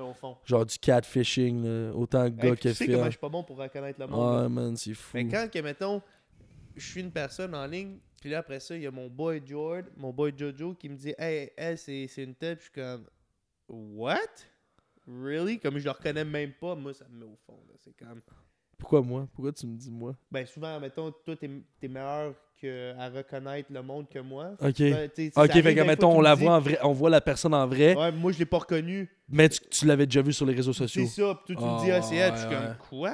Genre 0.45 0.65
du 0.67 0.79
catfishing, 0.79 1.65
là, 1.65 1.93
autant 1.95 2.25
Hey, 2.25 2.33
gars 2.33 2.57
que 2.57 2.69
tu 2.69 2.75
sais 2.75 2.87
comment 2.87 3.05
je 3.07 3.11
suis 3.11 3.19
pas 3.19 3.29
bon 3.29 3.43
pour 3.43 3.57
reconnaître 3.59 3.99
le 4.01 4.07
monde. 4.07 4.43
Ouais, 4.43 4.49
man, 4.49 4.77
c'est 4.77 4.95
fou. 4.95 5.11
Mais 5.15 5.27
quand, 5.29 5.49
que, 5.53 5.59
mettons, 5.61 6.01
je 6.77 6.87
suis 6.87 7.01
une 7.01 7.11
personne 7.13 7.55
en 7.55 7.67
ligne, 7.67 7.99
puis 8.21 8.31
là, 8.31 8.39
après 8.39 8.61
ça, 8.61 8.77
il 8.77 8.83
y 8.83 8.87
a 8.87 8.91
mon 8.91 9.09
boy 9.09 9.43
Jord, 9.45 9.83
mon 9.97 10.13
boy 10.13 10.33
Jojo, 10.37 10.75
qui 10.75 10.89
me 10.89 10.97
dit 10.97 11.15
Hey, 11.19 11.51
elle, 11.57 11.79
c'est, 11.79 12.07
c'est 12.09 12.25
une 12.25 12.35
tête. 12.35 12.59
Puis 12.59 12.71
je 12.75 12.81
suis 12.81 12.89
comme 12.89 13.07
What? 13.69 14.17
Really? 15.07 15.59
Comme 15.59 15.79
je 15.79 15.85
le 15.85 15.91
reconnais 15.91 16.25
même 16.25 16.53
pas, 16.53 16.75
moi, 16.75 16.93
ça 16.95 17.07
me 17.09 17.19
met 17.19 17.25
au 17.33 17.37
fond. 17.47 17.59
là. 17.69 17.75
C'est 17.79 17.97
comme. 17.97 18.21
Pourquoi 18.77 19.03
moi? 19.03 19.27
Pourquoi 19.33 19.53
tu 19.53 19.67
me 19.67 19.77
dis 19.77 19.91
moi? 19.91 20.15
Ben, 20.31 20.47
souvent, 20.47 20.79
mettons, 20.79 21.11
toi, 21.11 21.35
t'es, 21.37 21.51
t'es 21.81 21.89
meilleur 21.89 22.35
que, 22.61 22.95
à 22.99 23.09
reconnaître 23.09 23.73
le 23.73 23.83
monde 23.83 24.09
que 24.09 24.19
moi. 24.19 24.53
Ok. 24.61 24.79
Ben, 24.81 25.09
t'sais, 25.09 25.31
Ok, 25.37 25.51
fait 25.53 25.75
que 25.75 25.81
mettons, 25.83 26.13
on 26.13 26.19
tu 26.19 26.25
la 26.25 26.35
voit 26.35 26.57
en 26.57 26.61
vrai, 26.61 26.79
on 26.83 26.93
voit 26.93 27.11
la 27.11 27.21
personne 27.21 27.55
en 27.55 27.67
vrai, 27.67 27.95
Ouais, 27.97 28.13
moi, 28.13 28.33
je 28.33 28.39
l'ai 28.39 28.47
pas 28.47 28.59
reconnu. 28.59 29.09
mais 29.29 29.49
tu, 29.49 29.61
tu 29.71 29.87
l'avais 29.87 30.07
déjà 30.07 30.23
vu 30.23 30.33
sur 30.33 30.45
les 30.47 30.55
réseaux 30.55 30.73
sociaux. 30.73 31.05
C'est 31.07 31.21
ça. 31.23 31.41
Puis 31.47 31.55
toi, 31.55 31.63
tu 31.65 31.69
Ah, 31.71 31.79
me 31.81 31.85
dis, 31.85 31.91
ah, 31.93 32.03
c'est 32.03 32.17
elle. 32.17 32.35
Je 32.35 32.39
suis 32.41 32.49
comme, 32.49 32.77
quoi? 32.91 33.11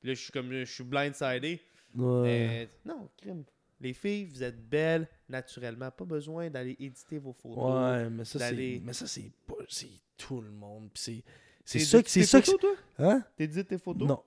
Puis 0.00 0.08
là, 0.08 0.14
je 0.14 0.20
suis 0.20 0.32
comme, 0.32 0.52
je 0.52 0.64
suis 0.64 0.84
blindsided. 0.84 1.58
Ouais. 1.96 2.22
Mais 2.22 2.68
non, 2.84 3.08
crime. 3.20 3.44
Les 3.80 3.92
filles, 3.92 4.24
vous 4.26 4.42
êtes 4.42 4.68
belles 4.68 5.06
naturellement. 5.28 5.90
Pas 5.90 6.04
besoin 6.04 6.48
d'aller 6.48 6.76
éditer 6.78 7.18
vos 7.18 7.32
photos. 7.32 7.64
Ouais, 7.64 8.08
mais 8.08 8.24
ça 8.24 8.38
c'est 8.38 8.80
mais 8.82 8.92
ça 8.92 9.06
c'est 9.06 9.30
pas 9.46 9.54
c'est 9.68 9.90
tout 10.16 10.40
le 10.40 10.50
monde 10.50 10.88
puis 10.94 11.02
c'est 11.02 11.24
c'est 11.64 11.78
ça 11.80 12.02
que 12.02 12.08
c'est 12.08 12.20
tes 12.20 12.26
ça 12.26 12.40
que 12.40 12.46
photos, 12.46 12.76
toi? 12.96 13.06
hein? 13.10 13.22
T'édites 13.36 13.68
tes 13.68 13.78
photos? 13.78 14.08
Non. 14.08 14.22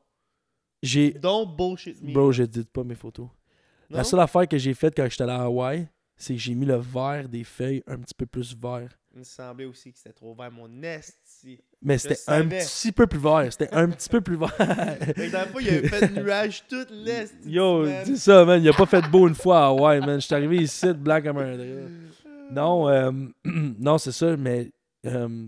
J'ai 0.84 1.12
Don't 1.12 1.56
bullshit 1.56 2.00
me. 2.04 2.14
bro, 2.14 2.32
j'édite 2.32 2.70
pas 2.70 2.84
mes 2.84 2.94
photos. 2.96 3.30
La 3.90 4.04
seule 4.04 4.20
affaire 4.20 4.48
que 4.48 4.58
j'ai 4.58 4.74
faite 4.74 4.94
quand 4.96 5.08
j'étais 5.10 5.24
allé 5.24 5.34
à 5.34 5.44
Hawaï, 5.44 5.88
c'est 6.16 6.34
que 6.34 6.40
j'ai 6.40 6.56
mis 6.56 6.66
le 6.66 6.78
vert 6.78 7.30
des 7.30 7.44
feuilles 7.44 7.84
un 7.88 7.98
petit 7.98 8.14
peu 8.14 8.26
plus 8.26 8.56
vert. 8.58 8.90
Il 9.14 9.20
me 9.20 9.24
semblait 9.24 9.66
aussi 9.66 9.92
que 9.92 9.98
c'était 9.98 10.14
trop 10.14 10.36
vert. 10.36 10.52
Mon 10.52 10.70
esti. 10.84 11.60
Mais 11.82 11.98
c'était 11.98 12.20
un 12.28 12.48
petit 12.48 12.92
peu 12.92 13.08
plus 13.08 13.20
vert, 13.20 13.48
c'était 13.52 13.74
un 13.74 13.90
petit 13.90 14.10
peu 14.10 14.22
plus 14.22 14.36
vert. 14.36 14.56
Que 14.58 15.32
dans 15.32 15.40
la 15.40 15.48
fois, 15.48 15.62
il 15.62 15.70
avait 15.70 15.88
fait 15.88 16.08
de 16.08 16.22
nuages 16.22 16.64
toute 16.68 16.92
l'est. 16.92 17.34
Yo, 17.46 17.86
c'est 18.06 18.16
ça 18.18 18.46
man, 18.46 18.62
il 18.62 18.70
a 18.70 18.74
pas 18.74 18.86
fait 18.86 19.08
beau 19.10 19.28
une 19.28 19.36
fois 19.36 19.60
à 19.60 19.68
Hawaï 19.68 20.00
man. 20.02 20.20
J'étais 20.20 20.36
arrivé 20.36 20.58
ici 20.58 20.94
blanc 20.94 21.22
comme 21.22 21.38
un. 21.38 21.58
Non, 22.52 22.90
euh, 22.90 23.12
non, 23.46 23.98
c'est 23.98 24.12
ça, 24.12 24.38
mais 24.38 24.72
euh, 25.06 25.48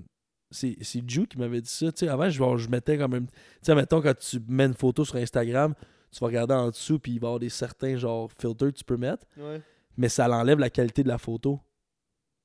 c'est 0.52 0.78
Ju 1.08 1.28
qui 1.28 1.38
m'avait 1.38 1.62
dit 1.62 1.70
ça. 1.70 1.92
Tu 1.92 2.06
sais, 2.06 2.08
avant, 2.10 2.30
je, 2.30 2.58
je 2.58 2.70
mettais 2.70 2.98
comme 2.98 3.14
un. 3.14 3.22
Tu 3.22 3.28
sais, 3.62 3.76
mettons, 3.76 4.02
quand 4.02 4.18
tu 4.18 4.40
mets 4.48 4.66
une 4.66 4.74
photo 4.74 5.06
sur 5.06 5.16
Instagram, 5.16 5.74
tu 6.12 6.20
vas 6.20 6.28
regarder 6.28 6.54
en 6.54 6.70
dessous, 6.70 7.00
puis 7.00 7.14
il 7.14 7.20
va 7.20 7.26
y 7.26 7.30
avoir 7.30 7.40
des 7.40 7.50
certains 7.50 7.96
genre 7.98 8.30
filters 8.40 8.70
que 8.70 8.78
tu 8.78 8.84
peux 8.84 8.98
mettre, 8.98 9.26
Ouais. 9.38 9.62
mais 9.98 10.10
ça 10.10 10.28
l'enlève 10.28 10.60
la 10.60 10.70
qualité 10.70 11.04
de 11.04 11.08
la 11.08 11.18
photo. 11.18 11.60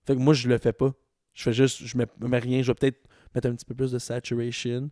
Fait 0.07 0.15
que 0.15 0.21
moi, 0.21 0.35
je 0.35 0.49
le 0.49 0.59
fais 0.59 0.73
pas. 0.73 0.93
Je 1.33 1.43
fais 1.43 1.53
juste, 1.53 1.83
je 1.85 1.97
mets, 1.97 2.07
mets 2.21 2.39
rien. 2.39 2.63
Je 2.63 2.69
vais 2.71 2.75
peut-être 2.75 3.09
mettre 3.35 3.49
un 3.49 3.55
petit 3.55 3.65
peu 3.65 3.75
plus 3.75 3.91
de 3.93 3.99
saturation, 3.99 4.91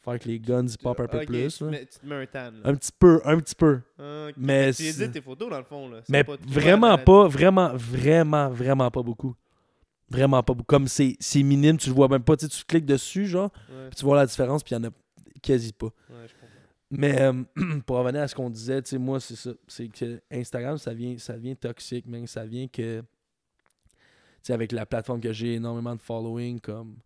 Faire 0.00 0.18
que 0.20 0.28
les 0.28 0.38
guns 0.38 0.64
ils 0.66 0.78
pop 0.78 0.98
un 1.00 1.08
peu 1.08 1.24
plus. 1.26 1.48
Tu, 1.54 1.58
te 1.58 1.64
mets, 1.64 1.84
tu 1.86 1.98
te 1.98 2.06
mets 2.06 2.14
un 2.14 2.26
tan. 2.26 2.52
là. 2.52 2.58
Un 2.64 2.74
petit 2.76 2.92
peu, 2.96 3.20
un 3.24 3.36
petit 3.40 3.54
peu. 3.56 3.80
Ah, 3.98 4.26
ok. 4.28 4.34
mais 4.36 4.72
tu 4.72 4.84
édites 4.84 5.10
tes 5.10 5.20
photos 5.20 5.50
dans 5.50 5.58
le 5.58 5.64
fond. 5.64 5.88
Là. 5.88 6.02
Mais 6.08 6.22
pas 6.22 6.36
vraiment 6.46 6.96
pas, 6.98 7.26
vraiment, 7.26 7.72
vraiment, 7.74 8.48
vraiment 8.48 8.90
pas 8.92 9.02
beaucoup. 9.02 9.34
Vraiment 10.08 10.40
pas 10.44 10.54
beaucoup. 10.54 10.66
Comme 10.66 10.86
c'est 10.86 11.16
minime, 11.42 11.76
tu 11.78 11.88
le 11.88 11.96
vois 11.96 12.06
même 12.08 12.22
pas. 12.22 12.36
Tu 12.36 12.46
sais, 12.46 12.50
tu 12.50 12.64
cliques 12.64 12.86
dessus, 12.86 13.26
genre, 13.26 13.50
Ouais, 13.68 13.88
puis 13.90 13.96
tu 13.96 14.04
vois 14.04 14.16
la 14.16 14.26
différence, 14.26 14.62
puis 14.62 14.74
il 14.76 14.78
y 14.78 14.80
en 14.80 14.88
a 14.88 14.92
quasi 15.42 15.72
pas. 15.72 15.86
ouais. 15.86 16.26
Mais 16.90 17.20
euh, 17.20 17.42
pour 17.86 17.96
revenir 17.98 18.22
à 18.22 18.28
ce 18.28 18.34
qu'on 18.34 18.50
disait, 18.50 18.80
tu 18.82 18.90
sais, 18.90 18.98
moi, 18.98 19.20
c'est 19.20 19.36
ça. 19.36 19.50
C'est 19.66 19.88
que 19.88 20.20
Instagram, 20.30 20.78
ça 20.78 20.94
vient, 20.94 21.18
ça 21.18 21.36
vient 21.36 21.54
toxique, 21.54 22.04
mais 22.06 22.26
ça 22.26 22.46
vient 22.46 22.66
que. 22.68 23.00
Tu 23.00 23.04
sais, 24.42 24.52
avec 24.52 24.72
la 24.72 24.86
plateforme 24.86 25.20
que 25.20 25.32
j'ai 25.32 25.54
énormément 25.54 25.94
de 25.94 26.00
following, 26.00 26.60
comme. 26.60 26.96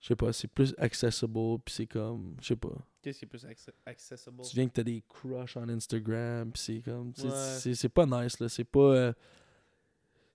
Je 0.00 0.08
sais 0.08 0.16
pas, 0.16 0.32
c'est 0.32 0.48
plus 0.48 0.74
accessible, 0.78 1.58
puis 1.64 1.74
c'est 1.74 1.86
comme. 1.86 2.34
Je 2.40 2.48
sais 2.48 2.56
pas. 2.56 2.72
Qu'est-ce 3.02 3.18
qui 3.20 3.24
est 3.24 3.28
plus 3.28 3.44
acce- 3.44 3.70
accessible? 3.86 4.42
Tu 4.42 4.56
viens 4.56 4.66
que 4.68 4.72
t'as 4.72 4.82
des 4.82 5.02
crushs 5.08 5.56
en 5.56 5.68
Instagram, 5.68 6.50
puis 6.52 6.62
c'est 6.62 6.80
comme. 6.80 7.08
Ouais. 7.18 7.30
C'est 7.58 7.74
c'est 7.74 7.88
pas 7.88 8.04
nice, 8.06 8.38
là. 8.40 8.48
C'est 8.48 8.64
pas. 8.64 8.80
euh, 8.80 9.12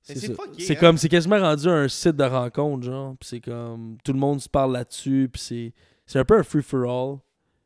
C'est 0.01 0.32
hein. 0.71 0.75
comme. 0.80 0.97
C'est 0.97 1.10
quasiment 1.10 1.39
rendu 1.39 1.67
un 1.67 1.88
site 1.88 2.15
de 2.15 2.23
rencontre, 2.23 2.84
genre. 2.86 3.15
Puis 3.19 3.30
c'est 3.30 3.41
comme. 3.41 3.97
Tout 4.04 4.13
le 4.13 4.19
monde 4.19 4.41
se 4.41 4.49
parle 4.49 4.73
là-dessus, 4.73 5.30
puis 5.32 5.41
c'est. 5.41 5.73
C'est 6.08 6.19
un 6.19 6.25
peu 6.25 6.38
un 6.38 6.43
free-for-all. 6.43 7.17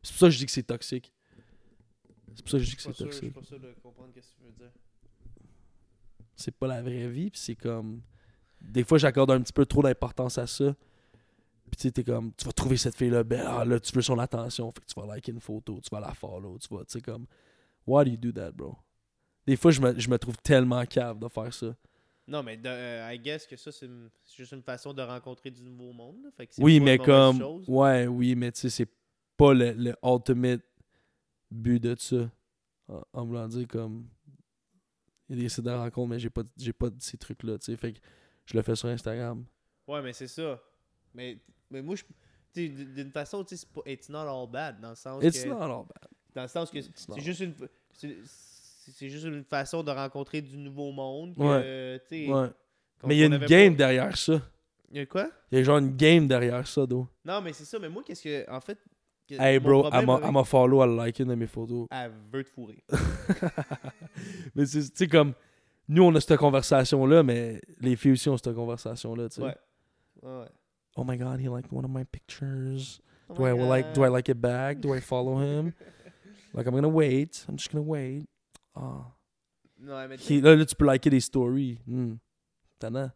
C'est 0.09 0.13
pour 0.13 0.19
ça 0.21 0.25
que 0.27 0.31
je 0.31 0.37
dis 0.39 0.45
que 0.47 0.51
c'est 0.51 0.63
toxique. 0.63 1.13
C'est 2.35 2.41
pour 2.41 2.49
ça 2.49 2.57
que 2.57 2.63
je 2.63 2.69
dis 2.69 2.75
que 2.75 2.81
c'est 2.81 2.93
sûr- 2.93 3.05
je 3.11 3.11
suis 3.11 3.31
toxique. 3.31 3.33
pas 3.33 3.43
sûr 3.43 3.59
de 3.59 3.73
comprendre 3.83 4.09
ce 4.15 4.19
que 4.19 4.25
tu 4.37 4.43
veux 4.43 4.51
dire. 4.51 4.71
c'est 6.35 6.51
pas 6.55 6.67
la 6.67 6.81
vraie 6.81 7.07
vie 7.09 7.29
puis 7.29 7.39
c'est 7.39 7.55
comme 7.55 8.01
des 8.61 8.83
fois 8.83 8.97
j'accorde 8.97 9.31
un 9.31 9.41
petit 9.41 9.53
peu 9.53 9.65
trop 9.65 9.81
d'importance 9.83 10.37
à 10.37 10.47
ça 10.47 10.73
puis 11.69 11.75
tu 11.77 11.81
sais 11.83 11.91
t'es 11.91 12.03
comme 12.03 12.33
tu 12.35 12.45
vas 12.45 12.51
trouver 12.53 12.77
cette 12.77 12.95
fille 12.95 13.09
là 13.09 13.23
belle 13.23 13.45
ah 13.45 13.65
là 13.65 13.79
tu 13.79 13.91
veux 13.93 14.01
son 14.01 14.17
attention 14.19 14.71
fait 14.71 14.79
que 14.81 14.85
tu 14.85 14.99
vas 14.99 15.05
liker 15.05 15.31
une 15.33 15.41
photo 15.41 15.79
tu 15.81 15.89
vas 15.91 15.99
la 15.99 16.13
follow 16.13 16.57
tu 16.57 16.73
vas 16.73 16.85
tu 16.85 16.93
sais 16.93 17.01
comme 17.01 17.25
why 17.85 18.05
do 18.05 18.11
you 18.11 18.17
do 18.17 18.31
that 18.31 18.51
bro? 18.53 18.75
Des 19.45 19.55
fois 19.57 19.71
je 19.71 19.81
me, 19.81 19.99
je 19.99 20.09
me 20.09 20.17
trouve 20.17 20.37
tellement 20.37 20.85
cave 20.85 21.19
de 21.19 21.27
faire 21.27 21.53
ça 21.53 21.75
Non, 22.27 22.43
mais 22.43 22.55
de, 22.55 22.67
euh, 22.69 23.11
I 23.13 23.17
guess 23.19 23.47
que 23.47 23.57
ça, 23.57 23.71
c'est 23.71 23.89
juste 24.37 24.51
une 24.51 24.61
façon 24.61 24.93
de 24.93 25.01
rencontrer 25.01 25.49
du 25.49 25.63
nouveau 25.63 25.91
monde. 25.91 26.17
là. 26.23 26.29
Fait 26.37 26.45
que 26.47 26.53
c'est 26.53 26.61
oui 26.63 26.79
mais 26.79 26.97
comme 26.99 27.39
chose. 27.39 27.65
ouais 27.67 28.05
oui 28.07 28.35
mais 28.35 28.51
tu 28.51 28.59
sais 28.61 28.69
c'est 28.69 28.89
pas 29.39 29.53
le, 29.53 29.71
le 29.71 29.95
ultimate 30.03 30.61
but 31.51 31.79
de 31.79 31.95
ça 31.97 32.29
en, 32.87 33.01
en 33.13 33.25
voulant 33.25 33.47
dire 33.47 33.67
comme 33.67 34.07
il 35.29 35.35
y 35.37 35.39
a 35.39 35.43
des 35.43 35.49
sites 35.49 35.63
de 35.65 35.71
rencontre 35.71 36.09
mais 36.09 36.19
j'ai 36.19 36.29
pas 36.29 36.43
j'ai 36.57 36.73
pas 36.73 36.87
ces 36.99 37.17
trucs 37.17 37.43
là 37.43 37.57
tu 37.57 37.65
sais 37.71 37.77
fait 37.77 37.93
que 37.93 37.99
je 38.45 38.55
le 38.57 38.63
fais 38.63 38.75
sur 38.75 38.89
Instagram 38.89 39.45
Ouais, 39.87 40.03
mais 40.03 40.13
c'est 40.13 40.27
ça. 40.27 40.61
Mais, 41.15 41.39
mais 41.71 41.81
moi, 41.81 41.95
je. 41.95 42.03
D'une 42.55 43.09
façon, 43.11 43.43
tu 43.43 43.55
sais, 43.57 43.65
c'est 43.65 43.69
pas- 43.73 43.89
it's 43.91 44.07
not 44.07 44.19
all 44.27 44.47
bad. 44.47 44.79
Dans 44.79 44.89
le 44.91 44.95
sens 44.95 45.23
it's 45.23 45.43
que. 45.43 45.49
not 45.49 45.61
all 45.63 45.85
bad 45.87 46.09
Dans 46.35 46.41
le 46.43 46.47
sens 46.47 46.69
que 46.69 46.79
c'est 46.79 47.21
juste 47.21 47.39
une. 47.41 47.55
c'est- 47.93 48.17
C'est 48.91 49.09
juste 49.09 49.25
une 49.25 49.43
façon 49.43 49.81
de 49.83 49.89
rencontrer 49.91 50.41
du 50.43 50.57
nouveau 50.57 50.91
monde. 50.91 51.35
que, 51.35 51.41
Ouais. 51.41 52.31
ouais 52.31 52.49
Mais 53.05 53.15
il 53.15 53.19
y 53.19 53.23
a 53.23 53.25
une 53.27 53.37
game 53.45 53.73
pas- 53.73 53.77
derrière 53.77 54.15
ça. 54.17 54.41
Il 54.91 54.97
y 54.97 54.99
a 54.99 55.05
quoi? 55.07 55.29
Il 55.51 55.57
y 55.57 55.61
a 55.61 55.63
genre 55.63 55.77
une 55.79 55.95
game 55.95 56.27
derrière 56.27 56.67
ça, 56.67 56.85
d'où. 56.85 57.07
Non, 57.25 57.41
mais 57.41 57.53
c'est 57.53 57.65
ça. 57.65 57.77
Mais 57.79 57.89
moi, 57.89 58.03
qu'est-ce 58.03 58.21
que. 58.23 58.51
En 58.51 58.61
fait. 58.61 58.77
Que- 59.37 59.41
Hey 59.41 59.59
bro, 59.59 59.89
elle 59.91 60.05
m'a- 60.05 60.15
avec- 60.15 60.45
follow, 60.45 60.83
elle 60.83 60.99
a 60.99 61.05
liké 61.07 61.23
une 61.23 61.29
de 61.29 61.35
mes 61.35 61.47
photos. 61.47 61.87
Elle 61.91 62.11
veut 62.31 62.43
te 62.43 62.49
fourrer. 62.49 62.83
mais 64.55 64.65
c'est, 64.65 64.81
tu 64.81 64.91
sais, 64.95 65.07
comme, 65.07 65.33
nous 65.87 66.03
on 66.03 66.13
a 66.15 66.21
cette 66.21 66.37
conversation-là, 66.37 67.23
mais 67.23 67.61
les 67.79 67.95
filles 67.95 68.11
aussi 68.13 68.29
ont 68.29 68.37
cette 68.37 68.53
conversation-là, 68.55 69.29
tu 69.29 69.35
sais. 69.35 69.41
Ouais. 69.43 69.55
Ouais. 70.23 70.45
Oh 70.95 71.03
my 71.05 71.17
god, 71.17 71.39
he 71.39 71.47
liked 71.47 71.71
one 71.71 71.85
of 71.85 71.91
my 71.91 72.03
pictures. 72.05 72.99
Oh 73.29 73.35
Do 73.35 73.43
my 73.43 73.49
I 73.51 73.67
like, 73.69 73.93
do 73.93 74.03
I 74.03 74.09
like 74.09 74.27
it 74.29 74.37
back? 74.39 74.79
Do 74.79 74.93
I 74.95 74.99
follow 75.01 75.39
him? 75.39 75.71
like, 76.53 76.65
I'm 76.67 76.73
gonna 76.73 76.87
wait. 76.89 77.45
I'm 77.47 77.57
just 77.57 77.71
gonna 77.71 77.85
wait. 77.85 78.25
Ah. 78.75 79.05
Non, 79.79 80.07
mais 80.09 80.17
He- 80.17 80.41
Là, 80.41 80.55
là, 80.55 80.65
tu 80.65 80.75
peux 80.75 80.85
liker 80.85 81.09
des 81.09 81.21
stories. 81.21 81.79
Hmm. 81.87 82.15
Tannant. 82.79 83.11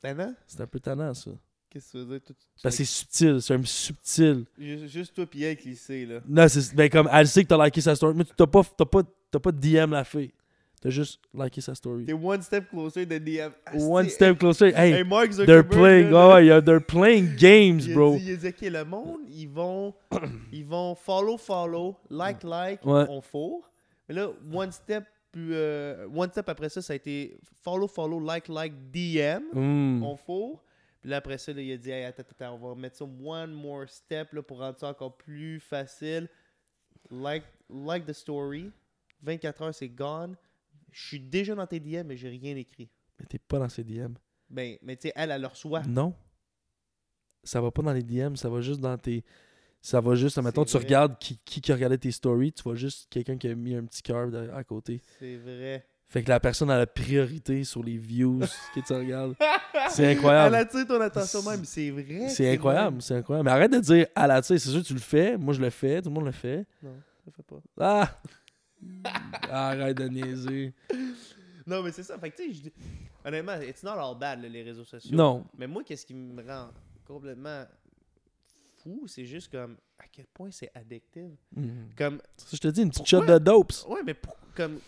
Tannant? 0.00 0.34
C'est 0.46 0.60
un 0.60 0.66
peu 0.66 0.80
tannant, 0.80 1.14
ça. 1.14 1.30
Qu'est-ce 1.74 1.92
que 1.92 2.04
dire? 2.04 2.20
Parce 2.62 2.76
que 2.76 2.84
c'est 2.84 2.90
subtil, 2.90 3.42
c'est 3.42 3.54
un 3.54 3.64
subtil. 3.64 4.44
Juste, 4.56 5.12
toi 5.14 5.26
pis 5.26 5.42
elle 5.42 5.56
qui 5.56 5.70
le 5.70 5.74
sait, 5.74 6.06
là. 6.06 6.20
Non, 6.26 6.46
c'est 6.48 6.72
ben 6.74 6.88
comme 6.88 7.08
elle 7.12 7.26
sait 7.28 7.42
que 7.42 7.48
t'as 7.48 7.62
liké 7.64 7.80
sa 7.80 7.96
story, 7.96 8.14
mais 8.16 8.24
t'as 8.24 8.46
pas, 8.46 8.62
t'as 8.62 8.84
pas, 8.84 9.02
t'as 9.30 9.40
pas 9.40 9.50
DM 9.52 9.90
la 9.90 10.04
fille. 10.04 10.30
T'as 10.80 10.90
juste 10.90 11.18
liké 11.34 11.60
sa 11.60 11.74
story. 11.74 12.04
T'es 12.04 12.12
one 12.12 12.40
step 12.42 12.68
closer 12.70 13.04
de 13.06 13.18
DM. 13.18 13.50
Asti, 13.66 13.82
One 13.84 14.08
step 14.08 14.38
closer. 14.38 14.66
Hey, 14.68 14.92
Hey, 14.92 15.02
Mark 15.04 15.30
they're 15.30 15.66
playing. 15.66 16.10
là, 16.10 16.38
Oh, 16.40 16.60
they're 16.60 16.80
playing 16.80 17.34
games, 17.36 17.80
il 17.86 17.94
bro. 17.94 18.16
dit- 18.18 18.24
il 18.26 18.32
a 18.34 18.36
dit, 18.36 18.48
ok, 18.48 18.60
le 18.70 18.84
monde, 18.84 19.20
ils 19.28 19.48
vont, 19.48 19.94
ils 20.52 20.64
vont 20.64 20.94
follow, 20.94 21.36
follow, 21.38 21.96
like, 22.08 22.44
like, 22.44 22.84
Ouais. 22.86 23.06
on 23.08 23.20
fourre. 23.20 23.68
Mais 24.08 24.14
là, 24.14 24.28
one 24.52 24.70
step, 24.70 25.04
plus, 25.32 25.50
euh, 25.54 26.06
one 26.14 26.30
step 26.30 26.48
après 26.48 26.68
ça, 26.68 26.80
ça 26.82 26.92
a 26.92 26.96
été 26.96 27.36
follow, 27.64 27.88
follow, 27.88 28.20
like, 28.20 28.46
like, 28.48 28.74
DM, 28.92 29.42
Hmm. 29.52 30.02
on 30.04 30.16
fourre. 30.16 30.62
Puis 31.04 31.10
là, 31.10 31.18
après 31.18 31.36
ça, 31.36 31.52
là, 31.52 31.60
il 31.60 31.70
a 31.70 31.76
dit, 31.76 31.90
hey, 31.90 32.04
attends, 32.04 32.22
attends, 32.22 32.54
on 32.54 32.70
va 32.70 32.74
mettre 32.80 32.96
ça 32.96 33.04
one 33.04 33.52
more 33.52 33.86
step 33.86 34.32
là, 34.32 34.42
pour 34.42 34.60
rendre 34.60 34.78
ça 34.78 34.88
encore 34.88 35.14
plus 35.18 35.60
facile. 35.60 36.30
Like, 37.10 37.44
like 37.68 38.06
the 38.06 38.14
story. 38.14 38.72
24 39.22 39.62
heures, 39.62 39.74
c'est 39.74 39.90
gone. 39.90 40.34
Je 40.90 41.06
suis 41.06 41.20
déjà 41.20 41.54
dans 41.54 41.66
tes 41.66 41.78
DM, 41.78 42.06
mais 42.06 42.16
j'ai 42.16 42.30
rien 42.30 42.56
écrit. 42.56 42.88
Mais 43.20 43.26
t'es 43.26 43.38
pas 43.38 43.58
dans 43.58 43.68
ses 43.68 43.84
DM. 43.84 44.14
Ben, 44.48 44.78
mais 44.80 44.96
tu 44.96 45.08
sais, 45.08 45.12
elle, 45.14 45.30
elle 45.30 45.42
le 45.42 45.46
reçoit. 45.46 45.82
Non. 45.82 46.14
Ça 47.42 47.60
va 47.60 47.70
pas 47.70 47.82
dans 47.82 47.92
les 47.92 48.02
DM, 48.02 48.36
ça 48.36 48.48
va 48.48 48.62
juste 48.62 48.80
dans 48.80 48.96
tes. 48.96 49.26
Ça 49.82 50.00
va 50.00 50.14
juste, 50.14 50.38
mettons, 50.38 50.64
tu 50.64 50.78
regardes 50.78 51.18
qui, 51.18 51.38
qui, 51.44 51.60
qui 51.60 51.70
a 51.70 51.74
regardé 51.74 51.98
tes 51.98 52.12
stories, 52.12 52.54
tu 52.54 52.62
vois 52.62 52.76
juste 52.76 53.10
quelqu'un 53.10 53.36
qui 53.36 53.48
a 53.48 53.54
mis 53.54 53.74
un 53.74 53.84
petit 53.84 54.00
cœur 54.00 54.34
à 54.54 54.64
côté. 54.64 55.02
C'est 55.18 55.36
vrai. 55.36 55.86
Fait 56.14 56.22
que 56.22 56.28
la 56.28 56.38
personne 56.38 56.70
a 56.70 56.78
la 56.78 56.86
priorité 56.86 57.64
sur 57.64 57.82
les 57.82 57.98
views 57.98 58.38
que 58.74 58.78
tu 58.78 58.92
regardes. 58.92 59.34
C'est 59.90 60.12
incroyable. 60.12 60.54
Elle 60.54 60.60
attire 60.60 60.86
ton 60.86 61.00
attention 61.00 61.42
même, 61.42 61.64
c'est 61.64 61.90
vrai. 61.90 62.28
C'est 62.28 62.52
incroyable, 62.52 63.02
c'est 63.02 63.16
incroyable. 63.16 63.46
Mais 63.46 63.50
arrête 63.50 63.72
de 63.72 63.80
dire 63.80 64.06
à 64.14 64.28
la 64.28 64.40
tire, 64.40 64.60
c'est 64.60 64.68
sûr 64.68 64.80
que 64.80 64.86
tu 64.86 64.94
le 64.94 65.00
fais. 65.00 65.36
Moi, 65.36 65.54
je 65.54 65.60
le 65.60 65.70
fais, 65.70 66.00
tout 66.00 66.10
le 66.10 66.14
monde 66.14 66.26
le 66.26 66.30
fait. 66.30 66.64
Non, 66.80 66.94
ça 67.24 67.32
fait 67.32 67.42
pas. 67.42 67.60
Ah! 67.80 68.20
arrête 69.50 69.96
de 69.96 70.06
niaiser. 70.06 70.72
Non, 71.66 71.82
mais 71.82 71.90
c'est 71.90 72.04
ça. 72.04 72.16
Fait 72.16 72.30
que 72.30 72.36
tu 72.36 72.54
sais, 72.54 72.62
je 72.62 73.28
honnêtement, 73.28 73.60
it's 73.60 73.82
not 73.82 73.98
all 73.98 74.16
bad, 74.16 74.40
là, 74.40 74.48
les 74.48 74.62
réseaux 74.62 74.84
sociaux. 74.84 75.16
Non. 75.16 75.44
Mais 75.58 75.66
moi, 75.66 75.82
qu'est-ce 75.82 76.06
qui 76.06 76.14
me 76.14 76.40
rend 76.46 76.68
complètement 77.08 77.64
fou, 78.84 79.02
c'est 79.08 79.24
juste 79.24 79.50
comme 79.50 79.76
à 79.98 80.04
quel 80.12 80.26
point 80.26 80.52
c'est 80.52 80.70
addictif. 80.76 81.24
Mhm. 81.56 81.88
Comme, 81.98 82.20
Ça, 82.36 82.46
je 82.52 82.58
te 82.58 82.68
dis, 82.68 82.82
une 82.82 82.90
petite 82.90 83.06
shot 83.06 83.24
de 83.24 83.38
dopes. 83.38 83.72
ouais, 83.88 84.02
mais 84.06 84.14
pour- 84.14 84.36
comme, 84.54 84.78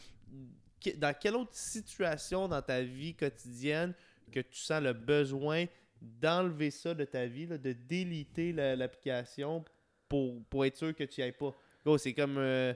dans 0.92 1.14
quelle 1.18 1.36
autre 1.36 1.54
situation 1.54 2.48
dans 2.48 2.62
ta 2.62 2.82
vie 2.82 3.14
quotidienne 3.14 3.94
que 4.32 4.40
tu 4.40 4.58
sens 4.60 4.82
le 4.82 4.92
besoin 4.92 5.66
d'enlever 6.00 6.70
ça 6.70 6.94
de 6.94 7.04
ta 7.04 7.26
vie, 7.26 7.46
là, 7.46 7.58
de 7.58 7.72
déliter 7.72 8.52
la- 8.52 8.76
l'application 8.76 9.64
pour, 10.08 10.42
pour 10.50 10.64
être 10.64 10.76
sûr 10.76 10.94
que 10.94 11.04
tu 11.04 11.20
y 11.20 11.24
ailles 11.24 11.32
pas? 11.32 11.54
Gros, 11.84 11.98
c'est 11.98 12.12
comme, 12.12 12.36
euh, 12.38 12.74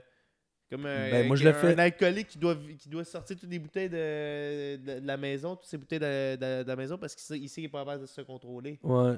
comme 0.69 0.85
un, 0.85 1.09
Ben, 1.11 1.27
moi, 1.27 1.35
je 1.35 1.43
le 1.43 1.53
un 1.65 1.77
alcoolique 1.77 2.29
qui 2.29 2.37
doit, 2.37 2.55
qui 2.79 2.89
doit 2.89 3.03
sortir 3.03 3.37
toutes 3.37 3.49
les 3.49 3.59
bouteilles 3.59 3.89
de, 3.89 4.77
de- 4.77 4.99
de 5.01 5.05
la 5.07 5.17
maison, 5.17 5.55
toutes 5.55 5.69
ces 5.69 5.77
bouteilles 5.77 5.99
de, 5.99 6.63
la 6.65 6.75
maison 6.75 6.97
parce 6.97 7.13
qu'il 7.13 7.23
sait, 7.23 7.37
il 7.37 7.47
sait 7.49 7.55
qu'il 7.55 7.63
n'est 7.65 7.69
pas 7.69 7.79
capable 7.79 8.01
de 8.01 8.07
se 8.07 8.21
contrôler. 8.21 8.79
Ouais. 8.83 9.17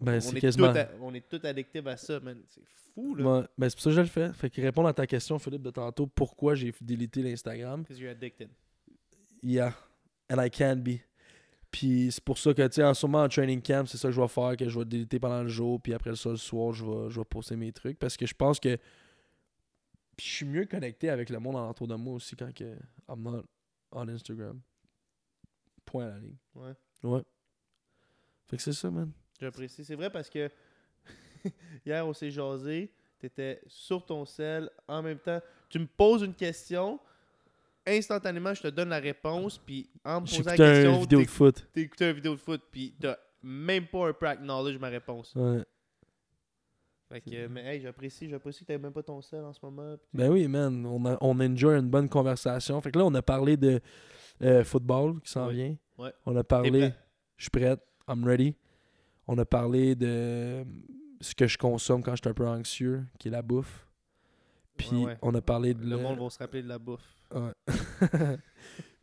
Ben, 0.00 0.16
on, 0.16 0.20
c'est 0.20 0.36
est 0.36 0.40
quasiment. 0.40 0.72
tout 0.72 0.80
on 1.00 1.14
est 1.14 1.28
tous 1.28 1.44
addictifs 1.44 1.86
à 1.86 1.96
ça, 1.96 2.20
man. 2.20 2.40
C'est 2.48 2.62
fou, 2.94 3.14
là. 3.16 3.48
Ben, 3.56 3.68
c'est 3.68 3.76
pour 3.76 3.82
ça 3.82 3.90
que 3.90 3.96
je 3.96 4.00
le 4.00 4.06
fais. 4.06 4.32
Fait 4.32 4.50
que 4.50 4.60
répondre 4.60 4.88
à 4.88 4.94
ta 4.94 5.06
question, 5.06 5.38
Philippe, 5.38 5.62
de 5.62 5.70
tantôt, 5.70 6.06
pourquoi 6.06 6.54
j'ai 6.54 6.72
délité 6.80 7.22
l'Instagram. 7.22 7.82
Because 7.82 7.98
you're 7.98 8.12
addicted. 8.12 8.48
Yeah. 9.42 9.74
And 10.30 10.42
I 10.42 10.50
can 10.50 10.76
be. 10.76 11.00
Puis 11.70 12.10
c'est 12.12 12.22
pour 12.24 12.38
ça 12.38 12.54
que, 12.54 12.66
tu 12.66 12.74
sais, 12.74 12.84
en 12.84 12.94
ce 12.94 13.06
moment, 13.06 13.24
en 13.24 13.28
training 13.28 13.60
camp, 13.60 13.86
c'est 13.86 13.98
ça 13.98 14.08
que 14.08 14.14
je 14.14 14.20
vais 14.20 14.28
faire, 14.28 14.56
que 14.56 14.68
je 14.68 14.78
vais 14.78 14.84
déliter 14.84 15.18
pendant 15.18 15.42
le 15.42 15.48
jour, 15.48 15.80
puis 15.80 15.92
après 15.92 16.16
ça, 16.16 16.30
le 16.30 16.36
soir, 16.36 16.72
je 16.72 16.84
vais, 16.84 17.10
je 17.10 17.18
vais 17.20 17.24
poster 17.24 17.56
mes 17.56 17.72
trucs. 17.72 17.98
Parce 17.98 18.16
que 18.16 18.26
je 18.26 18.34
pense 18.34 18.58
que. 18.58 18.76
Puis 20.16 20.26
je 20.26 20.32
suis 20.32 20.46
mieux 20.46 20.64
connecté 20.64 21.10
avec 21.10 21.30
le 21.30 21.38
monde 21.38 21.56
alentour 21.56 21.86
de 21.86 21.94
moi 21.94 22.14
aussi 22.14 22.34
quand 22.34 22.52
que 22.52 22.76
I'm 23.08 23.22
not 23.22 23.44
on 23.92 24.08
Instagram. 24.08 24.60
Point 25.84 26.06
à 26.06 26.10
la 26.10 26.18
ligne. 26.18 26.36
Ouais. 26.54 26.72
Ouais. 27.04 27.22
Fait 28.46 28.56
que 28.56 28.62
c'est 28.62 28.72
ça, 28.72 28.90
man. 28.90 29.12
J'apprécie. 29.40 29.84
C'est 29.84 29.94
vrai 29.94 30.10
parce 30.10 30.28
que 30.28 30.50
hier, 31.86 32.06
on 32.06 32.12
s'est 32.12 32.30
jasé. 32.30 32.90
T'étais 33.18 33.60
sur 33.66 34.04
ton 34.04 34.24
sel 34.24 34.70
en 34.86 35.02
même 35.02 35.18
temps. 35.18 35.40
Tu 35.68 35.78
me 35.78 35.86
poses 35.86 36.22
une 36.22 36.34
question. 36.34 37.00
Instantanément, 37.86 38.54
je 38.54 38.62
te 38.62 38.68
donne 38.68 38.90
la 38.90 39.00
réponse. 39.00 39.58
Puis 39.58 39.88
en 40.04 40.20
me 40.20 40.26
posant 40.26 40.50
la 40.50 40.56
question, 40.56 40.94
une 40.94 41.00
vidéo 41.00 41.22
de 41.22 41.26
foot. 41.26 41.66
t'écoutais 41.72 42.10
une 42.10 42.16
vidéo 42.16 42.34
de 42.34 42.40
foot. 42.40 42.62
Puis 42.70 42.94
t'as 43.00 43.16
même 43.42 43.86
pas 43.86 44.08
un 44.08 44.12
peu 44.12 44.26
acknowledge 44.26 44.78
ma 44.78 44.88
réponse. 44.88 45.34
Ouais. 45.34 45.64
Fait 47.08 47.20
que, 47.22 47.46
mais 47.46 47.64
hey, 47.64 47.80
j'apprécie. 47.80 48.28
J'apprécie 48.28 48.60
que 48.60 48.66
t'aies 48.66 48.78
même 48.78 48.92
pas 48.92 49.02
ton 49.02 49.20
sel 49.22 49.42
en 49.42 49.52
ce 49.52 49.60
moment. 49.62 49.96
Ben 50.12 50.30
oui, 50.30 50.46
man. 50.46 50.84
On, 50.84 51.04
a, 51.06 51.16
on 51.20 51.40
enjoy 51.40 51.76
une 51.78 51.88
bonne 51.88 52.08
conversation. 52.08 52.80
Fait 52.80 52.90
que 52.90 52.98
là, 52.98 53.06
on 53.06 53.14
a 53.14 53.22
parlé 53.22 53.56
de 53.56 53.80
euh, 54.42 54.62
football 54.62 55.20
qui 55.22 55.32
s'en 55.32 55.48
vient. 55.48 55.74
Ouais. 55.96 56.12
On 56.26 56.36
a 56.36 56.44
parlé. 56.44 56.92
Je 57.36 57.44
suis 57.44 57.50
prête. 57.50 57.80
I'm 58.06 58.24
ready. 58.24 58.54
On 59.28 59.36
a 59.38 59.44
parlé 59.44 59.94
de 59.94 60.64
ce 61.20 61.34
que 61.34 61.46
je 61.46 61.58
consomme 61.58 62.02
quand 62.02 62.16
je 62.16 62.22
suis 62.22 62.30
un 62.30 62.34
peu 62.34 62.46
anxieux, 62.48 63.04
qui 63.18 63.28
est 63.28 63.30
la 63.30 63.42
bouffe. 63.42 63.86
Puis 64.76 64.90
Ouais, 64.90 65.04
ouais. 65.06 65.18
on 65.22 65.34
a 65.34 65.42
parlé 65.42 65.74
de 65.74 65.82
Le 65.82 65.90
le- 65.90 65.96
monde 65.98 66.18
va 66.20 66.30
se 66.30 66.38
rappeler 66.38 66.62
de 66.62 66.68
la 66.68 66.78
bouffe. 66.78 67.04
Ouais. 67.32 67.52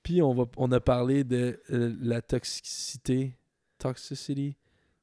Puis 0.04 0.22
on, 0.22 0.34
va, 0.34 0.46
on 0.58 0.72
a 0.72 0.80
parlé 0.80 1.24
de 1.24 1.62
euh, 1.72 1.96
la 2.00 2.22
toxicité, 2.22 3.38
toxicity 3.78 4.56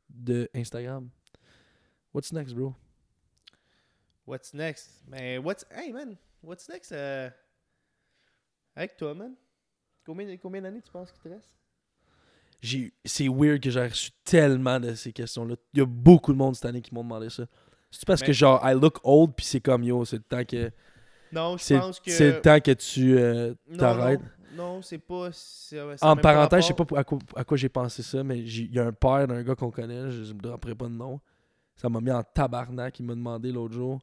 de 0.08 0.48
Instagram. 0.54 1.08
What's 2.14 2.32
next, 2.32 2.54
bro? 2.54 2.74
What's 4.26 4.54
next? 4.54 5.02
Mais 5.08 5.38
what's. 5.38 5.64
Hey 5.70 5.92
man, 5.92 6.16
what's 6.42 6.68
next 6.68 6.92
euh, 6.92 7.28
avec 8.76 8.96
toi, 8.96 9.14
man? 9.14 9.34
Combien, 10.04 10.36
combien 10.36 10.62
d'années 10.62 10.82
tu 10.82 10.90
penses 10.92 11.10
qu'il 11.12 11.22
te 11.22 11.28
reste? 11.28 11.52
J'ai- 12.62 12.94
C'est 13.04 13.28
weird 13.28 13.60
que 13.60 13.68
j'ai 13.70 13.82
reçu 13.82 14.10
tellement 14.24 14.78
de 14.80 14.94
ces 14.94 15.12
questions-là. 15.12 15.56
Il 15.74 15.80
y 15.80 15.82
a 15.82 15.86
beaucoup 15.86 16.32
de 16.32 16.38
monde 16.38 16.54
cette 16.54 16.64
année 16.64 16.80
qui 16.80 16.94
m'ont 16.94 17.02
demandé 17.02 17.28
ça. 17.28 17.44
C'est 17.90 18.06
parce 18.06 18.20
Mais- 18.22 18.28
que 18.28 18.32
genre, 18.32 18.60
I 18.64 18.72
look 18.74 18.98
old, 19.02 19.32
puis 19.36 19.44
c'est 19.44 19.60
comme 19.60 19.82
yo, 19.84 20.04
c'est 20.04 20.16
le 20.16 20.22
temps 20.22 20.44
que. 20.44 20.70
Non, 21.32 21.56
je 21.58 21.62
C'est 21.64 21.78
pense 21.78 21.98
que. 22.00 22.10
c'est 22.10 22.30
le 22.32 22.40
temps 22.40 22.60
que 22.60 22.70
tu 22.72 23.18
euh, 23.18 23.52
t'arrêtes. 23.76 24.20
Non, 24.54 24.76
non 24.76 24.82
c'est 24.82 24.98
pas. 24.98 25.30
En 26.02 26.16
parenthèse, 26.16 26.62
je 26.62 26.68
sais 26.68 26.74
pas 26.74 26.84
à 26.98 27.04
quoi, 27.04 27.18
à 27.36 27.44
quoi 27.44 27.56
j'ai 27.56 27.68
pensé 27.68 28.02
ça, 28.02 28.22
mais 28.22 28.38
il 28.38 28.72
y 28.72 28.78
a 28.78 28.86
un 28.86 28.92
père 28.92 29.26
d'un 29.26 29.42
gars 29.42 29.54
qu'on 29.54 29.70
connaît, 29.70 30.10
je 30.10 30.32
ne 30.32 30.38
me 30.40 30.48
rappellerai 30.48 30.76
pas 30.76 30.86
de 30.86 30.92
nom. 30.94 31.20
Ça 31.74 31.88
m'a 31.88 32.00
mis 32.00 32.10
en 32.12 32.22
tabarnak. 32.22 32.98
Il 33.00 33.06
m'a 33.06 33.14
demandé 33.14 33.50
l'autre 33.50 33.74
jour 33.74 34.00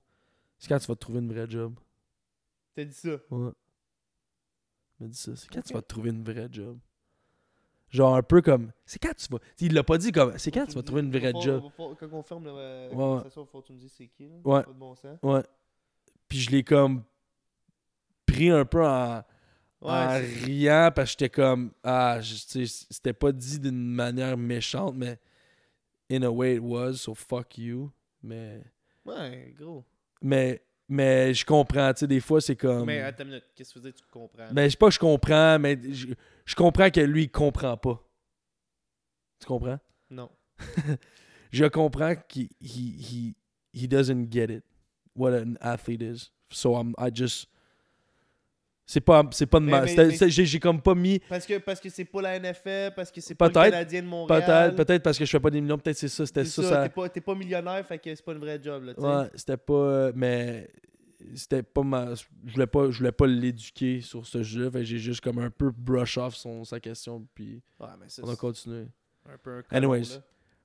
c'est 0.57 0.67
quand 0.67 0.79
tu 0.79 0.87
vas 0.87 0.95
te 0.95 0.99
trouver 0.99 1.19
une 1.19 1.31
vraie 1.31 1.49
job? 1.49 1.73
T'as 2.75 2.83
dit 2.83 2.93
ça. 2.93 3.11
Ouais. 3.31 3.51
Il 4.99 5.03
m'a 5.03 5.07
dit 5.07 5.17
ça. 5.17 5.31
C'est 5.35 5.47
quand 5.49 5.61
tu 5.61 5.73
vas 5.73 5.81
te 5.81 5.87
trouver 5.87 6.09
une 6.09 6.23
vraie 6.23 6.49
job? 6.51 6.77
Genre 7.91 8.15
un 8.15 8.21
peu 8.23 8.41
comme. 8.41 8.71
C'est 8.85 8.99
quand 8.99 9.13
tu 9.15 9.27
vas. 9.31 9.39
Il 9.59 9.73
l'a 9.73 9.83
pas 9.83 9.97
dit 9.97 10.11
comme. 10.11 10.37
C'est 10.37 10.51
quand 10.51 10.65
tu 10.67 10.73
vas 10.75 10.83
trouver 10.83 11.01
une 11.01 11.11
vraie 11.11 11.33
job. 11.41 11.63
Quand 11.77 11.95
on 12.11 12.21
ferme 12.23 12.45
la, 12.45 12.51
la 12.53 12.87
Ouais, 12.89 12.95
conversation, 12.95 13.43
il 13.43 13.47
faut 13.51 13.61
que 13.61 13.67
tu 13.67 13.73
me 13.73 13.79
dises 13.79 13.93
c'est 13.97 14.07
qui. 14.07 14.27
Là. 14.27 14.35
Ouais. 14.43 14.63
Pas 14.63 14.71
de 14.71 14.77
bon 14.77 14.95
sens. 14.95 15.17
Ouais. 15.23 15.41
Puis 16.27 16.37
je 16.39 16.51
l'ai 16.51 16.63
comme 16.63 17.03
pris 18.25 18.49
un 18.49 18.65
peu 18.65 18.85
en, 18.85 19.23
Ouais, 19.81 19.89
en 19.91 20.09
c'est- 20.19 20.45
riant 20.45 20.91
parce 20.93 21.15
que 21.15 21.19
j'étais 21.25 21.29
comme. 21.29 21.71
Ah, 21.83 22.19
c'était 22.21 23.13
pas 23.13 23.31
dit 23.31 23.59
d'une 23.59 23.91
manière 23.91 24.37
méchante, 24.37 24.93
mais 24.95 25.17
in 26.11 26.21
a 26.23 26.29
way 26.29 26.55
it 26.55 26.61
was, 26.61 26.93
so 26.95 27.15
fuck 27.15 27.57
you. 27.57 27.89
Mais. 28.21 28.61
ouais, 29.05 29.53
gros. 29.57 29.83
Mais, 30.21 30.61
mais 30.89 31.33
je 31.33 31.45
comprends, 31.45 31.93
tu 31.93 31.99
sais, 32.01 32.07
des 32.07 32.19
fois 32.19 32.41
c'est 32.41 32.57
comme. 32.57 32.85
Mais 32.85 32.99
attends 32.99 33.23
une 33.23 33.29
minute, 33.29 33.45
qu'est-ce 33.55 33.69
que 33.73 33.79
tu 33.79 33.83
veux 33.85 33.89
dire, 33.91 33.99
tu 33.99 34.05
comprends? 34.11 34.47
Mais 34.51 34.65
je 34.65 34.71
sais 34.71 34.77
pas 34.77 34.87
que 34.87 34.93
je 34.95 34.99
comprends, 34.99 35.57
mais 35.57 35.79
je, 35.91 36.07
je 36.49 36.55
comprends 36.55 36.89
que 36.89 36.99
lui, 37.01 37.23
il 37.25 37.29
comprend 37.31 37.77
pas. 37.77 38.03
Tu 39.39 39.45
comprends? 39.45 39.79
Non. 40.09 40.29
Je 41.51 41.65
comprends 41.65 42.15
qu'il 42.27 42.49
he, 42.59 42.95
he, 42.99 43.35
he 43.73 43.87
doesn't 43.87 44.31
get 44.31 44.45
it. 44.51 44.63
What 45.15 45.33
an 45.33 45.55
athlete 45.61 46.01
is. 46.01 46.31
So 46.51 46.75
I'm, 46.75 46.93
I 46.97 47.09
just. 47.13 47.47
C'est 48.87 49.01
pas, 49.01 49.23
c'est 49.31 49.45
pas 49.45 49.59
de 49.59 49.65
ma. 49.65 49.85
J'ai 49.85 50.59
comme 50.59 50.81
pas 50.81 50.95
mis. 50.95 51.19
Parce 51.29 51.45
que 51.45 51.59
parce 51.59 51.79
que 51.79 51.89
c'est 51.89 52.05
pas 52.05 52.21
la 52.23 52.39
NFL, 52.39 52.93
parce 52.95 53.11
que 53.11 53.21
c'est 53.21 53.35
pas 53.35 53.47
le 53.47 53.53
Canadien 53.53 54.01
de 54.01 54.07
Montréal. 54.07 54.73
Peut-être, 54.73 54.75
peut-être 54.87 55.03
parce 55.03 55.17
que 55.19 55.25
je 55.25 55.29
fais 55.29 55.39
pas 55.39 55.51
des 55.51 55.61
millions, 55.61 55.77
peut-être 55.77 55.97
c'est 55.97 56.07
ça. 56.07 56.25
C'était 56.25 56.45
C'est 56.45 56.63
ça. 56.63 56.69
ça, 56.69 56.69
ça- 56.69 56.89
T'es 57.09 57.21
pas, 57.21 57.33
pas 57.33 57.35
millionnaire, 57.35 57.85
fait 57.85 57.99
que 57.99 58.15
c'est 58.15 58.25
pas 58.25 58.31
une 58.33 58.39
vraie 58.39 58.59
job, 58.61 58.83
là, 58.85 58.93
ouais, 58.97 59.29
c'était 59.35 59.57
pas. 59.57 59.73
euh, 59.73 60.11
Mais. 60.15 60.67
C'était 61.35 61.63
pas 61.63 61.83
ma. 61.83 62.13
Je 62.15 62.23
voulais 62.53 62.67
pas, 62.67 62.89
je 62.91 62.97
voulais 62.99 63.11
pas 63.11 63.27
l'éduquer 63.27 64.01
sur 64.01 64.25
ce 64.25 64.41
jeu. 64.43 64.69
Fait 64.69 64.85
j'ai 64.85 64.97
juste 64.99 65.21
comme 65.21 65.39
un 65.39 65.49
peu 65.49 65.71
brush 65.71 66.17
off 66.17 66.35
son, 66.35 66.63
sa 66.63 66.79
question. 66.79 67.27
Puis 67.35 67.61
Ouais, 67.79 67.87
mais 67.99 68.07
ça, 68.09 68.21
on 68.25 68.29
a 68.29 68.35
continué. 68.35 68.87
un 69.27 69.37
peu 69.37 69.57
un 69.57 69.63
Anyways. 69.75 70.03
là. 70.15 70.21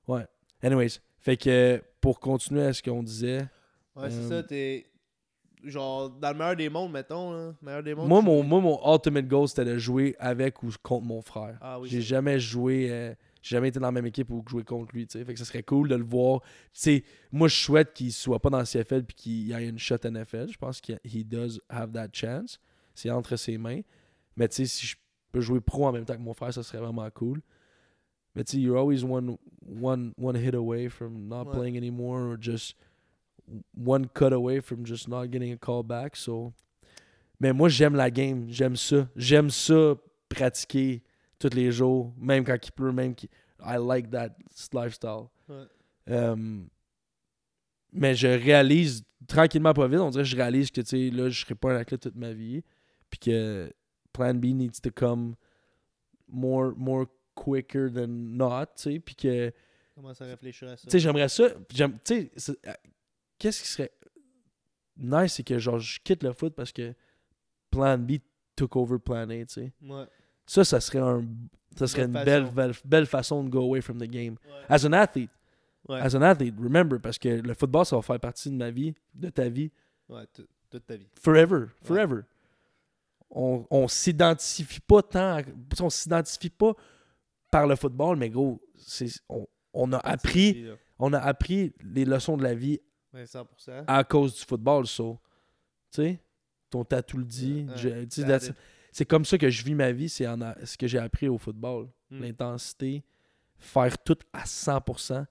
Ouais. 0.07 0.25
Anyways, 0.63 0.99
fait 1.19 1.37
que 1.37 1.81
pour 1.99 2.19
continuer 2.19 2.63
à 2.63 2.73
ce 2.73 2.81
qu'on 2.81 3.03
disait, 3.03 3.47
Ouais, 3.95 4.09
c'est 4.09 4.17
Euh, 4.17 4.29
ça, 4.29 4.43
t'es. 4.43 4.85
Genre, 5.63 6.09
dans 6.11 6.29
le 6.31 6.37
meilleur 6.37 6.55
des 6.55 6.69
mondes, 6.69 6.91
mettons, 6.91 7.31
là. 7.31 7.53
Meilleur 7.61 7.81
des 7.83 7.95
mondes. 7.95 8.07
moi 8.07 8.21
mon, 8.21 8.43
moi, 8.43 8.61
mon 8.61 8.93
ultimate 8.93 9.27
goal, 9.27 9.47
c'était 9.47 9.65
de 9.65 9.77
jouer 9.79 10.15
avec 10.19 10.61
ou 10.61 10.69
contre 10.83 11.05
mon 11.05 11.21
frère. 11.21 11.57
Ah 11.59 11.79
oui. 11.79 11.89
j'ai 11.89 12.01
jamais 12.01 12.39
joué, 12.39 12.87
euh, 12.91 13.13
j'ai 13.45 13.55
jamais 13.57 13.67
été 13.67 13.79
dans 13.79 13.85
la 13.87 13.91
même 13.91 14.07
équipe 14.07 14.31
ou 14.31 14.43
joué 14.49 14.63
contre 14.63 14.95
lui. 14.95 15.05
Fait 15.07 15.23
que 15.23 15.37
ça 15.37 15.45
serait 15.45 15.61
cool 15.61 15.87
de 15.87 15.93
le 15.95 16.03
voir. 16.03 16.41
Tu 16.41 16.49
sais, 16.73 17.03
moi, 17.31 17.47
je 17.47 17.55
souhaite 17.55 17.93
qu'il 17.93 18.11
soit 18.11 18.39
pas 18.39 18.49
dans 18.49 18.57
le 18.57 18.65
CFL 18.65 19.03
puis 19.03 19.15
qu'il 19.15 19.51
ait 19.51 19.69
une 19.69 19.77
shot 19.77 19.97
NFL. 20.03 20.47
Je 20.51 20.57
pense 20.57 20.81
qu'il 20.81 21.27
does 21.27 21.61
have 21.69 21.91
that 21.91 22.07
chance. 22.11 22.59
C'est 22.95 23.11
entre 23.11 23.35
ses 23.35 23.59
mains. 23.59 23.81
Mais 24.35 24.47
si 24.49 24.65
je 24.65 24.95
peux 25.31 25.41
jouer 25.41 25.61
pro 25.61 25.85
en 25.85 25.91
même 25.91 26.05
temps 26.05 26.15
que 26.15 26.21
mon 26.21 26.33
frère, 26.33 26.51
ça 26.53 26.63
serait 26.63 26.79
vraiment 26.79 27.07
cool. 27.11 27.39
Mais 28.33 28.43
tu 28.43 28.53
sais, 28.53 28.61
you're 28.61 28.77
always 28.79 29.03
one, 29.03 29.37
one, 29.79 30.11
one 30.17 30.35
hit 30.35 30.55
away 30.55 30.89
from 30.89 31.27
not 31.27 31.45
Ouais. 31.45 31.51
playing 31.53 31.77
anymore 31.77 32.31
or 32.31 32.37
just 32.41 32.75
one 33.77 34.07
cut 34.07 34.33
away 34.33 34.59
from 34.59 34.83
just 34.87 35.07
not 35.07 35.27
getting 35.27 35.53
a 35.53 35.57
call 35.57 35.83
back. 35.83 36.15
So. 36.15 36.51
Mais 37.39 37.53
moi, 37.53 37.69
j'aime 37.69 37.93
la 37.95 38.09
game. 38.09 38.47
J'aime 38.49 38.75
ça. 38.75 39.07
J'aime 39.15 39.51
ça 39.51 39.93
pratiquer 40.29 41.03
tous 41.49 41.55
les 41.55 41.71
jours, 41.71 42.13
même 42.17 42.43
quand 42.43 42.57
il 42.61 42.71
pleut, 42.71 42.91
même 42.91 43.15
qui 43.15 43.29
I 43.59 43.77
like 43.79 44.09
that 44.11 44.29
lifestyle. 44.73 45.27
Ouais. 45.49 45.65
Um, 46.07 46.69
mais 47.91 48.13
je 48.15 48.27
réalise 48.27 49.03
tranquillement 49.27 49.73
pas 49.73 49.87
vite, 49.87 49.99
on 49.99 50.09
dirait 50.09 50.23
que 50.23 50.29
je 50.29 50.35
réalise 50.35 50.69
que 50.69 50.81
tu 50.81 50.87
sais 50.87 51.09
là 51.09 51.29
je 51.29 51.41
serai 51.41 51.55
pas 51.55 51.73
un 51.73 51.77
athlète 51.77 52.01
toute 52.01 52.15
ma 52.15 52.31
vie 52.31 52.63
puis 53.09 53.19
que 53.19 53.73
plan 54.13 54.33
B 54.35 54.45
needs 54.47 54.79
to 54.83 54.91
come 54.91 55.35
more 56.27 56.73
more 56.75 57.05
quicker 57.33 57.89
than 57.91 58.07
not, 58.07 58.65
tu 58.75 58.93
sais, 58.93 58.99
puis 58.99 59.15
que 59.15 59.51
Commence 59.95 60.21
à 60.21 60.25
réfléchir 60.25 60.67
à 60.67 60.77
ça. 60.77 60.83
tu 60.83 60.91
sais 60.91 60.99
j'aimerais 60.99 61.29
ça, 61.29 61.45
j'aime 61.73 61.97
tu 62.03 62.29
sais 62.35 62.57
euh, 62.67 62.73
qu'est-ce 63.39 63.61
qui 63.63 63.67
serait 63.69 63.91
nice 64.97 65.33
c'est 65.33 65.43
que 65.43 65.57
genre 65.57 65.79
je 65.79 65.99
quitte 66.01 66.21
le 66.21 66.33
foot 66.33 66.53
parce 66.53 66.71
que 66.71 66.93
plan 67.71 67.97
B 67.97 68.17
took 68.55 68.75
over 68.75 68.99
plan 68.99 69.29
A, 69.29 69.45
tu 69.45 69.45
sais. 69.47 69.71
Ouais. 69.81 70.05
Ça 70.45 70.63
ça 70.63 70.79
serait 70.79 70.99
un 70.99 71.25
ça 71.75 71.87
serait 71.87 72.03
une 72.05 72.11
belle, 72.13 72.43
façon. 72.43 72.53
belle 72.55 72.73
belle 72.85 73.05
façon 73.05 73.43
de 73.43 73.49
go 73.49 73.61
away 73.63 73.81
from 73.81 73.97
the 73.97 74.03
game. 74.09 74.35
Ouais. 74.45 74.51
As 74.69 74.85
an 74.85 74.93
athlete, 74.93 75.29
Ouais. 75.89 75.99
as 75.99 76.15
an 76.15 76.21
athlete, 76.21 76.55
remember, 76.57 76.99
parce 76.99 77.17
que 77.19 77.27
le 77.29 77.53
football, 77.53 77.85
ça 77.85 77.95
va 77.95 78.01
faire 78.01 78.19
partie 78.19 78.49
de 78.49 78.55
ma 78.55 78.71
vie, 78.71 78.93
de 79.13 79.29
ta 79.29 79.49
vie, 79.49 79.71
Ouais, 80.09 80.25
tout- 80.33 80.47
toute 80.69 80.85
ta 80.85 80.95
vie. 80.95 81.07
forever, 81.21 81.65
forever. 81.83 82.21
On, 83.29 83.65
on 83.69 83.87
s'identifie 83.87 84.79
pas 84.79 85.01
tant, 85.01 85.41
on 85.81 85.89
s'identifie 85.89 86.49
pas 86.49 86.73
par 87.51 87.67
le 87.67 87.75
football, 87.75 88.17
mais 88.17 88.29
gros, 88.29 88.61
c'est, 88.77 89.09
on, 89.27 89.45
on 89.73 89.91
a 89.93 89.97
appris, 89.97 90.65
on 90.99 91.11
a 91.13 91.19
appris 91.19 91.73
les 91.83 92.05
leçons 92.05 92.37
de 92.37 92.43
la 92.43 92.53
vie 92.53 92.79
Ouais, 93.13 93.25
100%. 93.25 93.83
à 93.87 94.03
cause 94.03 94.35
du 94.35 94.41
football, 94.45 94.87
so. 94.87 95.19
Tu 95.91 96.01
sais, 96.01 96.19
ton 96.69 96.83
tatou 96.85 97.17
le 97.17 97.25
dit. 97.25 97.65
Ouais, 97.67 97.77
je- 97.77 98.05
c'est 98.97 99.05
comme 99.05 99.25
ça 99.25 99.37
que 99.37 99.49
je 99.49 99.61
vis 99.65 99.75
ma 99.75 99.91
vie, 99.91 100.07
c'est 100.07 100.25
en 100.25 100.39
a- 100.41 100.55
ce 100.65 100.77
que 100.77 100.87
j'ai 100.87 100.99
appris 100.99 101.27
au 101.27 101.37
football. 101.37 101.89
Mm. 102.09 102.21
L'intensité, 102.21 103.03
faire 103.57 103.97
tout 104.01 104.17
à 104.31 104.45
100%, 104.45 105.25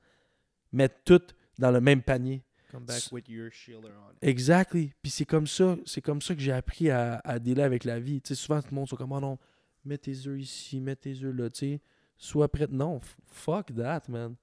mettre 0.70 0.96
tout 1.02 1.22
dans 1.58 1.70
le 1.70 1.80
même 1.80 2.02
panier. 2.02 2.42
Come 2.70 2.84
back 2.84 3.04
with 3.10 3.26
your 3.28 3.50
shielder 3.50 3.88
on. 3.88 4.12
Exactly. 4.20 4.92
Puis 5.00 5.10
c'est 5.10 5.24
comme 5.24 5.46
ça, 5.46 5.76
c'est 5.86 6.02
comme 6.02 6.20
ça 6.20 6.34
que 6.34 6.42
j'ai 6.42 6.52
appris 6.52 6.90
à, 6.90 7.20
à 7.24 7.38
dealer 7.38 7.62
avec 7.64 7.84
la 7.84 7.98
vie. 7.98 8.20
Tu 8.20 8.28
sais, 8.28 8.34
souvent 8.34 8.60
tout 8.60 8.68
le 8.70 8.74
monde 8.74 8.88
sont 8.88 8.96
comme 8.96 9.12
oh 9.12 9.20
non, 9.20 9.38
mets 9.84 9.96
tes 9.96 10.26
œufs 10.26 10.38
ici, 10.38 10.78
mets 10.80 10.96
tes 10.96 11.14
œufs 11.22 11.34
là, 11.34 11.48
tu 11.48 11.58
sais. 11.60 11.80
Sois 12.18 12.50
prêt. 12.52 12.66
Non, 12.68 13.00
fuck 13.28 13.74
that, 13.76 14.02
man. 14.08 14.34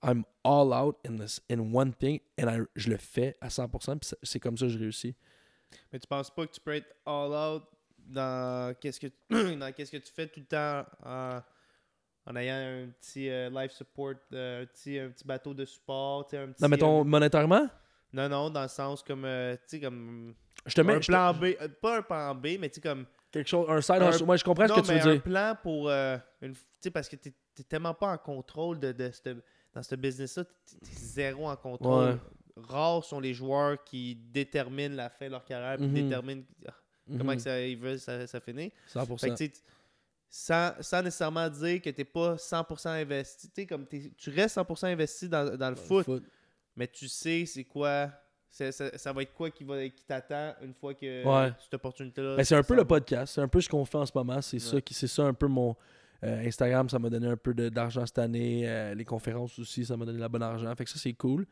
I'm 0.00 0.22
all 0.44 0.72
out 0.72 0.98
in 1.04 1.16
this 1.16 1.40
in 1.50 1.58
one 1.74 1.92
thing 1.92 2.20
and 2.38 2.48
I- 2.48 2.66
je 2.76 2.88
le 2.90 2.98
fais 2.98 3.36
à 3.40 3.48
100% 3.48 3.98
puis 3.98 4.10
c'est- 4.10 4.18
c'est 4.22 4.38
comme 4.38 4.56
ça 4.56 4.66
que 4.66 4.72
je 4.72 4.78
réussis. 4.78 5.16
Mais 5.92 5.98
tu 5.98 6.06
penses 6.06 6.30
pas 6.32 6.46
que 6.46 6.52
tu 6.52 6.60
peux 6.60 6.74
être 6.74 6.94
all 7.04 7.32
out 7.32 7.64
dans 8.06 8.74
qu'est-ce 8.80 9.00
que 9.00 9.06
dans 9.58 9.72
qu'est-ce 9.72 9.90
que 9.92 9.96
tu 9.98 10.12
fais 10.12 10.26
tout 10.26 10.40
le 10.40 10.46
temps 10.46 10.84
en, 11.04 11.40
en 12.26 12.36
ayant 12.36 12.54
un 12.56 12.88
petit 12.90 13.28
euh, 13.28 13.50
life 13.50 13.72
support, 13.72 14.14
euh, 14.32 14.62
un, 14.62 14.66
petit, 14.66 14.98
un 14.98 15.10
petit 15.10 15.24
bateau 15.26 15.54
de 15.54 15.64
support, 15.64 16.28
un 16.32 16.48
petit. 16.48 16.62
Non, 16.62 16.68
mettons 16.68 17.00
euh, 17.00 17.04
monétairement, 17.04 17.68
non, 18.12 18.28
non, 18.28 18.50
dans 18.50 18.62
le 18.62 18.68
sens 18.68 19.02
comme, 19.02 19.24
euh, 19.24 19.54
tu 19.56 19.62
sais, 19.76 19.80
comme. 19.80 20.34
je 20.66 20.74
te 20.74 20.80
mets 20.80 20.94
un 20.94 21.00
te- 21.00 21.06
plan 21.06 21.34
B, 21.34 21.44
euh, 21.60 21.68
pas 21.80 21.98
un 21.98 22.02
plan 22.02 22.34
B, 22.34 22.46
mais 22.60 22.68
tu 22.68 22.76
sais, 22.76 22.80
comme. 22.80 23.06
quelque 23.30 23.48
chose, 23.48 23.66
un 23.68 23.80
side 23.80 24.02
un-. 24.02 24.24
Moi, 24.24 24.36
je 24.36 24.44
comprends 24.44 24.66
non, 24.66 24.76
ce 24.76 24.80
que 24.82 24.86
tu 24.86 24.92
veux 24.92 25.10
un 25.10 25.12
dire. 25.14 25.22
plan 25.22 25.56
pour. 25.62 25.88
euh, 25.88 26.16
une, 26.40 26.52
tu 26.54 26.60
sais, 26.80 26.90
parce 26.90 27.08
que 27.08 27.16
t'es 27.16 27.32
t'es 27.54 27.62
tellement 27.64 27.94
pas 27.94 28.08
en 28.08 28.18
contrôle 28.18 28.78
de, 28.80 28.90
de 28.92 29.10
cette- 29.12 29.38
dans 29.72 29.82
ce 29.82 29.94
business-là, 29.96 30.44
t'es 30.44 30.76
t'es 30.78 30.86
zéro 30.96 31.48
en 31.48 31.56
contrôle. 31.56 32.04
Ouais. 32.10 32.16
Rares 32.68 33.02
sont 33.04 33.18
les 33.18 33.34
joueurs 33.34 33.82
qui 33.82 34.14
déterminent 34.14 34.94
la 34.94 35.10
fin 35.10 35.26
de 35.26 35.32
leur 35.32 35.44
carrière, 35.44 35.80
Mhm. 35.80 35.92
déterminent 35.92 36.44
comment 37.18 37.32
Mhm. 37.32 37.36
que 37.36 37.42
ça, 37.42 37.60
ils 37.60 37.76
veulent 37.78 37.98
ça, 38.00 38.26
ça 38.26 38.40
finit. 38.40 38.72
100%. 38.88 39.18
Fait 39.18 39.30
que, 39.30 39.34
tu 39.36 39.44
sais, 39.46 39.52
sans, 40.28 40.72
sans 40.80 41.02
nécessairement 41.02 41.48
dire 41.48 41.80
que 41.80 41.90
t'es 41.90 42.04
pas 42.04 42.36
100% 42.36 42.90
investi, 42.90 43.66
comme 43.66 43.86
tu 43.86 44.30
restes 44.30 44.56
100% 44.56 44.86
investi 44.88 45.28
dans, 45.28 45.44
dans 45.44 45.50
le 45.52 45.56
Dans 45.58 45.70
le 45.70 45.76
foot, 45.76 46.04
foot. 46.04 46.24
mais 46.76 46.88
tu 46.88 47.06
sais 47.08 47.46
c'est 47.46 47.64
quoi, 47.64 48.10
ça, 48.48 48.70
ça 48.72 49.12
va 49.12 49.22
être 49.22 49.32
quoi 49.34 49.50
qui, 49.50 49.62
va, 49.64 49.88
qui 49.88 50.04
t'attend 50.04 50.54
une 50.62 50.74
fois 50.74 50.94
que 50.94 51.24
Ouais. 51.24 51.52
cette 51.62 51.74
opportunité-là. 51.74 52.36
Ben, 52.36 52.44
c'est 52.44 52.56
un 52.56 52.62
peu 52.64 52.74
le 52.74 52.84
podcast, 52.84 53.34
c'est 53.34 53.40
un 53.40 53.48
peu 53.48 53.60
ce 53.60 53.68
qu'on 53.68 53.84
fait 53.84 53.98
en 53.98 54.06
ce 54.06 54.12
moment. 54.14 54.40
C'est 54.42 54.58
ça 54.58 54.80
qui, 54.80 54.92
c'est 54.94 55.06
ça 55.08 55.22
un 55.24 55.34
peu 55.34 55.46
mon 55.46 55.76
euh, 56.24 56.46
Instagram, 56.46 56.88
ça 56.88 56.98
m'a 56.98 57.10
donné 57.10 57.26
un 57.28 57.36
peu 57.36 57.52
d'argent 57.54 58.06
cette 58.06 58.18
année. 58.18 58.62
euh, 58.66 58.94
les 58.94 59.04
conférences 59.04 59.58
aussi, 59.58 59.84
ça 59.84 59.96
m'a 59.96 60.04
donné 60.06 60.18
la 60.18 60.28
bonne 60.28 60.42
argent. 60.42 60.74
Fait 60.74 60.84
que 60.84 60.90
ça 60.90 60.98
c'est 60.98 61.12
cool. 61.12 61.46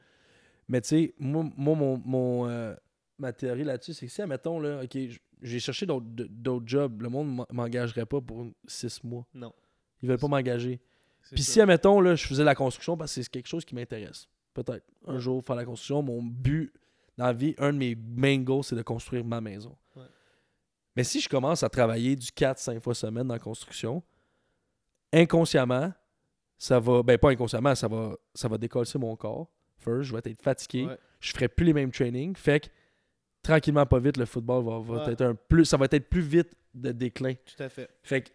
Mais 0.68 0.80
tu 0.80 0.88
sais, 0.88 1.14
moi, 1.18 1.44
moi, 1.56 1.74
mon, 1.76 1.98
mon, 2.04 2.48
euh, 2.48 2.74
ma 3.18 3.32
théorie 3.32 3.64
là-dessus, 3.64 3.92
c'est 3.94 4.06
que 4.06 4.12
si, 4.12 4.22
admettons, 4.22 4.58
là, 4.60 4.82
ok, 4.82 4.96
j'ai 5.42 5.60
cherché 5.60 5.84
d'autres 5.86 6.06
d'autres 6.06 6.66
jobs, 6.66 7.02
le 7.02 7.08
monde 7.08 7.28
m'en- 7.34 7.46
m'engagerait 7.52 8.06
pas 8.06 8.20
pour 8.20 8.46
six 8.66 9.02
mois. 9.04 9.26
Non. 9.34 9.52
Ils 10.02 10.08
veulent 10.08 10.18
pas 10.18 10.28
m'engager. 10.28 10.80
Puis 11.32 11.42
si, 11.42 11.60
admettons, 11.60 12.00
là, 12.00 12.14
je 12.14 12.26
faisais 12.26 12.42
la 12.44 12.54
construction 12.54 12.96
parce 12.96 13.14
que 13.14 13.22
c'est 13.22 13.28
quelque 13.30 13.46
chose 13.48 13.64
qui 13.64 13.74
m'intéresse. 13.74 14.28
Peut-être. 14.54 14.84
Un 15.06 15.14
Ouais. 15.14 15.20
jour, 15.20 15.42
faire 15.44 15.56
la 15.56 15.64
construction. 15.64 16.02
Mon 16.02 16.22
but 16.22 16.72
dans 17.16 17.26
la 17.26 17.32
vie, 17.32 17.54
un 17.58 17.72
de 17.72 17.78
mes 17.78 17.94
main 17.94 18.38
goals, 18.38 18.64
c'est 18.64 18.74
de 18.76 18.82
construire 18.82 19.24
ma 19.24 19.40
maison. 19.40 19.76
Ouais. 19.96 20.02
Mais 20.96 21.04
si 21.04 21.20
je 21.20 21.28
commence 21.28 21.62
à 21.62 21.68
travailler 21.68 22.16
du 22.16 22.28
4-5 22.32 22.80
fois 22.80 22.94
semaine 22.94 23.26
dans 23.28 23.34
la 23.34 23.40
construction, 23.40 24.02
inconsciemment, 25.12 25.92
ça 26.58 26.78
va. 26.80 27.02
Ben, 27.02 27.18
pas 27.18 27.30
inconsciemment, 27.30 27.74
ça 27.74 27.88
va, 27.88 28.16
ça 28.34 28.48
va 28.48 28.58
décoller 28.58 28.88
mon 28.96 29.16
corps. 29.16 29.48
First, 29.78 30.02
je 30.04 30.12
vais 30.14 30.20
être 30.24 30.42
fatigué. 30.42 30.86
Ouais. 30.86 30.98
Je 31.20 31.32
ferai 31.32 31.48
plus 31.48 31.66
les 31.66 31.72
mêmes 31.72 31.90
trainings. 31.90 32.36
Fait 32.36 32.60
que, 32.60 32.68
tranquillement, 33.42 33.86
pas 33.86 33.98
vite, 33.98 34.16
le 34.16 34.24
football 34.26 34.64
va, 34.64 34.78
va 34.80 35.04
Ouais. 35.06 35.12
être 35.12 35.22
un 35.22 35.34
plus. 35.34 35.64
Ça 35.64 35.76
va 35.76 35.86
être 35.90 36.08
plus 36.08 36.20
vite 36.22 36.52
de 36.74 36.92
déclin. 36.92 37.34
Tout 37.34 37.62
à 37.62 37.68
fait. 37.68 37.88
Fait 38.02 38.22
que 38.22 38.30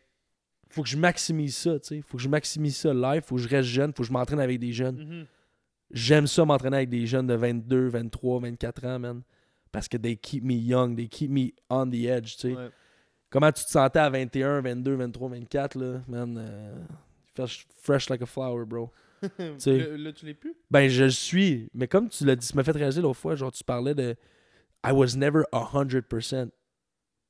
faut 0.70 0.84
que 0.84 0.90
je 0.90 0.98
maximise 0.98 1.56
ça, 1.56 1.80
tu 1.80 1.88
sais. 1.88 2.02
Faut 2.02 2.18
que 2.18 2.24
je 2.24 2.30
maximise 2.30 2.76
ça 2.78 2.94
live, 2.94 3.22
faut 3.24 3.36
que 3.36 3.42
je 3.42 3.48
reste 3.48 3.70
jeune, 3.70 3.92
faut 3.94 4.04
que 4.04 4.08
je 4.08 4.14
m'entraîne 4.14 4.40
avec 4.40 4.60
des 4.60 4.74
jeunes. 4.74 4.98
Mhm. 4.98 5.26
J'aime 5.92 6.28
ça 6.28 6.44
m'entraîner 6.44 6.78
avec 6.78 6.90
des 6.90 7.06
jeunes 7.08 7.28
de 7.28 7.34
22, 7.34 7.88
23, 7.88 8.42
24 8.42 8.86
ans, 8.86 9.00
man. 9.00 9.22
Parce 9.72 9.88
que 9.88 9.96
they 9.98 10.18
keep 10.18 10.44
me 10.44 10.54
young, 10.56 10.96
they 10.98 11.08
keep 11.08 11.32
me 11.32 11.52
on 11.70 11.90
the 11.90 12.06
edge, 12.06 12.36
tu 12.36 12.42
sais. 12.50 12.54
Ouais. 12.56 12.70
Comment 13.30 13.52
tu 13.52 13.64
te 13.64 13.70
sentais 13.70 14.00
à 14.00 14.10
21, 14.10 14.62
22, 14.62 14.96
23, 14.96 15.30
24, 15.30 15.76
là, 15.76 16.02
man? 16.08 16.38
euh, 16.38 16.76
fresh, 17.36 17.66
fresh 17.82 18.10
like 18.10 18.22
a 18.22 18.26
flower, 18.26 18.66
bro. 18.66 18.92
Là, 19.40 20.12
tu 20.14 20.26
l'es 20.26 20.34
plus? 20.34 20.54
Ben, 20.70 20.88
je 20.90 21.06
le 21.06 21.10
suis. 21.10 21.70
Mais 21.74 21.88
comme 21.88 22.08
tu 22.10 22.24
l'as 22.26 22.36
dit, 22.36 22.48
tu 22.48 22.56
m'as 22.56 22.64
fait 22.64 22.72
réaliser 22.72 23.02
l'autre 23.02 23.20
fois, 23.20 23.36
genre, 23.36 23.52
tu 23.52 23.64
parlais 23.64 23.96
de 23.96 24.16
I 24.84 24.92
was 24.92 25.16
never 25.16 25.46
100%. 25.52 26.46
Ouais. 26.46 26.52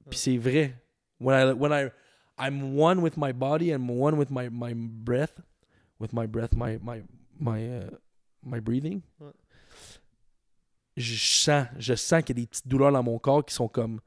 Puis 0.09 0.19
c'est 0.19 0.37
vrai. 0.37 0.75
When 1.19 1.35
I, 1.35 1.53
when 1.53 1.71
I, 1.73 1.89
I'm 2.37 2.75
one 2.77 3.01
with 3.01 3.17
my 3.17 3.31
body 3.33 3.71
and 3.71 3.87
one 3.89 4.17
with 4.17 4.29
my, 4.29 4.49
my 4.49 4.73
breath, 4.75 5.39
with 5.99 6.13
my 6.13 6.27
breath, 6.27 6.53
my, 6.55 6.77
my, 6.81 7.01
my, 7.39 7.67
uh, 7.79 7.89
my 8.43 8.59
breathing, 8.59 9.01
Ouais. 9.19 9.31
je 10.95 11.15
sens, 11.15 11.67
je 11.79 11.95
sens 11.95 12.23
qu'il 12.23 12.37
y 12.37 12.41
a 12.41 12.43
des 12.43 12.47
petites 12.47 12.67
douleurs 12.67 12.91
dans 12.91 13.03
mon 13.03 13.19
corps 13.19 13.43
qui 13.45 13.53
sont 13.53 13.67
comme, 13.67 13.99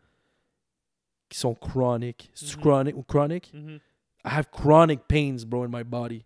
qui 1.29 1.39
sont 1.39 1.55
chroniques. 1.55 2.31
C'est-tu 2.35 2.57
Mhm. 2.57 2.63
chronic 2.63 2.97
ou 2.97 3.03
chronic? 3.03 3.53
Mhm. 3.55 3.81
I 4.25 4.29
have 4.29 4.51
chronic 4.51 5.07
pains, 5.09 5.45
bro, 5.45 5.65
in 5.65 5.69
my 5.71 5.83
body. 5.85 6.25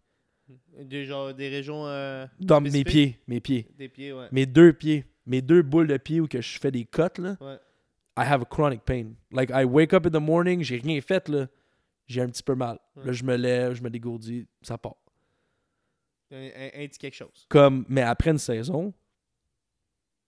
Des, 0.79 1.07
genre, 1.07 1.33
des 1.33 1.49
régions 1.49 1.87
euh, 1.87 2.27
Dans 2.41 2.61
mes 2.61 2.85
pieds, 2.85 3.19
mes 3.27 3.41
pieds. 3.41 3.67
des 3.79 3.89
pieds, 3.89 4.13
ouais. 4.13 4.29
Mes 4.33 4.45
deux 4.45 4.73
pieds, 4.75 5.05
mes 5.27 5.41
deux 5.43 5.63
boules 5.63 5.87
de 5.87 5.97
pieds 5.97 6.21
où 6.21 6.27
que 6.29 6.41
je 6.41 6.59
fais 6.59 6.71
des 6.71 6.85
cuts, 6.85 7.19
là, 7.19 7.37
Ouais. 7.41 7.59
I 8.17 8.21
have 8.23 8.43
a 8.43 8.45
chronic 8.45 8.85
pain. 8.85 9.15
Like, 9.33 9.51
I 9.51 9.65
wake 9.65 9.93
up 9.93 10.07
in 10.07 10.11
the 10.11 10.23
morning, 10.23 10.63
j'ai 10.63 10.77
rien 10.77 11.01
fait, 11.01 11.29
là, 11.29 11.49
j'ai 12.07 12.21
un 12.21 12.29
petit 12.29 12.43
peu 12.45 12.55
mal. 12.55 12.79
Ouais. 12.97 13.07
Là, 13.07 13.13
je 13.13 13.25
me 13.25 13.37
lève, 13.37 13.75
je 13.75 13.83
me 13.83 13.91
dégourdis, 13.91 14.47
ça 14.63 14.79
part. 14.79 14.97
Un, 16.31 16.37
un, 16.47 16.67
un 16.75 16.87
petit 16.89 16.99
quelque 16.99 17.15
chose. 17.15 17.47
Comme, 17.49 17.85
mais 17.89 18.03
après 18.03 18.31
une 18.31 18.39
saison, 18.39 18.93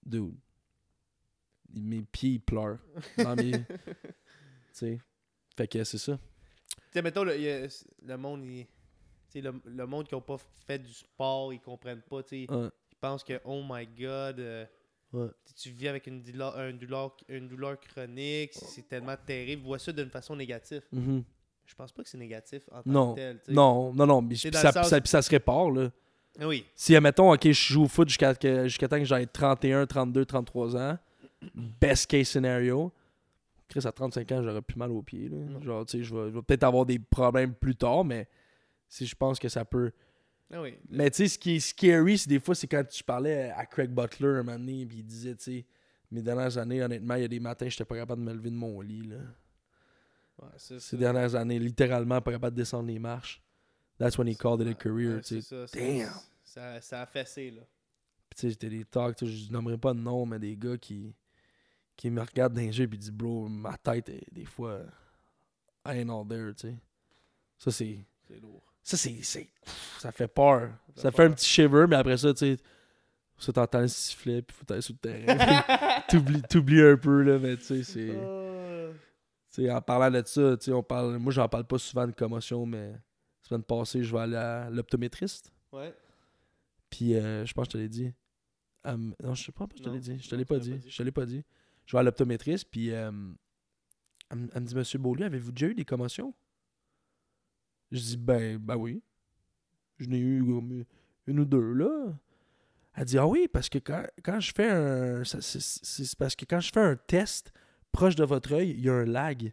dude, 0.05 0.35
mes 1.75 2.03
pieds, 2.03 2.31
ils 2.31 2.41
pleurent. 2.41 2.79
Dans 3.19 3.37
mes, 3.37 3.51
tu 3.53 3.65
sais. 4.73 5.01
Fait 5.57 5.69
que 5.69 5.85
c'est 5.85 5.99
ça. 5.99 6.17
Tu 6.17 6.83
sais, 6.93 7.03
mettons, 7.03 7.25
le, 7.25 7.33
a- 7.33 7.85
le 8.03 8.17
monde, 8.17 8.45
il- 8.45 8.67
le, 9.43 9.53
le 9.67 9.87
monde 9.87 10.07
qui 10.09 10.15
n'a 10.15 10.21
pas 10.21 10.39
fait 10.67 10.79
du 10.79 10.93
sport, 10.93 11.53
ils 11.53 11.61
comprennent 11.61 12.03
pas. 12.03 12.23
tu 12.23 12.47
sais. 12.47 12.53
Ouais. 12.53 12.69
Ils 12.93 12.97
pensent 13.01 13.23
que, 13.25 13.39
oh 13.45 13.63
my 13.69 13.87
god, 13.87 14.41
euh, 14.41 14.65
Ouais. 15.13 15.29
tu 15.57 15.71
vis 15.71 15.89
avec 15.89 16.07
une 16.07 16.23
douleur, 16.23 16.57
un 16.59 16.73
douleur, 16.73 17.17
une 17.29 17.49
douleur 17.49 17.79
chronique, 17.81 18.53
c'est 18.53 18.87
tellement 18.89 19.17
terrible. 19.25 19.63
Voient 19.63 19.79
ça 19.79 19.93
d'une 19.93 20.11
façon 20.11 20.37
négative. 20.37 20.83
Mhm. 20.93 21.23
Je 21.65 21.75
pense 21.75 21.91
pas 21.93 22.03
que 22.03 22.09
c'est 22.09 22.19
négatif 22.19 22.63
en 22.71 22.83
tant 22.83 22.91
Non. 22.91 23.15
que 23.15 23.21
tel. 23.21 23.41
Non, 23.49 23.93
non, 23.95 24.07
non. 24.07 24.23
mais 24.23 24.35
ça, 24.37 24.73
sens- 24.73 24.89
ça- 25.05 25.23
se 25.23 25.31
répare, 25.31 25.71
là. 25.71 25.91
Oui. 26.41 26.65
Si, 26.75 26.95
admettons, 26.95 27.33
OK, 27.33 27.43
je 27.45 27.53
joue 27.53 27.85
au 27.85 27.89
foot 27.89 28.09
jusqu'à 28.09 28.35
jusqu'à 28.65 28.89
temps 28.89 28.99
que 28.99 29.05
j'aille 29.05 29.27
31, 29.27 29.87
32, 29.87 30.25
33 30.27 30.77
ans, 30.77 30.99
best 31.81 32.11
case 32.11 32.29
scenario, 32.29 32.93
Chris, 33.69 33.81
à 33.87 33.91
35 33.93 34.31
ans, 34.33 34.43
j'aurais 34.43 34.63
plus 34.63 34.77
mal 34.77 34.91
aux 34.93 35.03
pieds. 35.03 35.29
là. 35.29 35.37
Genre, 35.63 35.87
tu 35.87 35.99
sais, 35.99 36.05
je 36.05 36.15
vais, 36.15 36.31
je 36.31 36.35
vais 36.35 36.43
peut-être 36.43 36.65
avoir 36.65 36.85
des 36.87 36.99
problèmes 36.99 37.55
plus 37.55 37.75
tard, 37.75 38.05
mais 38.05 38.29
si 38.89 39.07
je 39.07 39.15
pense 39.17 39.39
que 39.39 39.49
ça 39.49 39.65
peut... 39.65 39.91
Ah 40.53 40.63
oui. 40.63 40.75
Mais 40.89 41.11
tu 41.11 41.17
sais, 41.17 41.29
ce 41.29 41.39
qui 41.39 41.57
est 41.57 41.61
scary, 41.61 42.19
c'est 42.19 42.29
des 42.29 42.39
fois, 42.41 42.55
c'est 42.55 42.69
quand 42.69 42.85
tu 42.89 43.03
parlais 43.03 43.51
à 43.51 43.67
Craig 43.67 43.91
Butler 43.91 44.29
un 44.29 44.43
moment 44.43 44.59
donné, 44.59 44.87
puis 44.87 44.99
il 44.99 45.05
disait, 45.05 45.35
tu 45.35 45.43
sais, 45.45 45.67
mes 46.11 46.23
dernières 46.23 46.57
années, 46.57 46.83
honnêtement, 46.83 47.15
il 47.17 47.23
y 47.23 47.25
a 47.25 47.29
des 47.29 47.41
matins, 47.41 47.69
j'étais 47.69 47.85
pas 47.85 47.97
capable 47.97 48.23
de 48.25 48.31
me 48.31 48.35
lever 48.35 48.51
de 48.51 48.55
mon 48.57 48.81
lit, 48.81 49.03
là. 49.09 49.17
Ouais, 50.39 50.49
c'est 50.57 50.79
Ces 50.79 50.91
ça. 50.91 50.97
dernières 50.99 51.35
années, 51.35 51.59
littéralement, 51.59 52.21
pas 52.21 52.31
capable 52.31 52.55
de 52.57 52.63
descendre 52.63 52.87
les 52.89 52.99
marches. 52.99 53.43
That's 53.99 54.19
when 54.19 54.29
he 54.29 54.37
called 54.37 54.61
it 54.61 54.69
a 54.69 54.75
career, 54.75 55.17
ouais, 55.17 55.21
tu 55.23 55.41
sais. 55.43 55.67
Damn! 55.75 56.13
Ça, 56.45 56.81
ça 56.81 57.03
a 57.03 57.07
fessé, 57.07 57.51
là. 57.51 57.63
Puis 58.29 58.37
tu 58.37 58.41
sais, 58.43 58.51
j'étais 58.51 58.69
des 58.69 58.85
talks, 58.85 59.25
je 59.25 59.51
nommerai 59.51 59.79
pas 59.79 59.95
de 59.95 59.99
nom, 59.99 60.27
mais 60.27 60.39
des 60.39 60.57
gars 60.57 60.77
qui, 60.77 61.15
qui 61.97 62.11
me 62.11 62.21
regardent 62.21 62.55
dans 62.55 62.61
les 62.61 62.79
yeux 62.79 62.85
et 62.85 62.97
disent 62.97 63.11
Bro, 63.11 63.49
ma 63.49 63.77
tête, 63.79 64.11
est, 64.11 64.27
des 64.33 64.45
fois, 64.45 64.83
I 65.85 65.99
ain't 65.99 66.11
all 66.11 66.27
there, 66.29 66.55
tu 66.55 66.69
sais. 66.69 66.77
Ça, 67.59 67.71
c'est. 67.73 67.99
C'est 68.29 68.39
lourd. 68.39 68.63
Ça, 68.87 68.97
c'est. 68.97 69.49
Ça 69.99 70.13
fait 70.13 70.29
peur. 70.29 70.71
Ça 70.95 71.03
Ça 71.03 71.11
fait 71.11 71.25
un 71.25 71.33
petit 71.33 71.49
shiver, 71.49 71.87
mais 71.89 71.97
après 71.97 72.17
ça, 72.17 72.33
tu 72.33 72.39
sais. 72.39 72.57
Ça, 73.37 73.53
t'entends 73.53 73.81
le 73.81 73.89
sifflet, 73.89 74.43
puis 74.43 74.57
faut 74.57 74.73
aller 74.73 74.81
sur 74.81 74.95
le 74.95 74.99
terrain. 74.99 76.03
T'oublies 76.09 76.43
t'oublies 76.43 76.83
un 76.83 76.97
peu, 76.97 77.23
là, 77.23 77.37
mais 77.41 77.57
tu 77.57 77.65
sais, 77.65 77.83
c'est. 77.83 78.17
Ah. 78.17 78.93
Tu 79.53 79.63
sais, 79.63 79.71
en 79.73 79.83
parlant 79.83 80.09
de 80.09 80.25
ça, 80.25 80.57
tu 80.57 80.67
sais, 80.67 80.73
on 80.73 80.85
parle. 80.85 81.19
Moi, 81.19 81.33
j'en 81.33 81.49
parle 81.49 81.65
pas 81.65 81.79
souvent 81.79 82.07
de 82.07 82.13
commotion, 82.13 82.65
mais 82.65 82.93
la 82.93 83.01
semaine 83.43 83.65
passée, 83.65 84.05
je 84.05 84.15
vais 84.15 84.23
aller 84.23 84.37
à 84.37 84.71
l'optométriste. 84.71 85.53
Ouais. 85.73 85.93
Puis, 86.89 87.17
euh, 87.17 87.45
je 87.45 87.53
pense 87.55 87.67
que 87.67 87.73
je 87.73 87.79
te 87.79 87.83
l'ai 87.83 87.89
dit. 87.89 88.15
Non, 88.87 89.35
je 89.35 89.47
sais 89.47 89.53
pas, 89.53 89.67
je 89.77 89.83
te 89.83 89.89
l'ai 89.89 89.99
dit. 89.99 90.17
Je 90.23 90.29
te 90.29 90.37
l'ai 90.37 90.45
pas 90.45 90.61
dit. 90.61 90.71
pas 90.71 90.77
dit. 90.77 90.91
Je 90.91 90.97
te 90.97 91.03
l'ai 91.03 91.13
pas 91.13 91.27
dit. 91.27 91.45
Je 91.87 91.97
vais 91.97 91.99
à 91.99 92.03
l'optométriste, 92.05 92.69
puis 92.71 92.93
euh, 92.93 93.11
elle 94.31 94.39
me 94.39 94.61
dit 94.61 94.77
Monsieur 94.77 95.01
Beaulieu, 95.01 95.27
avez-vous 95.27 95.51
déjà 95.51 95.67
eu 95.67 95.75
des 95.75 95.85
commotions 95.85 96.33
Je 97.93 98.01
dis 98.01 98.17
Ben, 98.17 98.59
ben 98.59 98.77
oui. 98.77 99.03
Je 99.99 100.07
n'ai 100.09 100.19
eu 100.19 100.41
une 101.27 101.41
ou 101.41 101.45
deux, 101.45 101.73
là. 101.73 102.13
Elle 102.95 103.05
dit 103.05 103.19
Ah 103.19 103.27
oui, 103.27 103.49
parce 103.53 103.69
que 103.69 103.79
quand, 103.79 104.05
quand 104.23 104.41
je 104.41 104.53
fais 104.55 104.69
un. 104.71 105.25
c'est- 105.25 105.61
C'est 105.61 106.17
parce 106.19 106.35
que 106.37 106.45
quand 106.45 106.61
je 106.61 106.71
fais 106.73 106.81
un 106.81 106.97
test 106.97 107.53
proche 107.93 108.15
de 108.17 108.25
votre 108.25 108.53
œil, 108.55 108.71
il 108.71 108.81
y 108.81 108.89
a 108.91 108.95
un 108.95 109.05
lag. 109.05 109.53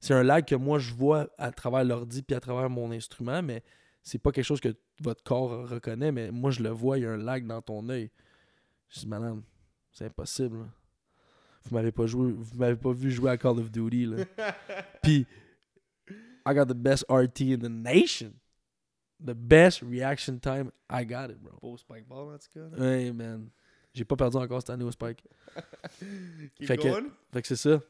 C'est 0.00 0.14
un 0.14 0.22
lag 0.22 0.44
que 0.44 0.54
moi 0.54 0.78
je 0.78 0.92
vois 0.94 1.28
à 1.38 1.50
travers 1.50 1.84
l'ordi 1.84 2.22
puis 2.22 2.36
à 2.36 2.40
travers 2.40 2.70
mon 2.70 2.92
instrument, 2.92 3.42
mais 3.42 3.62
c'est 4.02 4.18
pas 4.18 4.30
quelque 4.30 4.44
chose 4.44 4.60
que 4.60 4.74
votre 5.00 5.22
corps 5.24 5.68
reconnaît, 5.68 6.12
mais 6.12 6.30
moi 6.30 6.50
je 6.50 6.62
le 6.62 6.68
vois, 6.70 6.98
il 6.98 7.02
y 7.02 7.06
a 7.06 7.10
un 7.12 7.16
lag 7.16 7.46
dans 7.46 7.60
ton 7.62 7.88
œil. 7.88 8.10
Je 8.90 9.00
dis, 9.00 9.06
madame, 9.08 9.42
c'est 9.90 10.04
impossible. 10.06 10.58
là. 10.58 10.66
Vous 11.64 11.74
m'avez 11.74 11.92
pas 11.92 12.06
joué, 12.06 12.32
vous 12.32 12.56
m'avez 12.58 12.76
pas 12.76 12.92
vu 12.92 13.10
jouer 13.10 13.30
à 13.30 13.36
Call 13.36 13.58
of 13.58 13.70
Duty. 13.70 14.06
Là. 14.06 14.24
Puis, 15.02 15.26
I 16.50 16.54
got 16.54 16.66
the 16.66 16.74
best 16.74 17.04
RT 17.10 17.40
in 17.40 17.58
the 17.60 17.68
nation. 17.68 18.32
The 19.20 19.34
best 19.34 19.82
reaction 19.82 20.38
time, 20.38 20.70
I 20.88 21.04
got 21.04 21.30
it, 21.30 21.38
bro. 21.42 21.58
Beau 21.60 21.76
spike 21.76 22.06
ball, 22.08 22.32
en 22.32 22.38
tout 22.38 22.48
cas. 22.54 22.82
Hey, 22.82 23.12
man. 23.12 23.50
J'ai 23.94 24.04
pas 24.04 24.16
perdu 24.16 24.36
encore 24.36 24.60
cette 24.60 24.70
année 24.70 24.84
au 24.84 24.92
Spike. 24.92 25.24
Fait 26.62 26.76
que-. 26.76 27.10
Fait 27.32 27.42
que 27.42 27.48
c'est 27.48 27.56
ça. 27.56 27.80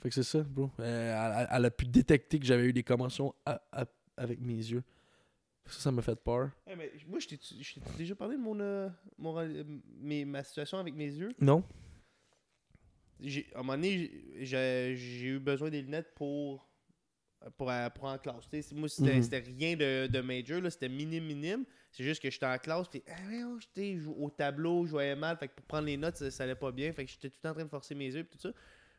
Fait 0.00 0.08
que 0.08 0.14
c'est 0.14 0.22
ça, 0.22 0.40
bro. 0.42 0.70
Euh, 0.78 1.38
elle, 1.40 1.48
elle 1.50 1.64
a 1.64 1.70
pu 1.70 1.86
détecter 1.86 2.38
que 2.38 2.46
j'avais 2.46 2.64
eu 2.66 2.72
des 2.72 2.84
commotions 2.84 3.34
à- 3.44 3.60
à- 3.72 3.86
avec 4.16 4.40
mes 4.40 4.54
yeux. 4.54 4.84
Ça, 5.66 5.80
ça 5.80 5.90
m'a 5.92 6.02
fait 6.02 6.14
peur. 6.16 6.50
Hey, 6.66 6.76
mais 6.76 6.92
moi, 7.08 7.18
je 7.18 7.28
t'ai 7.28 7.38
je 7.60 7.74
t'ai 7.74 7.80
déjà 7.96 8.14
parlé 8.14 8.36
de 8.36 8.40
mon, 8.42 8.58
euh, 8.60 8.88
mon, 9.18 9.36
euh, 9.38 9.64
mes- 10.00 10.24
ma 10.24 10.44
situation 10.44 10.78
avec 10.78 10.94
mes 10.94 11.06
yeux? 11.12 11.32
Non? 11.40 11.64
J'ai- 13.20 13.48
À 13.54 13.60
un 13.60 13.62
moment 13.62 13.74
donné, 13.74 14.10
j'ai 14.40 14.94
j'ai 14.96 15.26
eu 15.28 15.38
besoin 15.38 15.70
des 15.70 15.82
lunettes 15.82 16.12
pour, 16.14 16.68
pour, 17.56 17.70
euh, 17.70 17.88
pour 17.90 18.04
en 18.04 18.18
classe. 18.18 18.48
Moi, 18.72 18.88
c'était 18.88 19.16
Mhm. 19.16 19.22
c'était 19.22 19.38
rien 19.38 19.76
de, 19.76 20.06
de 20.06 20.20
major, 20.20 20.60
c'était 20.70 20.88
minime, 20.88 21.24
minime. 21.24 21.64
C'est 21.90 22.04
juste 22.04 22.22
que 22.22 22.30
j'étais 22.30 22.46
en 22.46 22.56
classe, 22.58 22.88
puis 22.88 23.02
ah, 23.08 23.12
voyons, 23.24 23.58
j'étais 23.60 23.98
au 24.16 24.30
tableau, 24.30 24.86
je 24.86 24.90
voyais 24.92 25.16
mal. 25.16 25.36
Fait 25.36 25.48
que 25.48 25.54
pour 25.54 25.66
prendre 25.66 25.86
les 25.86 25.96
notes, 25.96 26.16
ça, 26.16 26.30
ça 26.30 26.44
allait 26.44 26.54
pas 26.54 26.72
bien. 26.72 26.92
Fait 26.92 27.04
que 27.04 27.10
j'étais 27.10 27.28
tout 27.28 27.36
le 27.38 27.42
temps 27.42 27.50
en 27.50 27.54
train 27.54 27.64
de 27.64 27.68
forcer 27.70 27.94
mes 27.94 28.06
yeux, 28.06 28.20
et 28.20 28.24
tout 28.24 28.38
ça. 28.38 28.50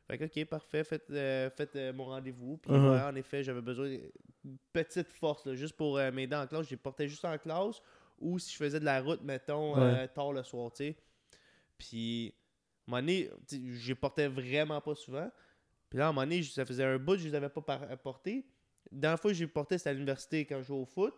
Fait 0.08 0.18
que, 0.18 0.26
ok, 0.26 0.46
parfait, 0.46 0.84
faites, 0.84 1.10
euh, 1.12 1.50
faites 1.50 1.76
euh, 1.78 1.94
mon 1.94 2.06
rendez-vous. 2.06 2.58
Puis, 2.58 2.72
ouais, 2.92 3.02
en 3.02 3.16
effet, 3.16 3.42
j'avais 3.44 3.62
besoin 3.62 3.88
d'une 4.44 4.58
petite 4.74 5.12
force, 5.14 5.46
là, 5.46 5.56
juste 5.56 5.76
pour 5.78 5.98
euh, 5.98 6.12
m'aider 6.12 6.36
en 6.36 6.46
classe. 6.46 6.66
Je 6.66 6.72
les 6.72 6.78
portais 6.78 7.08
juste 7.08 7.24
en 7.24 7.38
classe, 7.38 7.82
ou 8.20 8.38
si 8.38 8.52
je 8.52 8.58
faisais 8.58 8.80
de 8.82 8.86
la 8.86 9.02
route, 9.02 9.22
mettons, 9.24 9.78
euh, 9.78 10.06
tard 10.08 10.34
le 10.34 10.44
soir, 10.44 10.72
tu 10.74 10.84
sais. 10.84 10.96
Puis, 11.78 12.34
à 12.88 12.92
un 12.92 13.02
moment 13.02 13.02
donné, 13.02 13.30
portais 13.96 14.28
vraiment 14.28 14.82
pas 14.82 14.94
souvent. 14.96 15.32
Puis 15.94 16.00
là, 16.00 16.08
à 16.08 16.10
un 16.10 16.12
moment 16.12 16.26
donné, 16.26 16.42
ça 16.42 16.66
faisait 16.66 16.84
un 16.84 16.98
bout, 16.98 17.18
je 17.18 17.28
les 17.28 17.36
avais 17.36 17.50
pas 17.50 17.62
portés. 17.98 18.48
Dernière 18.92 19.20
fois 19.20 19.30
que 19.30 19.38
j'ai 19.38 19.46
porté, 19.46 19.78
c'était 19.78 19.92
à 19.92 19.94
l'université 19.94 20.44
quand 20.44 20.58
je 20.58 20.64
jouais 20.64 20.80
au 20.80 20.86
foot. 20.86 21.14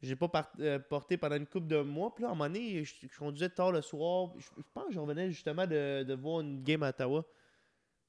J'ai 0.00 0.16
pas 0.16 0.50
euh, 0.60 0.78
porté 0.78 1.18
pendant 1.18 1.36
une 1.36 1.46
couple 1.46 1.66
de 1.66 1.82
mois. 1.82 2.14
Puis 2.14 2.22
là, 2.22 2.30
à 2.30 2.32
un 2.32 2.34
moment 2.34 2.48
donné, 2.48 2.82
je, 2.84 3.18
conduisais 3.18 3.50
tard 3.50 3.70
le 3.70 3.82
soir. 3.82 4.32
Je, 4.38 4.48
pense 4.72 4.86
que 4.86 4.94
je 4.94 4.98
revenais 4.98 5.30
justement 5.30 5.66
de, 5.66 6.14
voir 6.14 6.40
une 6.40 6.62
game 6.62 6.82
à 6.84 6.88
Ottawa. 6.88 7.22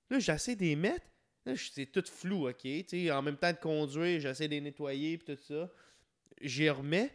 Là, 0.09 0.19
j'essaie 0.19 0.55
de 0.55 0.61
les 0.61 0.77
mettre. 0.77 1.05
Là, 1.45 1.51
c'est 1.57 1.87
tout 1.87 2.05
flou, 2.05 2.47
ok? 2.47 2.65
En 3.11 3.21
même 3.21 3.35
temps 3.35 3.51
de 3.51 3.57
conduire, 3.57 4.21
j'essaie 4.21 4.47
de 4.47 4.53
les 4.53 4.61
nettoyer 4.61 5.17
puis 5.17 5.35
tout 5.35 5.43
ça. 5.43 5.69
J'y 6.39 6.69
remets. 6.69 7.13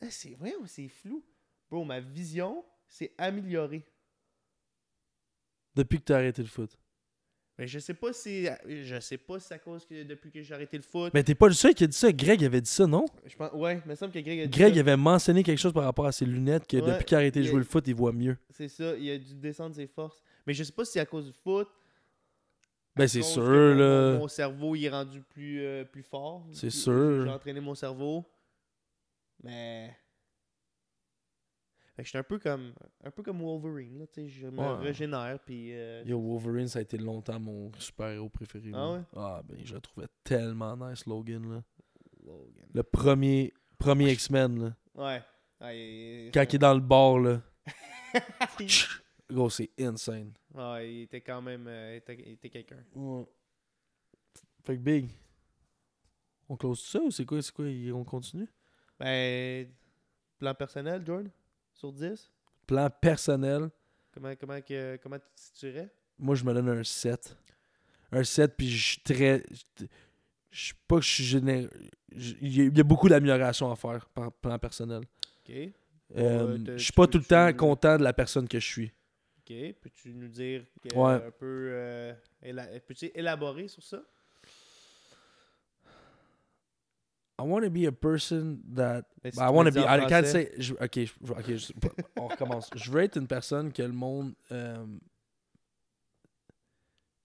Là, 0.00 0.10
c'est 0.10 0.34
vrai, 0.34 0.54
c'est 0.66 0.88
flou? 0.88 1.24
Bro, 1.70 1.84
ma 1.84 2.00
vision 2.00 2.64
s'est 2.88 3.14
améliorée. 3.16 3.84
Depuis 5.76 6.00
que 6.00 6.06
t'as 6.06 6.16
arrêté 6.16 6.42
le 6.42 6.48
foot. 6.48 6.76
Mais 7.58 7.68
je 7.68 7.78
sais 7.78 7.94
pas 7.94 8.12
si. 8.12 8.48
Je 8.68 8.98
sais 9.00 9.16
pas 9.16 9.38
si 9.38 9.46
c'est 9.48 9.54
à 9.54 9.58
cause 9.58 9.86
que 9.86 10.02
depuis 10.02 10.30
que 10.30 10.42
j'ai 10.42 10.54
arrêté 10.54 10.76
le 10.76 10.82
foot. 10.82 11.12
Mais 11.14 11.22
t'es 11.22 11.36
pas 11.36 11.46
le 11.46 11.52
seul 11.54 11.72
qui 11.72 11.84
a 11.84 11.86
dit 11.86 11.96
ça. 11.96 12.10
Greg 12.12 12.44
avait 12.44 12.60
dit 12.60 12.70
ça, 12.70 12.86
non? 12.86 13.04
Je 13.24 13.36
pense, 13.36 13.52
ouais, 13.52 13.80
il 13.84 13.88
me 13.88 13.94
semble 13.94 14.12
que 14.12 14.18
Greg 14.18 14.40
a 14.40 14.46
dit 14.46 14.58
Greg 14.58 14.74
ça. 14.74 14.80
avait 14.80 14.96
mentionné 14.96 15.44
quelque 15.44 15.60
chose 15.60 15.72
par 15.72 15.84
rapport 15.84 16.06
à 16.06 16.12
ses 16.12 16.26
lunettes 16.26 16.66
que 16.66 16.76
Ouais, 16.78 16.92
depuis 16.92 17.04
qu'il 17.04 17.14
a 17.14 17.18
arrêté 17.18 17.40
de 17.40 17.44
jouer 17.46 17.58
le 17.58 17.64
foot, 17.64 17.86
il 17.86 17.94
voit 17.94 18.12
mieux. 18.12 18.36
C'est 18.50 18.68
ça, 18.68 18.96
il 18.96 19.08
a 19.10 19.18
dû 19.18 19.34
descendre 19.34 19.76
ses 19.76 19.86
forces. 19.86 20.20
Mais 20.46 20.52
je 20.52 20.64
sais 20.64 20.72
pas 20.72 20.84
si 20.84 20.92
c'est 20.92 21.00
à 21.00 21.06
cause 21.06 21.26
du 21.26 21.32
foot. 21.32 21.68
Ben 22.96 23.08
c'est 23.08 23.22
sûr, 23.22 23.42
mon- 23.42 23.74
là. 23.74 24.18
Mon, 24.18 24.28
cerveau, 24.28 24.76
il 24.76 24.84
est 24.84 24.90
rendu 24.90 25.20
plus, 25.20 25.60
euh, 25.62 25.84
plus 25.84 26.04
fort. 26.04 26.46
C'est 26.52 26.70
sûr. 26.70 27.24
J'ai 27.24 27.30
entraîné 27.30 27.60
mon 27.60 27.74
cerveau. 27.74 28.24
Mais. 29.42 29.96
Fait 31.94 32.02
que 32.02 32.06
j'étais 32.08 32.18
un 32.18 32.22
peu 32.24 32.38
comme 32.40 32.74
un 33.04 33.10
peu 33.12 33.22
comme 33.22 33.40
Wolverine, 33.40 34.00
là, 34.00 34.06
tu 34.08 34.22
sais, 34.22 34.28
je 34.28 34.46
me 34.48 34.58
Ouais. 34.58 34.74
régénère 34.78 35.38
puis 35.44 35.72
euh, 35.74 36.02
Yo, 36.04 36.20
Wolverine, 36.20 36.66
ça 36.66 36.80
a 36.80 36.82
été 36.82 36.98
longtemps 36.98 37.38
mon 37.38 37.70
super-héros 37.78 38.28
préféré. 38.28 38.70
Ah 38.74 38.76
là. 38.78 38.92
ouais? 38.94 39.00
Ah, 39.16 39.42
ben, 39.44 39.58
je 39.64 39.74
le 39.74 39.80
trouvais 39.80 40.08
tellement 40.24 40.76
nice, 40.76 41.06
Logan, 41.06 41.48
là. 41.48 41.62
Logan. 42.24 42.66
Le 42.74 42.82
premier, 42.82 43.52
premier 43.78 44.10
X-Men, 44.12 44.58
là. 44.64 44.76
Ouais. 44.96 45.22
Il- 45.72 46.30
Quand 46.32 46.42
il 46.42 46.56
est 46.56 46.58
dans 46.58 46.74
le 46.74 46.80
bar, 46.80 47.18
là. 47.20 47.40
Gros, 49.30 49.50
c'est 49.50 49.70
insane. 49.78 50.32
Ouais, 50.52 50.92
il 50.94 51.02
était 51.02 51.20
quand 51.20 51.40
même 51.42 51.66
euh, 51.68 51.92
il 51.94 51.96
était, 51.98 52.14
il 52.26 52.32
était 52.32 52.50
quelqu'un. 52.50 52.84
Ouais. 52.94 53.24
Fait 54.64 54.76
que 54.76 54.80
Big. 54.82 55.08
On 56.48 56.56
close 56.56 56.80
ça 56.84 57.00
ou 57.00 57.10
c'est 57.10 57.24
quoi, 57.24 57.40
c'est 57.40 57.52
quoi, 57.52 57.64
on 57.94 58.04
continue? 58.04 58.48
Ben 58.98 59.66
plan 60.38 60.54
personnel, 60.54 61.02
Jordan? 61.06 61.30
Sur 61.74 61.92
10, 61.92 62.30
Plan 62.66 62.88
personnel, 62.88 63.68
comment 64.12 64.34
comment 64.36 64.60
que 64.62 64.96
comment 65.02 65.18
tu 65.18 65.26
te 65.34 65.40
situerais? 65.40 65.90
Moi 66.18 66.34
je 66.34 66.44
me 66.44 66.54
donne 66.54 66.68
un 66.70 66.82
7. 66.84 67.36
Un 68.12 68.24
7, 68.24 68.56
puis 68.56 68.70
je 68.70 68.86
suis 68.92 69.00
très. 69.02 69.42
Je 70.50 70.64
suis 70.66 70.74
pas 70.86 70.96
que 70.96 71.02
je 71.02 71.10
suis 71.10 71.24
généreux. 71.24 71.68
Il 72.12 72.76
y 72.76 72.80
a- 72.80 72.84
beaucoup 72.84 73.08
d'améliorations 73.08 73.70
à 73.72 73.76
faire 73.76 74.06
par 74.08 74.30
plan 74.32 74.58
personnel. 74.58 75.02
OK. 75.46 75.54
Euh, 76.16 76.58
t'as- 76.64 76.76
je 76.76 76.84
suis 76.84 76.92
pas 76.92 77.06
tout 77.08 77.18
le 77.18 77.24
temps 77.24 77.52
content 77.54 77.98
de 77.98 78.04
la 78.04 78.12
personne 78.12 78.46
que 78.48 78.60
je 78.60 78.66
suis. 78.66 78.92
OK, 79.40 79.52
peux-tu 79.82 80.14
nous 80.14 80.28
dire 80.28 80.64
que- 80.80 80.94
Ouais. 80.96 81.14
un 81.26 81.30
peu 81.32 81.68
euh, 81.72 82.14
éla- 82.42 82.80
peux-tu 82.86 83.10
élaborer 83.14 83.66
sur 83.68 83.82
ça? 83.82 84.02
I 87.38 87.42
want 87.42 87.62
to 87.64 87.70
be 87.70 87.86
a 87.86 87.92
person 87.92 88.62
that. 88.74 89.02
Si 89.24 89.40
I 89.40 89.48
want 89.50 89.66
to 89.66 89.72
be. 89.72 89.80
I 89.80 90.06
can't 90.06 90.24
say. 90.26 90.52
je- 90.56 90.74
ok, 90.74 90.94
je- 91.00 91.32
ok, 91.32 91.56
je- 91.56 91.72
on 92.16 92.28
recommence. 92.28 92.70
Je 92.76 92.90
veux 92.90 93.02
être 93.02 93.16
une 93.18 93.26
personne 93.26 93.72
que 93.72 93.82
le 93.82 93.92
monde. 93.92 94.34
euh, 94.52 94.86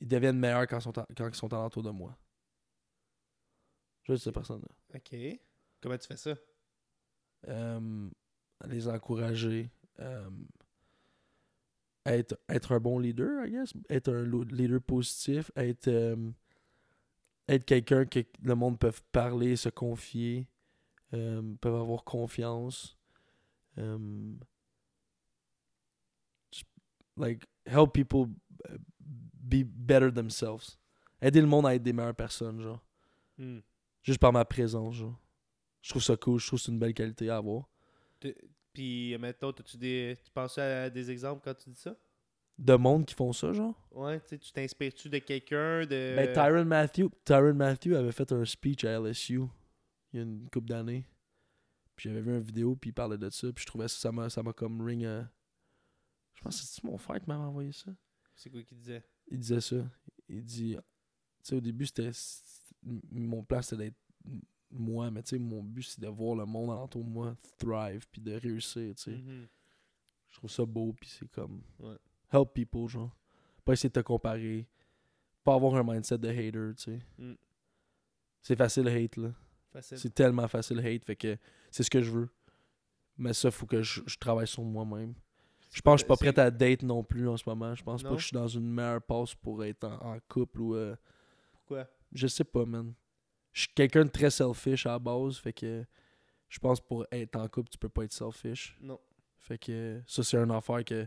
ils 0.01 0.07
deviennent 0.07 0.39
meilleurs 0.39 0.65
quand 0.67 0.79
ils 0.79 0.81
sont, 0.83 0.93
quand 0.93 1.27
ils 1.27 1.35
sont 1.35 1.53
alentour 1.53 1.83
de 1.83 1.89
moi. 1.91 2.15
Je 4.03 4.11
veux 4.11 4.15
être 4.15 4.23
cette 4.23 4.33
personne-là. 4.33 4.67
OK. 4.95 5.39
Comment 5.81 5.97
tu 5.97 6.07
fais 6.07 6.17
ça? 6.17 6.35
Euh, 7.47 8.09
les 8.67 8.87
encourager. 8.87 9.69
euh, 9.99 10.29
être, 12.05 12.39
être 12.47 12.71
un 12.73 12.79
bon 12.79 12.97
leader, 12.97 13.45
I 13.45 13.51
guess. 13.51 13.73
Être 13.89 14.13
un 14.13 14.23
leader 14.55 14.81
positif. 14.81 15.51
Être, 15.55 15.87
euh, 15.89 16.31
être 17.49 17.65
quelqu'un 17.65 18.05
que 18.05 18.19
le 18.41 18.55
monde 18.55 18.79
peut 18.79 18.91
parler, 19.11 19.55
se 19.55 19.69
confier. 19.69 20.47
euh, 21.13 21.41
peuvent 21.61 21.75
avoir 21.75 22.03
confiance. 22.03 22.97
euh, 23.77 24.33
just, 26.51 26.65
like, 27.17 27.45
help 27.65 27.93
people 27.93 28.27
uh, 28.67 28.77
be 29.33 29.63
better 29.63 30.11
themselves. 30.11 30.77
Aider 31.21 31.41
le 31.41 31.47
monde 31.47 31.65
à 31.65 31.75
être 31.75 31.83
des 31.83 31.93
meilleures 31.93 32.15
personnes, 32.15 32.61
genre. 32.61 32.83
Hmm. 33.37 33.59
Juste 34.03 34.19
par 34.19 34.33
ma 34.33 34.45
présence, 34.45 34.95
genre. 34.95 35.19
Je 35.81 35.89
trouve 35.89 36.03
ça 36.03 36.17
cool, 36.17 36.39
je 36.39 36.47
trouve 36.47 36.59
que 36.59 36.65
c'est 36.65 36.71
une 36.71 36.79
belle 36.79 36.93
qualité 36.93 37.29
à 37.29 37.37
avoir. 37.37 37.69
Puis 38.73 39.17
mettons, 39.17 39.51
t'as-tu 39.53 39.77
des 39.77 40.17
tu 40.23 40.29
penses 40.31 40.57
à 40.57 40.89
des 40.89 41.09
exemples 41.09 41.41
quand 41.43 41.53
tu 41.53 41.69
dis 41.69 41.79
ça? 41.79 41.95
De 42.59 42.75
monde 42.75 43.05
qui 43.05 43.15
font 43.15 43.31
ça, 43.31 43.53
genre? 43.53 43.73
Ouais, 43.91 44.19
tu 44.19 44.37
t'inspires-tu 44.51 45.09
de 45.09 45.19
quelqu'un 45.19 45.85
de 45.85 46.13
Ben, 46.15 46.33
Tyron 46.33 46.65
Matthew, 46.65 47.07
Tyron 47.23 47.53
Matthew 47.53 47.93
avait 47.95 48.11
fait 48.11 48.31
un 48.33 48.43
speech 48.43 48.83
à 48.83 48.99
LSU 48.99 49.41
il 50.11 50.17
y 50.17 50.19
a 50.19 50.23
une 50.23 50.49
couple 50.49 50.67
d'années. 50.67 51.05
Puis 51.95 52.09
j'avais 52.09 52.21
vu 52.21 52.31
une 52.31 52.41
vidéo, 52.41 52.75
puis 52.75 52.89
il 52.89 52.93
parlait 52.93 53.17
de 53.17 53.29
ça. 53.29 53.51
Puis 53.53 53.61
je 53.61 53.67
trouvais 53.67 53.87
ça, 53.87 53.97
ça 53.97 54.11
m'a, 54.11 54.27
m'a 54.43 54.53
comme 54.53 54.81
ring. 54.81 55.03
euh, 55.05 55.23
Je 56.33 56.41
pense 56.41 56.59
que 56.59 56.65
c'est 56.67 56.83
mon 56.83 56.97
frère 56.97 57.19
qui 57.19 57.27
m'avait 57.27 57.43
envoyé 57.43 57.71
ça? 57.71 57.91
C'est 58.35 58.49
quoi 58.49 58.63
qu'il 58.63 58.77
disait? 58.77 59.03
Il 59.29 59.39
disait 59.39 59.61
ça. 59.61 59.77
Il 60.27 60.43
dit. 60.43 60.75
Tu 60.75 60.81
sais, 61.43 61.55
au 61.55 61.61
début, 61.61 61.85
c'était. 61.85 62.11
Mon 63.11 63.43
plan, 63.43 63.61
c'était 63.61 63.83
d'être 63.85 63.97
moi, 64.71 65.11
mais 65.11 65.23
tu 65.23 65.29
sais, 65.29 65.39
mon 65.39 65.63
but, 65.63 65.83
c'est 65.83 65.99
de 66.01 66.07
voir 66.07 66.35
le 66.35 66.45
monde 66.45 66.71
alentour 66.71 67.03
de 67.03 67.09
moi 67.09 67.35
thrive, 67.57 68.05
puis 68.11 68.21
de 68.21 68.33
réussir, 68.33 68.95
tu 68.95 69.01
sais. 69.03 69.11
Mhm. 69.17 69.47
Je 70.29 70.37
trouve 70.37 70.49
ça 70.51 70.65
beau, 70.65 70.93
puis 70.93 71.09
c'est 71.09 71.29
comme. 71.31 71.61
Ouais. 71.79 71.97
Help 72.31 72.53
people, 72.53 72.87
genre. 72.87 73.11
Pas 73.65 73.73
essayer 73.73 73.89
de 73.89 73.93
te 73.93 73.99
comparer. 74.05 74.67
Pas 75.43 75.55
avoir 75.55 75.75
un 75.75 75.83
mindset 75.83 76.17
de 76.17 76.29
hater, 76.29 76.75
tu 76.75 76.83
sais. 76.83 76.99
Mm. 77.17 77.33
C'est 78.41 78.55
facile 78.55 78.87
hate, 78.87 79.17
là. 79.17 79.29
C'est 79.81 80.13
tellement 80.13 80.47
facile 80.47 80.79
hate, 80.79 81.05
fait 81.05 81.15
que 81.15 81.37
c'est 81.69 81.83
ce 81.83 81.89
que 81.89 82.01
je 82.01 82.11
veux. 82.11 82.29
Mais 83.17 83.33
ça, 83.33 83.51
faut 83.51 83.65
que 83.65 83.81
je, 83.81 84.01
je 84.05 84.17
travaille 84.17 84.47
sur 84.47 84.63
moi-même. 84.63 85.13
Je 85.71 85.81
pense 85.81 85.95
que 85.95 86.07
je 86.09 86.13
suis 86.15 86.25
pas 86.25 86.31
prêt 86.33 86.39
à 86.41 86.49
date 86.49 86.81
non 86.81 87.03
plus 87.03 87.27
en 87.29 87.37
ce 87.37 87.47
moment. 87.47 87.75
Je 87.75 87.83
pense 87.83 88.01
pas 88.01 88.09
que 88.09 88.17
je 88.17 88.25
suis 88.27 88.33
dans 88.33 88.47
une 88.47 88.67
meilleure 88.71 89.01
passe 89.01 89.35
pour 89.35 89.63
être 89.63 89.83
en, 89.83 90.13
en 90.15 90.17
couple 90.27 90.61
ou. 90.61 90.75
euh, 90.75 90.95
Pourquoi? 91.51 91.87
je 92.11 92.25
sais 92.27 92.43
pas, 92.43 92.65
man. 92.65 92.93
Je 93.53 93.61
suis 93.61 93.73
quelqu'un 93.75 94.05
de 94.05 94.09
très 94.09 94.31
selfish 94.31 94.85
à 94.87 94.91
la 94.91 94.99
base, 94.99 95.37
fait 95.37 95.53
que 95.53 95.85
je 96.47 96.57
pense 96.59 96.79
pour 96.81 97.05
être 97.11 97.35
en 97.35 97.47
couple, 97.47 97.69
tu 97.69 97.77
peux 97.77 97.89
pas 97.89 98.03
être 98.05 98.13
selfish. 98.13 98.75
Non. 98.81 98.99
Fait 99.37 99.59
que 99.59 100.01
ça, 100.07 100.23
c'est 100.23 100.37
une 100.37 100.51
affaire 100.51 100.83
que. 100.83 101.05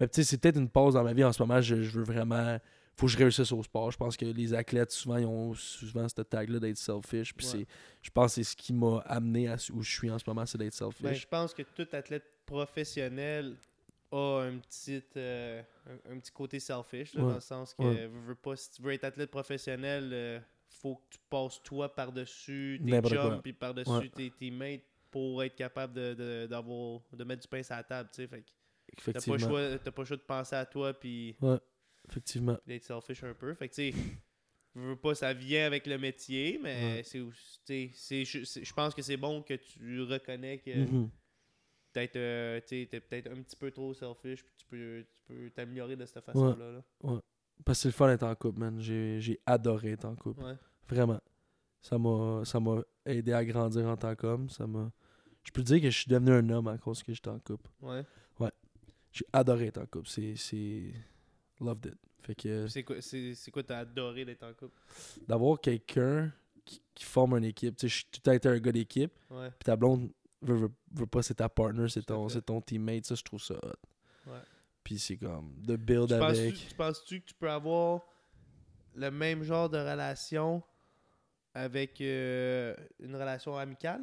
Mais 0.00 0.08
tu 0.08 0.16
sais, 0.16 0.24
c'est 0.24 0.38
peut-être 0.38 0.58
une 0.58 0.68
pause 0.68 0.94
dans 0.94 1.04
ma 1.04 1.12
vie 1.12 1.24
en 1.24 1.32
ce 1.32 1.42
moment. 1.42 1.60
Je, 1.60 1.82
je 1.82 1.98
veux 1.98 2.04
vraiment. 2.04 2.58
Faut 2.96 3.06
que 3.06 3.12
je 3.12 3.18
réussisse 3.18 3.50
au 3.50 3.62
sport. 3.62 3.90
Je 3.90 3.96
pense 3.96 4.16
que 4.16 4.24
les 4.24 4.54
athlètes, 4.54 4.92
souvent, 4.92 5.16
ils 5.16 5.26
ont 5.26 5.52
souvent 5.54 6.08
cette 6.08 6.28
tag-là 6.28 6.60
d'être 6.60 6.76
selfish. 6.76 7.34
Puis 7.34 7.44
Ouais. 7.46 7.52
c'est. 7.52 7.66
Je 8.02 8.10
pense 8.10 8.26
que 8.30 8.34
c'est 8.36 8.44
ce 8.50 8.56
qui 8.56 8.72
m'a 8.72 8.98
amené 9.06 9.48
à 9.48 9.56
où 9.72 9.82
je 9.82 9.90
suis 9.90 10.10
en 10.10 10.18
ce 10.18 10.24
moment, 10.28 10.46
c'est 10.46 10.58
d'être 10.58 10.78
Ben, 10.78 10.92
selfish. 10.92 11.22
je 11.22 11.26
pense 11.28 11.52
que 11.54 11.62
tout 11.62 11.88
athlète 11.92 12.24
professionnel 12.46 13.56
a 14.12 14.42
un 14.42 14.58
petit, 14.58 15.02
euh, 15.16 15.60
un, 15.88 16.12
un 16.14 16.18
petit 16.20 16.30
côté 16.30 16.60
selfish, 16.60 17.14
là, 17.14 17.22
Ouais. 17.22 17.28
dans 17.30 17.34
le 17.34 17.40
sens 17.40 17.74
que 17.74 17.82
Ouais. 17.82 18.06
veux, 18.06 18.20
veux 18.28 18.34
pas, 18.36 18.54
si 18.54 18.70
tu 18.70 18.82
veux 18.82 18.92
être 18.92 19.04
athlète 19.04 19.30
professionnel, 19.30 20.10
euh, 20.12 20.38
faut 20.68 20.96
que 20.96 21.02
tu 21.10 21.18
passes 21.28 21.60
toi 21.64 21.92
par-dessus 21.92 22.80
tes 22.84 23.00
quoi. 23.00 23.40
puis 23.42 23.52
par-dessus 23.52 24.10
tes 24.10 24.30
teammates 24.30 24.82
pour 25.10 25.42
être 25.42 25.54
capable 25.56 25.94
de, 25.94 26.14
de, 26.14 26.46
de 26.46 27.24
mettre 27.24 27.42
du 27.42 27.48
pain 27.48 27.62
sur 27.62 27.74
la 27.74 27.82
table. 27.82 28.08
Fait 28.12 28.26
que 28.28 28.50
t'as 28.94 29.12
pas, 29.20 29.32
le 29.32 29.38
choix, 29.38 29.78
t'as 29.78 29.90
pas 29.90 30.02
le 30.02 30.06
choix 30.06 30.16
de 30.16 30.22
penser 30.22 30.56
à 30.56 30.66
toi 30.66 30.92
puis 30.94 31.36
Effectivement. 32.08 32.58
d'être 32.66 32.84
selfish 32.84 33.22
un 33.24 33.34
peu. 33.34 33.54
Fait 33.54 33.68
que 33.68 33.74
tu 33.74 33.92
sais, 33.92 33.98
veux, 34.74 34.88
veux 34.90 34.96
pas, 34.96 35.14
ça 35.14 35.32
vient 35.32 35.66
avec 35.66 35.86
le 35.86 35.98
métier, 35.98 36.58
mais 36.62 36.96
Ouais. 36.96 37.02
c'est, 37.04 38.24
je, 38.24 38.74
pense 38.74 38.94
que 38.94 39.02
c'est 39.02 39.16
bon 39.16 39.42
que 39.42 39.54
tu 39.54 40.02
reconnais 40.02 40.58
que 40.58 40.70
Mhm. 40.84 41.10
peut-être 41.92 42.16
euh, 42.16 42.60
t'es 42.60 42.86
peut-être 42.86 43.30
un 43.30 43.40
petit 43.42 43.56
peu 43.56 43.70
trop 43.70 43.94
selfish 43.94 44.42
puis 44.44 44.54
tu 44.58 44.66
peux 44.66 45.04
tu 45.26 45.32
peux 45.34 45.50
t'améliorer 45.50 45.96
de 45.96 46.04
cette 46.04 46.24
façon 46.24 46.54
là, 46.56 46.82
Parce 47.64 47.78
que 47.78 47.82
c'est 47.82 47.88
le 47.88 47.92
fun 47.92 48.08
d'être 48.08 48.24
en 48.24 48.34
couple, 48.34 48.58
man. 48.60 48.80
J'ai 48.80 49.20
j'ai 49.20 49.40
adoré 49.46 49.92
être 49.92 50.04
en 50.04 50.16
couple. 50.16 50.42
Ouais. 50.42 50.54
Vraiment. 50.88 51.20
Ça 51.80 51.98
m'a 51.98 52.42
ça 52.44 52.58
m'a 52.60 52.82
aidé 53.06 53.32
à 53.32 53.44
grandir 53.44 53.86
en 53.86 53.96
tant 53.96 54.14
qu'homme. 54.16 54.48
Ça 54.50 54.66
m'a. 54.66 54.90
Je 55.44 55.52
peux 55.52 55.62
dire 55.62 55.80
que 55.80 55.90
je 55.90 55.98
suis 55.98 56.08
devenu 56.10 56.32
un 56.32 56.48
homme 56.50 56.68
à 56.68 56.78
cause 56.78 57.02
que 57.02 57.12
j'étais 57.12 57.28
en 57.28 57.38
couple. 57.38 57.70
Ouais. 57.82 58.02
J'ai 59.14 59.24
adoré 59.32 59.66
être 59.68 59.78
en 59.78 59.86
couple. 59.86 60.08
C'est. 60.08 60.34
c'est... 60.36 60.92
Loved 61.60 61.86
it. 61.86 61.94
Fait 62.22 62.34
que 62.34 62.66
C'est 62.66 62.82
quoi 62.82 63.00
c'est 63.00 63.34
c'est 63.34 63.50
quoi 63.50 63.62
t'as 63.62 63.78
adoré 63.78 64.24
d'être 64.24 64.42
en 64.42 64.52
couple? 64.54 64.76
d'avoir 65.28 65.60
quelqu'un 65.60 66.32
qui, 66.64 66.82
qui 66.94 67.04
forme 67.04 67.36
une 67.36 67.44
équipe. 67.44 67.76
Tu 67.76 67.88
sais, 67.88 68.04
tout 68.10 68.20
temps 68.20 68.32
été 68.32 68.48
un 68.48 68.58
gars 68.58 68.72
d'équipe. 68.72 69.12
Ouais. 69.30 69.50
Puis 69.50 69.64
ta 69.64 69.76
blonde 69.76 70.10
veut, 70.42 70.56
veut, 70.56 70.70
veut 70.92 71.06
pas, 71.06 71.22
c'est 71.22 71.34
ta 71.34 71.48
partner, 71.48 71.88
c'est 71.88 72.00
à 72.00 72.02
ton, 72.02 72.28
c'est 72.28 72.42
ton 72.42 72.60
teammate. 72.60 73.04
Ça, 73.06 73.14
je 73.14 73.22
trouve 73.22 73.40
ça 73.42 73.54
hot. 73.54 74.30
Ouais. 74.30 74.38
Puis 74.82 74.98
c'est 74.98 75.16
comme 75.16 75.54
de 75.62 75.76
build 75.76 76.08
Tu 76.08 76.18
penses-tu, 76.18 76.40
avec. 76.40 76.68
tu 76.68 76.74
penses-tu 76.74 77.20
que 77.20 77.26
tu 77.26 77.34
peux 77.34 77.50
avoir 77.50 78.00
le 78.94 79.10
même 79.10 79.42
genre 79.44 79.68
de 79.70 79.78
relation 79.78 80.62
avec 81.54 82.00
euh, 82.00 82.74
une 83.00 83.14
relation 83.14 83.56
amicale? 83.56 84.02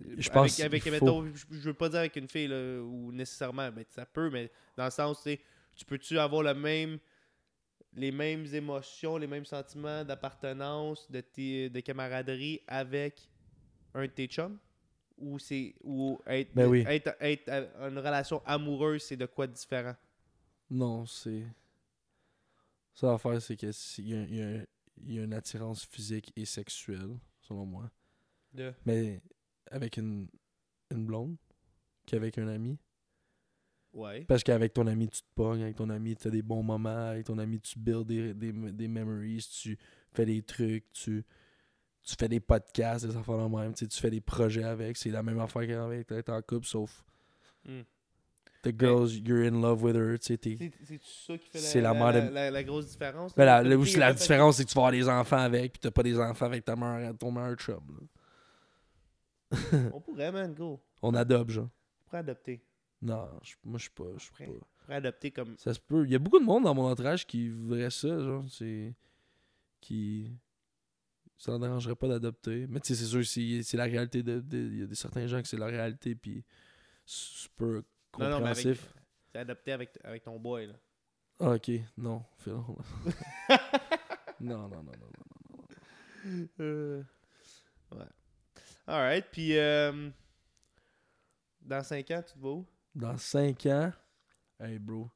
Je 0.00 0.28
avec, 0.28 0.32
pense 0.32 0.60
avec 0.60 0.82
qu'il 0.82 0.92
mettons, 0.92 1.26
je, 1.34 1.44
je 1.50 1.68
veux 1.68 1.74
pas 1.74 1.88
dire 1.88 2.00
avec 2.00 2.16
une 2.16 2.28
fille 2.28 2.48
là, 2.48 2.80
ou 2.82 3.12
nécessairement, 3.12 3.70
mais 3.72 3.86
ça 3.90 4.04
peut, 4.06 4.30
mais 4.30 4.50
dans 4.76 4.84
le 4.84 4.90
sens, 4.90 5.26
tu 5.74 5.84
peux-tu 5.84 6.18
avoir 6.18 6.42
le 6.42 6.54
même 6.54 6.98
les 7.94 8.12
mêmes 8.12 8.44
émotions, 8.54 9.16
les 9.16 9.26
mêmes 9.26 9.46
sentiments 9.46 10.04
d'appartenance, 10.04 11.10
de, 11.10 11.20
tes- 11.22 11.70
de 11.70 11.80
camaraderie 11.80 12.60
avec 12.66 13.28
un 13.94 14.02
de 14.02 14.10
tes 14.12 14.26
chums? 14.26 14.58
Ou 15.18 15.38
c'est 15.38 15.74
ou 15.82 16.20
être, 16.26 16.54
Ben 16.54 16.66
oui. 16.68 16.84
être, 16.86 17.16
être 17.20 17.48
à- 17.48 17.88
une 17.88 17.98
relation 17.98 18.42
amoureuse, 18.44 19.02
c'est 19.02 19.16
de 19.16 19.24
quoi 19.24 19.46
de 19.46 19.52
différent? 19.54 19.96
Non, 20.70 21.06
c'est. 21.06 21.46
Ça 22.94 23.12
à 23.12 23.18
faire, 23.18 23.40
c'est 23.40 23.56
que 23.56 23.70
c'est- 23.72 24.02
il 24.02 24.08
y 24.08 24.36
y 24.36 24.42
a- 24.42 24.64
il 24.98 25.14
y 25.14 25.18
a 25.18 25.24
une 25.24 25.34
attirance 25.34 25.84
physique 25.84 26.32
et 26.36 26.44
sexuelle, 26.46 27.18
selon 27.40 27.66
moi. 27.66 27.90
De... 28.52 28.74
Mais 28.84 29.20
avec 29.70 29.96
une, 29.96 30.28
une 30.90 31.04
blonde 31.06 31.36
qu'avec 32.06 32.38
un 32.38 32.48
ami. 32.48 32.78
Ouais. 33.92 34.24
Parce 34.26 34.42
qu'avec 34.42 34.74
ton 34.74 34.86
ami, 34.86 35.08
tu 35.08 35.20
te 35.22 35.26
pognes, 35.34 35.62
avec 35.62 35.76
ton 35.76 35.88
ami, 35.88 36.14
tu 36.16 36.28
as 36.28 36.30
des 36.30 36.42
bons 36.42 36.62
moments, 36.62 37.08
avec 37.08 37.24
ton 37.26 37.38
ami, 37.38 37.58
tu 37.60 37.78
builds 37.78 38.04
des, 38.06 38.34
des, 38.34 38.52
des 38.52 38.88
memories, 38.88 39.46
tu 39.50 39.78
fais 40.12 40.26
des 40.26 40.42
trucs, 40.42 40.92
tu, 40.92 41.24
tu 42.02 42.14
fais 42.18 42.28
des 42.28 42.40
podcasts, 42.40 43.06
des 43.06 43.16
affaires 43.16 43.48
même, 43.48 43.72
tu 43.72 43.80
sais, 43.84 43.88
tu 43.88 43.98
fais 43.98 44.10
des 44.10 44.20
projets 44.20 44.64
avec. 44.64 44.96
C'est 44.98 45.10
la 45.10 45.22
même 45.22 45.40
affaire 45.40 45.66
qu'avec 45.66 46.10
être 46.12 46.28
en 46.30 46.42
couple, 46.42 46.66
sauf 46.66 47.04
Hmm. 47.64 47.82
the 48.62 48.70
girls, 48.78 49.12
you're 49.16 49.44
in 49.44 49.60
love 49.60 49.82
with 49.82 49.96
her, 49.96 50.16
tu 50.20 50.26
sais, 50.26 50.38
t'es- 50.38 50.56
C'est 50.84 51.00
ça 51.02 51.36
qui 51.38 51.48
fait 51.48 51.58
la, 52.30 52.50
la 52.52 52.62
grosse 52.64 52.86
différence? 52.90 53.34
Ben, 53.34 53.44
là? 53.44 53.62
la, 53.62 53.68
la- 53.70 53.76
aussi, 53.78 53.98
différence, 54.14 54.56
c'est 54.58 54.64
que 54.64 54.68
tu 54.68 54.74
vas 54.74 54.82
avoir 54.86 54.92
des 54.92 55.08
enfants 55.08 55.38
avec, 55.38 55.72
puis 55.72 55.80
t'as 55.80 55.90
pas 55.90 56.02
des 56.04 56.16
enfants 56.18 56.46
avec 56.46 56.64
ta 56.64 56.76
meilleure, 56.76 57.16
ton 57.18 57.32
meilleur 57.32 57.56
chum. 57.56 57.80
On 59.92 60.00
pourrait, 60.00 60.32
man, 60.32 60.54
go. 60.54 60.80
On 61.02 61.14
adopte, 61.14 61.50
genre. 61.50 61.68
On 62.00 62.04
pourrait 62.04 62.18
adopter. 62.18 62.62
Non, 63.02 63.28
je- 63.42 63.54
moi, 63.64 63.78
je 63.78 63.82
suis 63.84 63.90
pas. 63.92 64.04
je 64.16 64.22
suis 64.24 64.32
pas. 64.32 64.44
On 64.50 64.60
pourrait 64.84 64.94
adopter 64.96 65.30
comme... 65.30 65.56
Ça 65.58 65.74
se 65.74 65.80
peut. 65.80 66.04
Il 66.04 66.10
y 66.12 66.14
a 66.14 66.18
beaucoup 66.18 66.38
de 66.38 66.44
monde 66.44 66.64
dans 66.64 66.74
mon 66.74 66.88
entourage 66.90 67.26
qui 67.26 67.48
voudrait 67.50 67.90
ça, 67.90 68.18
genre. 68.20 68.44
C'est. 68.48 68.94
Qui. 69.80 70.32
Ça 71.38 71.52
ne 71.52 71.58
dérangerait 71.58 71.94
pas 71.96 72.08
d'adopter. 72.08 72.66
Mais 72.68 72.80
tu 72.80 72.94
sais, 72.94 73.04
c'est 73.04 73.22
sûr, 73.22 73.24
c'est 73.64 73.76
la 73.76 73.84
réalité 73.84 74.22
de. 74.22 74.40
de- 74.40 74.56
Il 74.58 74.78
y 74.78 74.82
a 74.82 74.86
des 74.86 74.94
certains 74.94 75.26
gens 75.26 75.40
que 75.42 75.48
c'est 75.48 75.58
la 75.58 75.66
réalité, 75.66 76.14
puis 76.14 76.42
c'est 77.04 77.50
peu 77.52 77.84
Non, 78.18 78.28
non, 78.30 78.36
compréhensif. 78.38 78.92
C'est 79.32 79.38
adopté 79.38 79.72
avec, 79.72 79.90
avec 80.02 80.22
ton 80.24 80.38
boy, 80.40 80.66
là. 80.68 80.74
Ah, 81.38 81.50
ok, 81.50 81.70
non, 81.98 82.24
Phil. 82.38 82.52
non, 84.40 84.68
non, 84.68 84.68
non, 84.68 84.82
non, 84.82 84.92
non. 86.24 86.48
Euh, 86.60 87.02
Ouais. 87.92 88.04
Alright, 88.86 89.26
puis... 89.32 89.56
euh, 89.56 90.10
Dans 91.60 91.82
5 91.82 92.10
ans, 92.12 92.22
tu 92.22 92.34
te 92.34 92.38
vas 92.38 92.50
où? 92.50 92.66
Dans 92.94 93.18
5 93.18 93.66
ans, 93.66 93.92
hey 94.60 94.78
bro, 94.78 95.10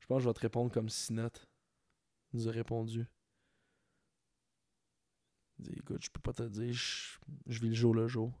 je 0.00 0.06
pense 0.06 0.18
que 0.18 0.22
je 0.24 0.28
vais 0.28 0.34
te 0.34 0.40
répondre 0.40 0.72
comme 0.72 0.88
Sinote 0.88 1.46
nous 2.32 2.48
a 2.48 2.52
répondu. 2.52 3.06
Il 5.58 5.64
dit, 5.64 5.72
écoute, 5.78 6.02
je 6.02 6.10
peux 6.10 6.20
pas 6.20 6.32
te 6.32 6.44
dire, 6.44 6.72
je, 6.72 7.18
vis 7.46 7.68
le 7.68 7.74
jour 7.74 7.94
le 7.94 8.08
jour. 8.08 8.32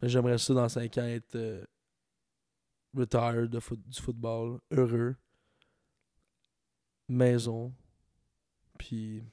Mais 0.00 0.08
j'aimerais 0.08 0.38
ça 0.38 0.54
dans 0.54 0.68
5 0.68 0.98
ans 0.98 1.04
être 1.04 1.34
euh, 1.34 1.64
retired 2.94 3.50
du 3.50 4.00
football, 4.00 4.60
heureux, 4.70 5.16
maison, 7.08 7.74
puis 8.78 9.24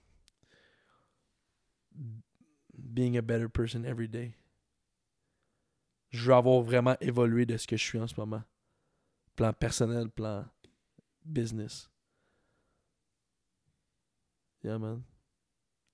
being 2.82 3.18
a 3.18 3.22
better 3.22 3.48
person 3.50 3.84
every 3.86 4.08
day 4.08 4.34
je 6.10 6.26
veux 6.26 6.34
avoir 6.34 6.62
vraiment 6.62 6.98
évolué 7.00 7.46
de 7.46 7.56
ce 7.58 7.66
que 7.68 7.78
je 7.78 7.84
suis 7.86 7.98
en 7.98 8.06
ce 8.06 8.16
moment. 8.20 8.44
Plan 9.38 9.54
personnel, 9.54 10.10
plan 10.10 10.46
business. 11.24 11.90
Yeah, 14.64 14.78
man. 14.78 15.04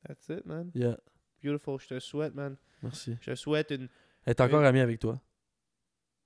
That's 0.08 0.28
it, 0.30 0.46
man. 0.46 0.72
Yeah. 0.74 0.96
Beautiful. 1.44 1.78
Je 1.80 1.88
te 1.88 2.00
souhaite, 2.00 2.34
man. 2.36 2.58
Merci. 2.82 3.16
Je 3.22 3.32
te 3.32 3.36
souhaite 3.36 3.70
une... 3.72 3.90
Elle 4.26 4.32
est 4.32 4.42
encore 4.42 4.62
Oui. 4.62 4.66
amie 4.66 4.80
avec 4.80 5.00
toi? 5.00 5.22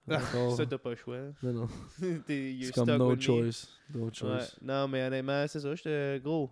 Ah, 0.09 0.17
Encore- 0.17 0.55
Ça, 0.55 0.65
t'as 0.65 0.77
pas 0.77 0.91
le 0.91 0.95
choix. 0.95 1.19
Non, 1.43 1.53
non. 1.53 1.67
C'est 2.27 2.71
comme 2.73 2.89
no 2.97 3.19
choice. 3.19 3.67
No 3.93 4.05
Ouais. 4.05 4.13
choice. 4.13 4.57
Non, 4.61 4.87
mais 4.87 5.03
honnêtement, 5.05 5.45
c'est 5.47 5.59
ça. 5.59 5.75
Je 5.75 5.83
te... 5.83 6.17
Gros. 6.19 6.49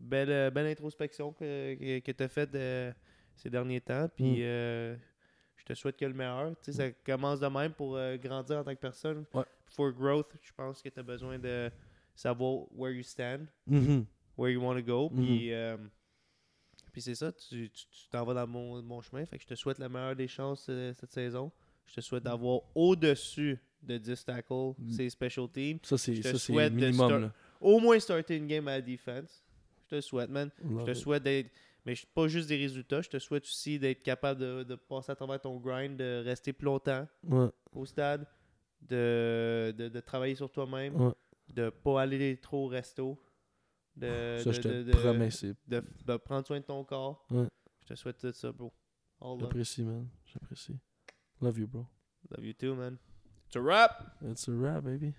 Belle, 0.00 0.30
euh, 0.30 0.50
belle 0.50 0.66
introspection 0.66 1.32
que, 1.32 1.74
que, 1.74 1.98
que 2.00 2.12
t'as 2.12 2.28
faite 2.28 2.54
euh, 2.54 2.92
ces 3.36 3.50
derniers 3.50 3.80
temps. 3.80 4.08
Puis 4.14 4.38
Mm. 4.40 4.42
euh, 4.42 4.96
je 5.56 5.64
te 5.64 5.74
souhaite 5.74 5.96
que 5.96 6.04
le 6.04 6.14
meilleur. 6.14 6.50
Tu 6.62 6.72
sais, 6.72 6.72
ça 6.72 6.90
commence 7.04 7.40
de 7.40 7.46
même 7.46 7.72
pour 7.72 7.96
euh, 7.96 8.16
grandir 8.16 8.58
en 8.58 8.64
tant 8.64 8.74
que 8.74 8.80
personne. 8.80 9.24
Ouais. 9.34 9.44
For 9.66 9.92
growth, 9.92 10.28
je 10.42 10.52
pense 10.52 10.80
que 10.82 10.88
t'as 10.88 11.02
besoin 11.02 11.38
de 11.38 11.70
savoir 12.14 12.64
where 12.72 12.92
you 12.92 13.02
stand, 13.02 13.46
Mhm. 13.66 14.04
where 14.36 14.50
you 14.52 14.60
want 14.62 14.76
to 14.76 14.82
go. 14.82 15.10
Puis, 15.10 15.52
euh, 15.52 15.76
puis 16.92 17.02
c'est 17.02 17.14
ça, 17.14 17.32
tu 17.32 17.68
tu- 17.70 17.86
tu 17.86 18.08
t'en 18.10 18.24
vas 18.24 18.34
dans 18.34 18.46
mon, 18.46 18.80
mon 18.82 19.00
chemin. 19.02 19.24
Fait 19.26 19.36
que 19.38 19.42
je 19.42 19.48
te 19.48 19.54
souhaite 19.54 19.78
la 19.78 19.88
meilleure 19.88 20.16
des 20.16 20.28
chances 20.28 20.64
cette 20.94 21.12
saison. 21.12 21.50
Je 21.86 21.94
te 21.94 22.00
souhaite 22.00 22.24
d'avoir 22.24 22.60
au-dessus 22.74 23.58
de 23.82 23.98
10 23.98 24.24
tackles, 24.24 24.74
Mm. 24.78 24.90
ces 24.90 25.10
special 25.10 25.48
teams. 25.48 25.78
Ça, 25.82 25.98
c'est 25.98 26.14
Je 26.14 26.22
te 26.22 26.26
ça, 26.28 26.32
c'est 26.34 26.38
souhaite 26.52 26.72
de 26.74 26.86
minimum. 26.86 27.08
start-. 27.30 27.34
Au 27.60 27.78
moins 27.80 27.98
starter 28.00 28.36
une 28.36 28.46
game 28.46 28.66
à 28.68 28.72
la 28.78 28.82
defense. 28.82 29.44
Je 29.90 29.96
te 29.96 30.00
souhaite, 30.00 30.30
man. 30.30 30.50
Je 30.64 30.84
te 30.84 30.90
it. 30.90 30.96
souhaite 30.96 31.22
d'être. 31.22 31.50
Mais 31.86 31.94
je- 31.94 32.04
pas 32.06 32.26
juste 32.28 32.48
des 32.48 32.56
résultats, 32.56 33.00
je 33.00 33.08
te 33.08 33.18
souhaite 33.18 33.44
aussi 33.44 33.78
d'être 33.78 34.02
capable 34.02 34.40
de, 34.40 34.64
de 34.64 34.74
passer 34.74 35.12
à 35.12 35.14
travers 35.14 35.40
ton 35.40 35.56
grind, 35.56 35.96
de 35.96 36.22
rester 36.24 36.52
plus 36.52 36.64
longtemps 36.66 37.06
Ouais, 37.22 37.48
au 37.72 37.86
stade, 37.86 38.26
de, 38.82 39.72
de, 39.76 39.88
de 39.88 40.00
travailler 40.00 40.34
sur 40.34 40.50
toi-même, 40.50 40.94
ouais. 41.00 41.12
de 41.54 41.70
pas 41.70 42.02
aller 42.02 42.36
trop 42.38 42.64
au 42.64 42.68
resto, 42.68 43.16
de, 43.94 44.36
Ça, 44.38 44.50
de, 44.50 44.52
je 44.52 44.60
te 44.60 44.90
promets, 44.90 46.18
prendre 46.18 46.46
soin 46.46 46.58
de 46.60 46.64
ton 46.64 46.84
corps. 46.84 47.24
Ouais. 47.30 47.46
Je 47.82 47.86
te 47.86 47.94
souhaite 47.94 48.18
tout 48.18 48.32
ça, 48.32 48.50
bro. 48.52 48.72
J'apprécie, 49.40 49.82
man. 49.84 50.08
J'apprécie. 50.26 50.76
Love 51.40 51.58
you, 51.60 51.66
bro. 51.68 51.86
Love 52.30 52.44
you 52.44 52.52
too, 52.52 52.74
man. 52.74 52.98
It's 53.46 53.54
a 53.56 53.60
wrap! 53.60 54.16
It's 54.28 54.48
a 54.48 54.52
wrap, 54.52 54.82
baby. 54.84 55.14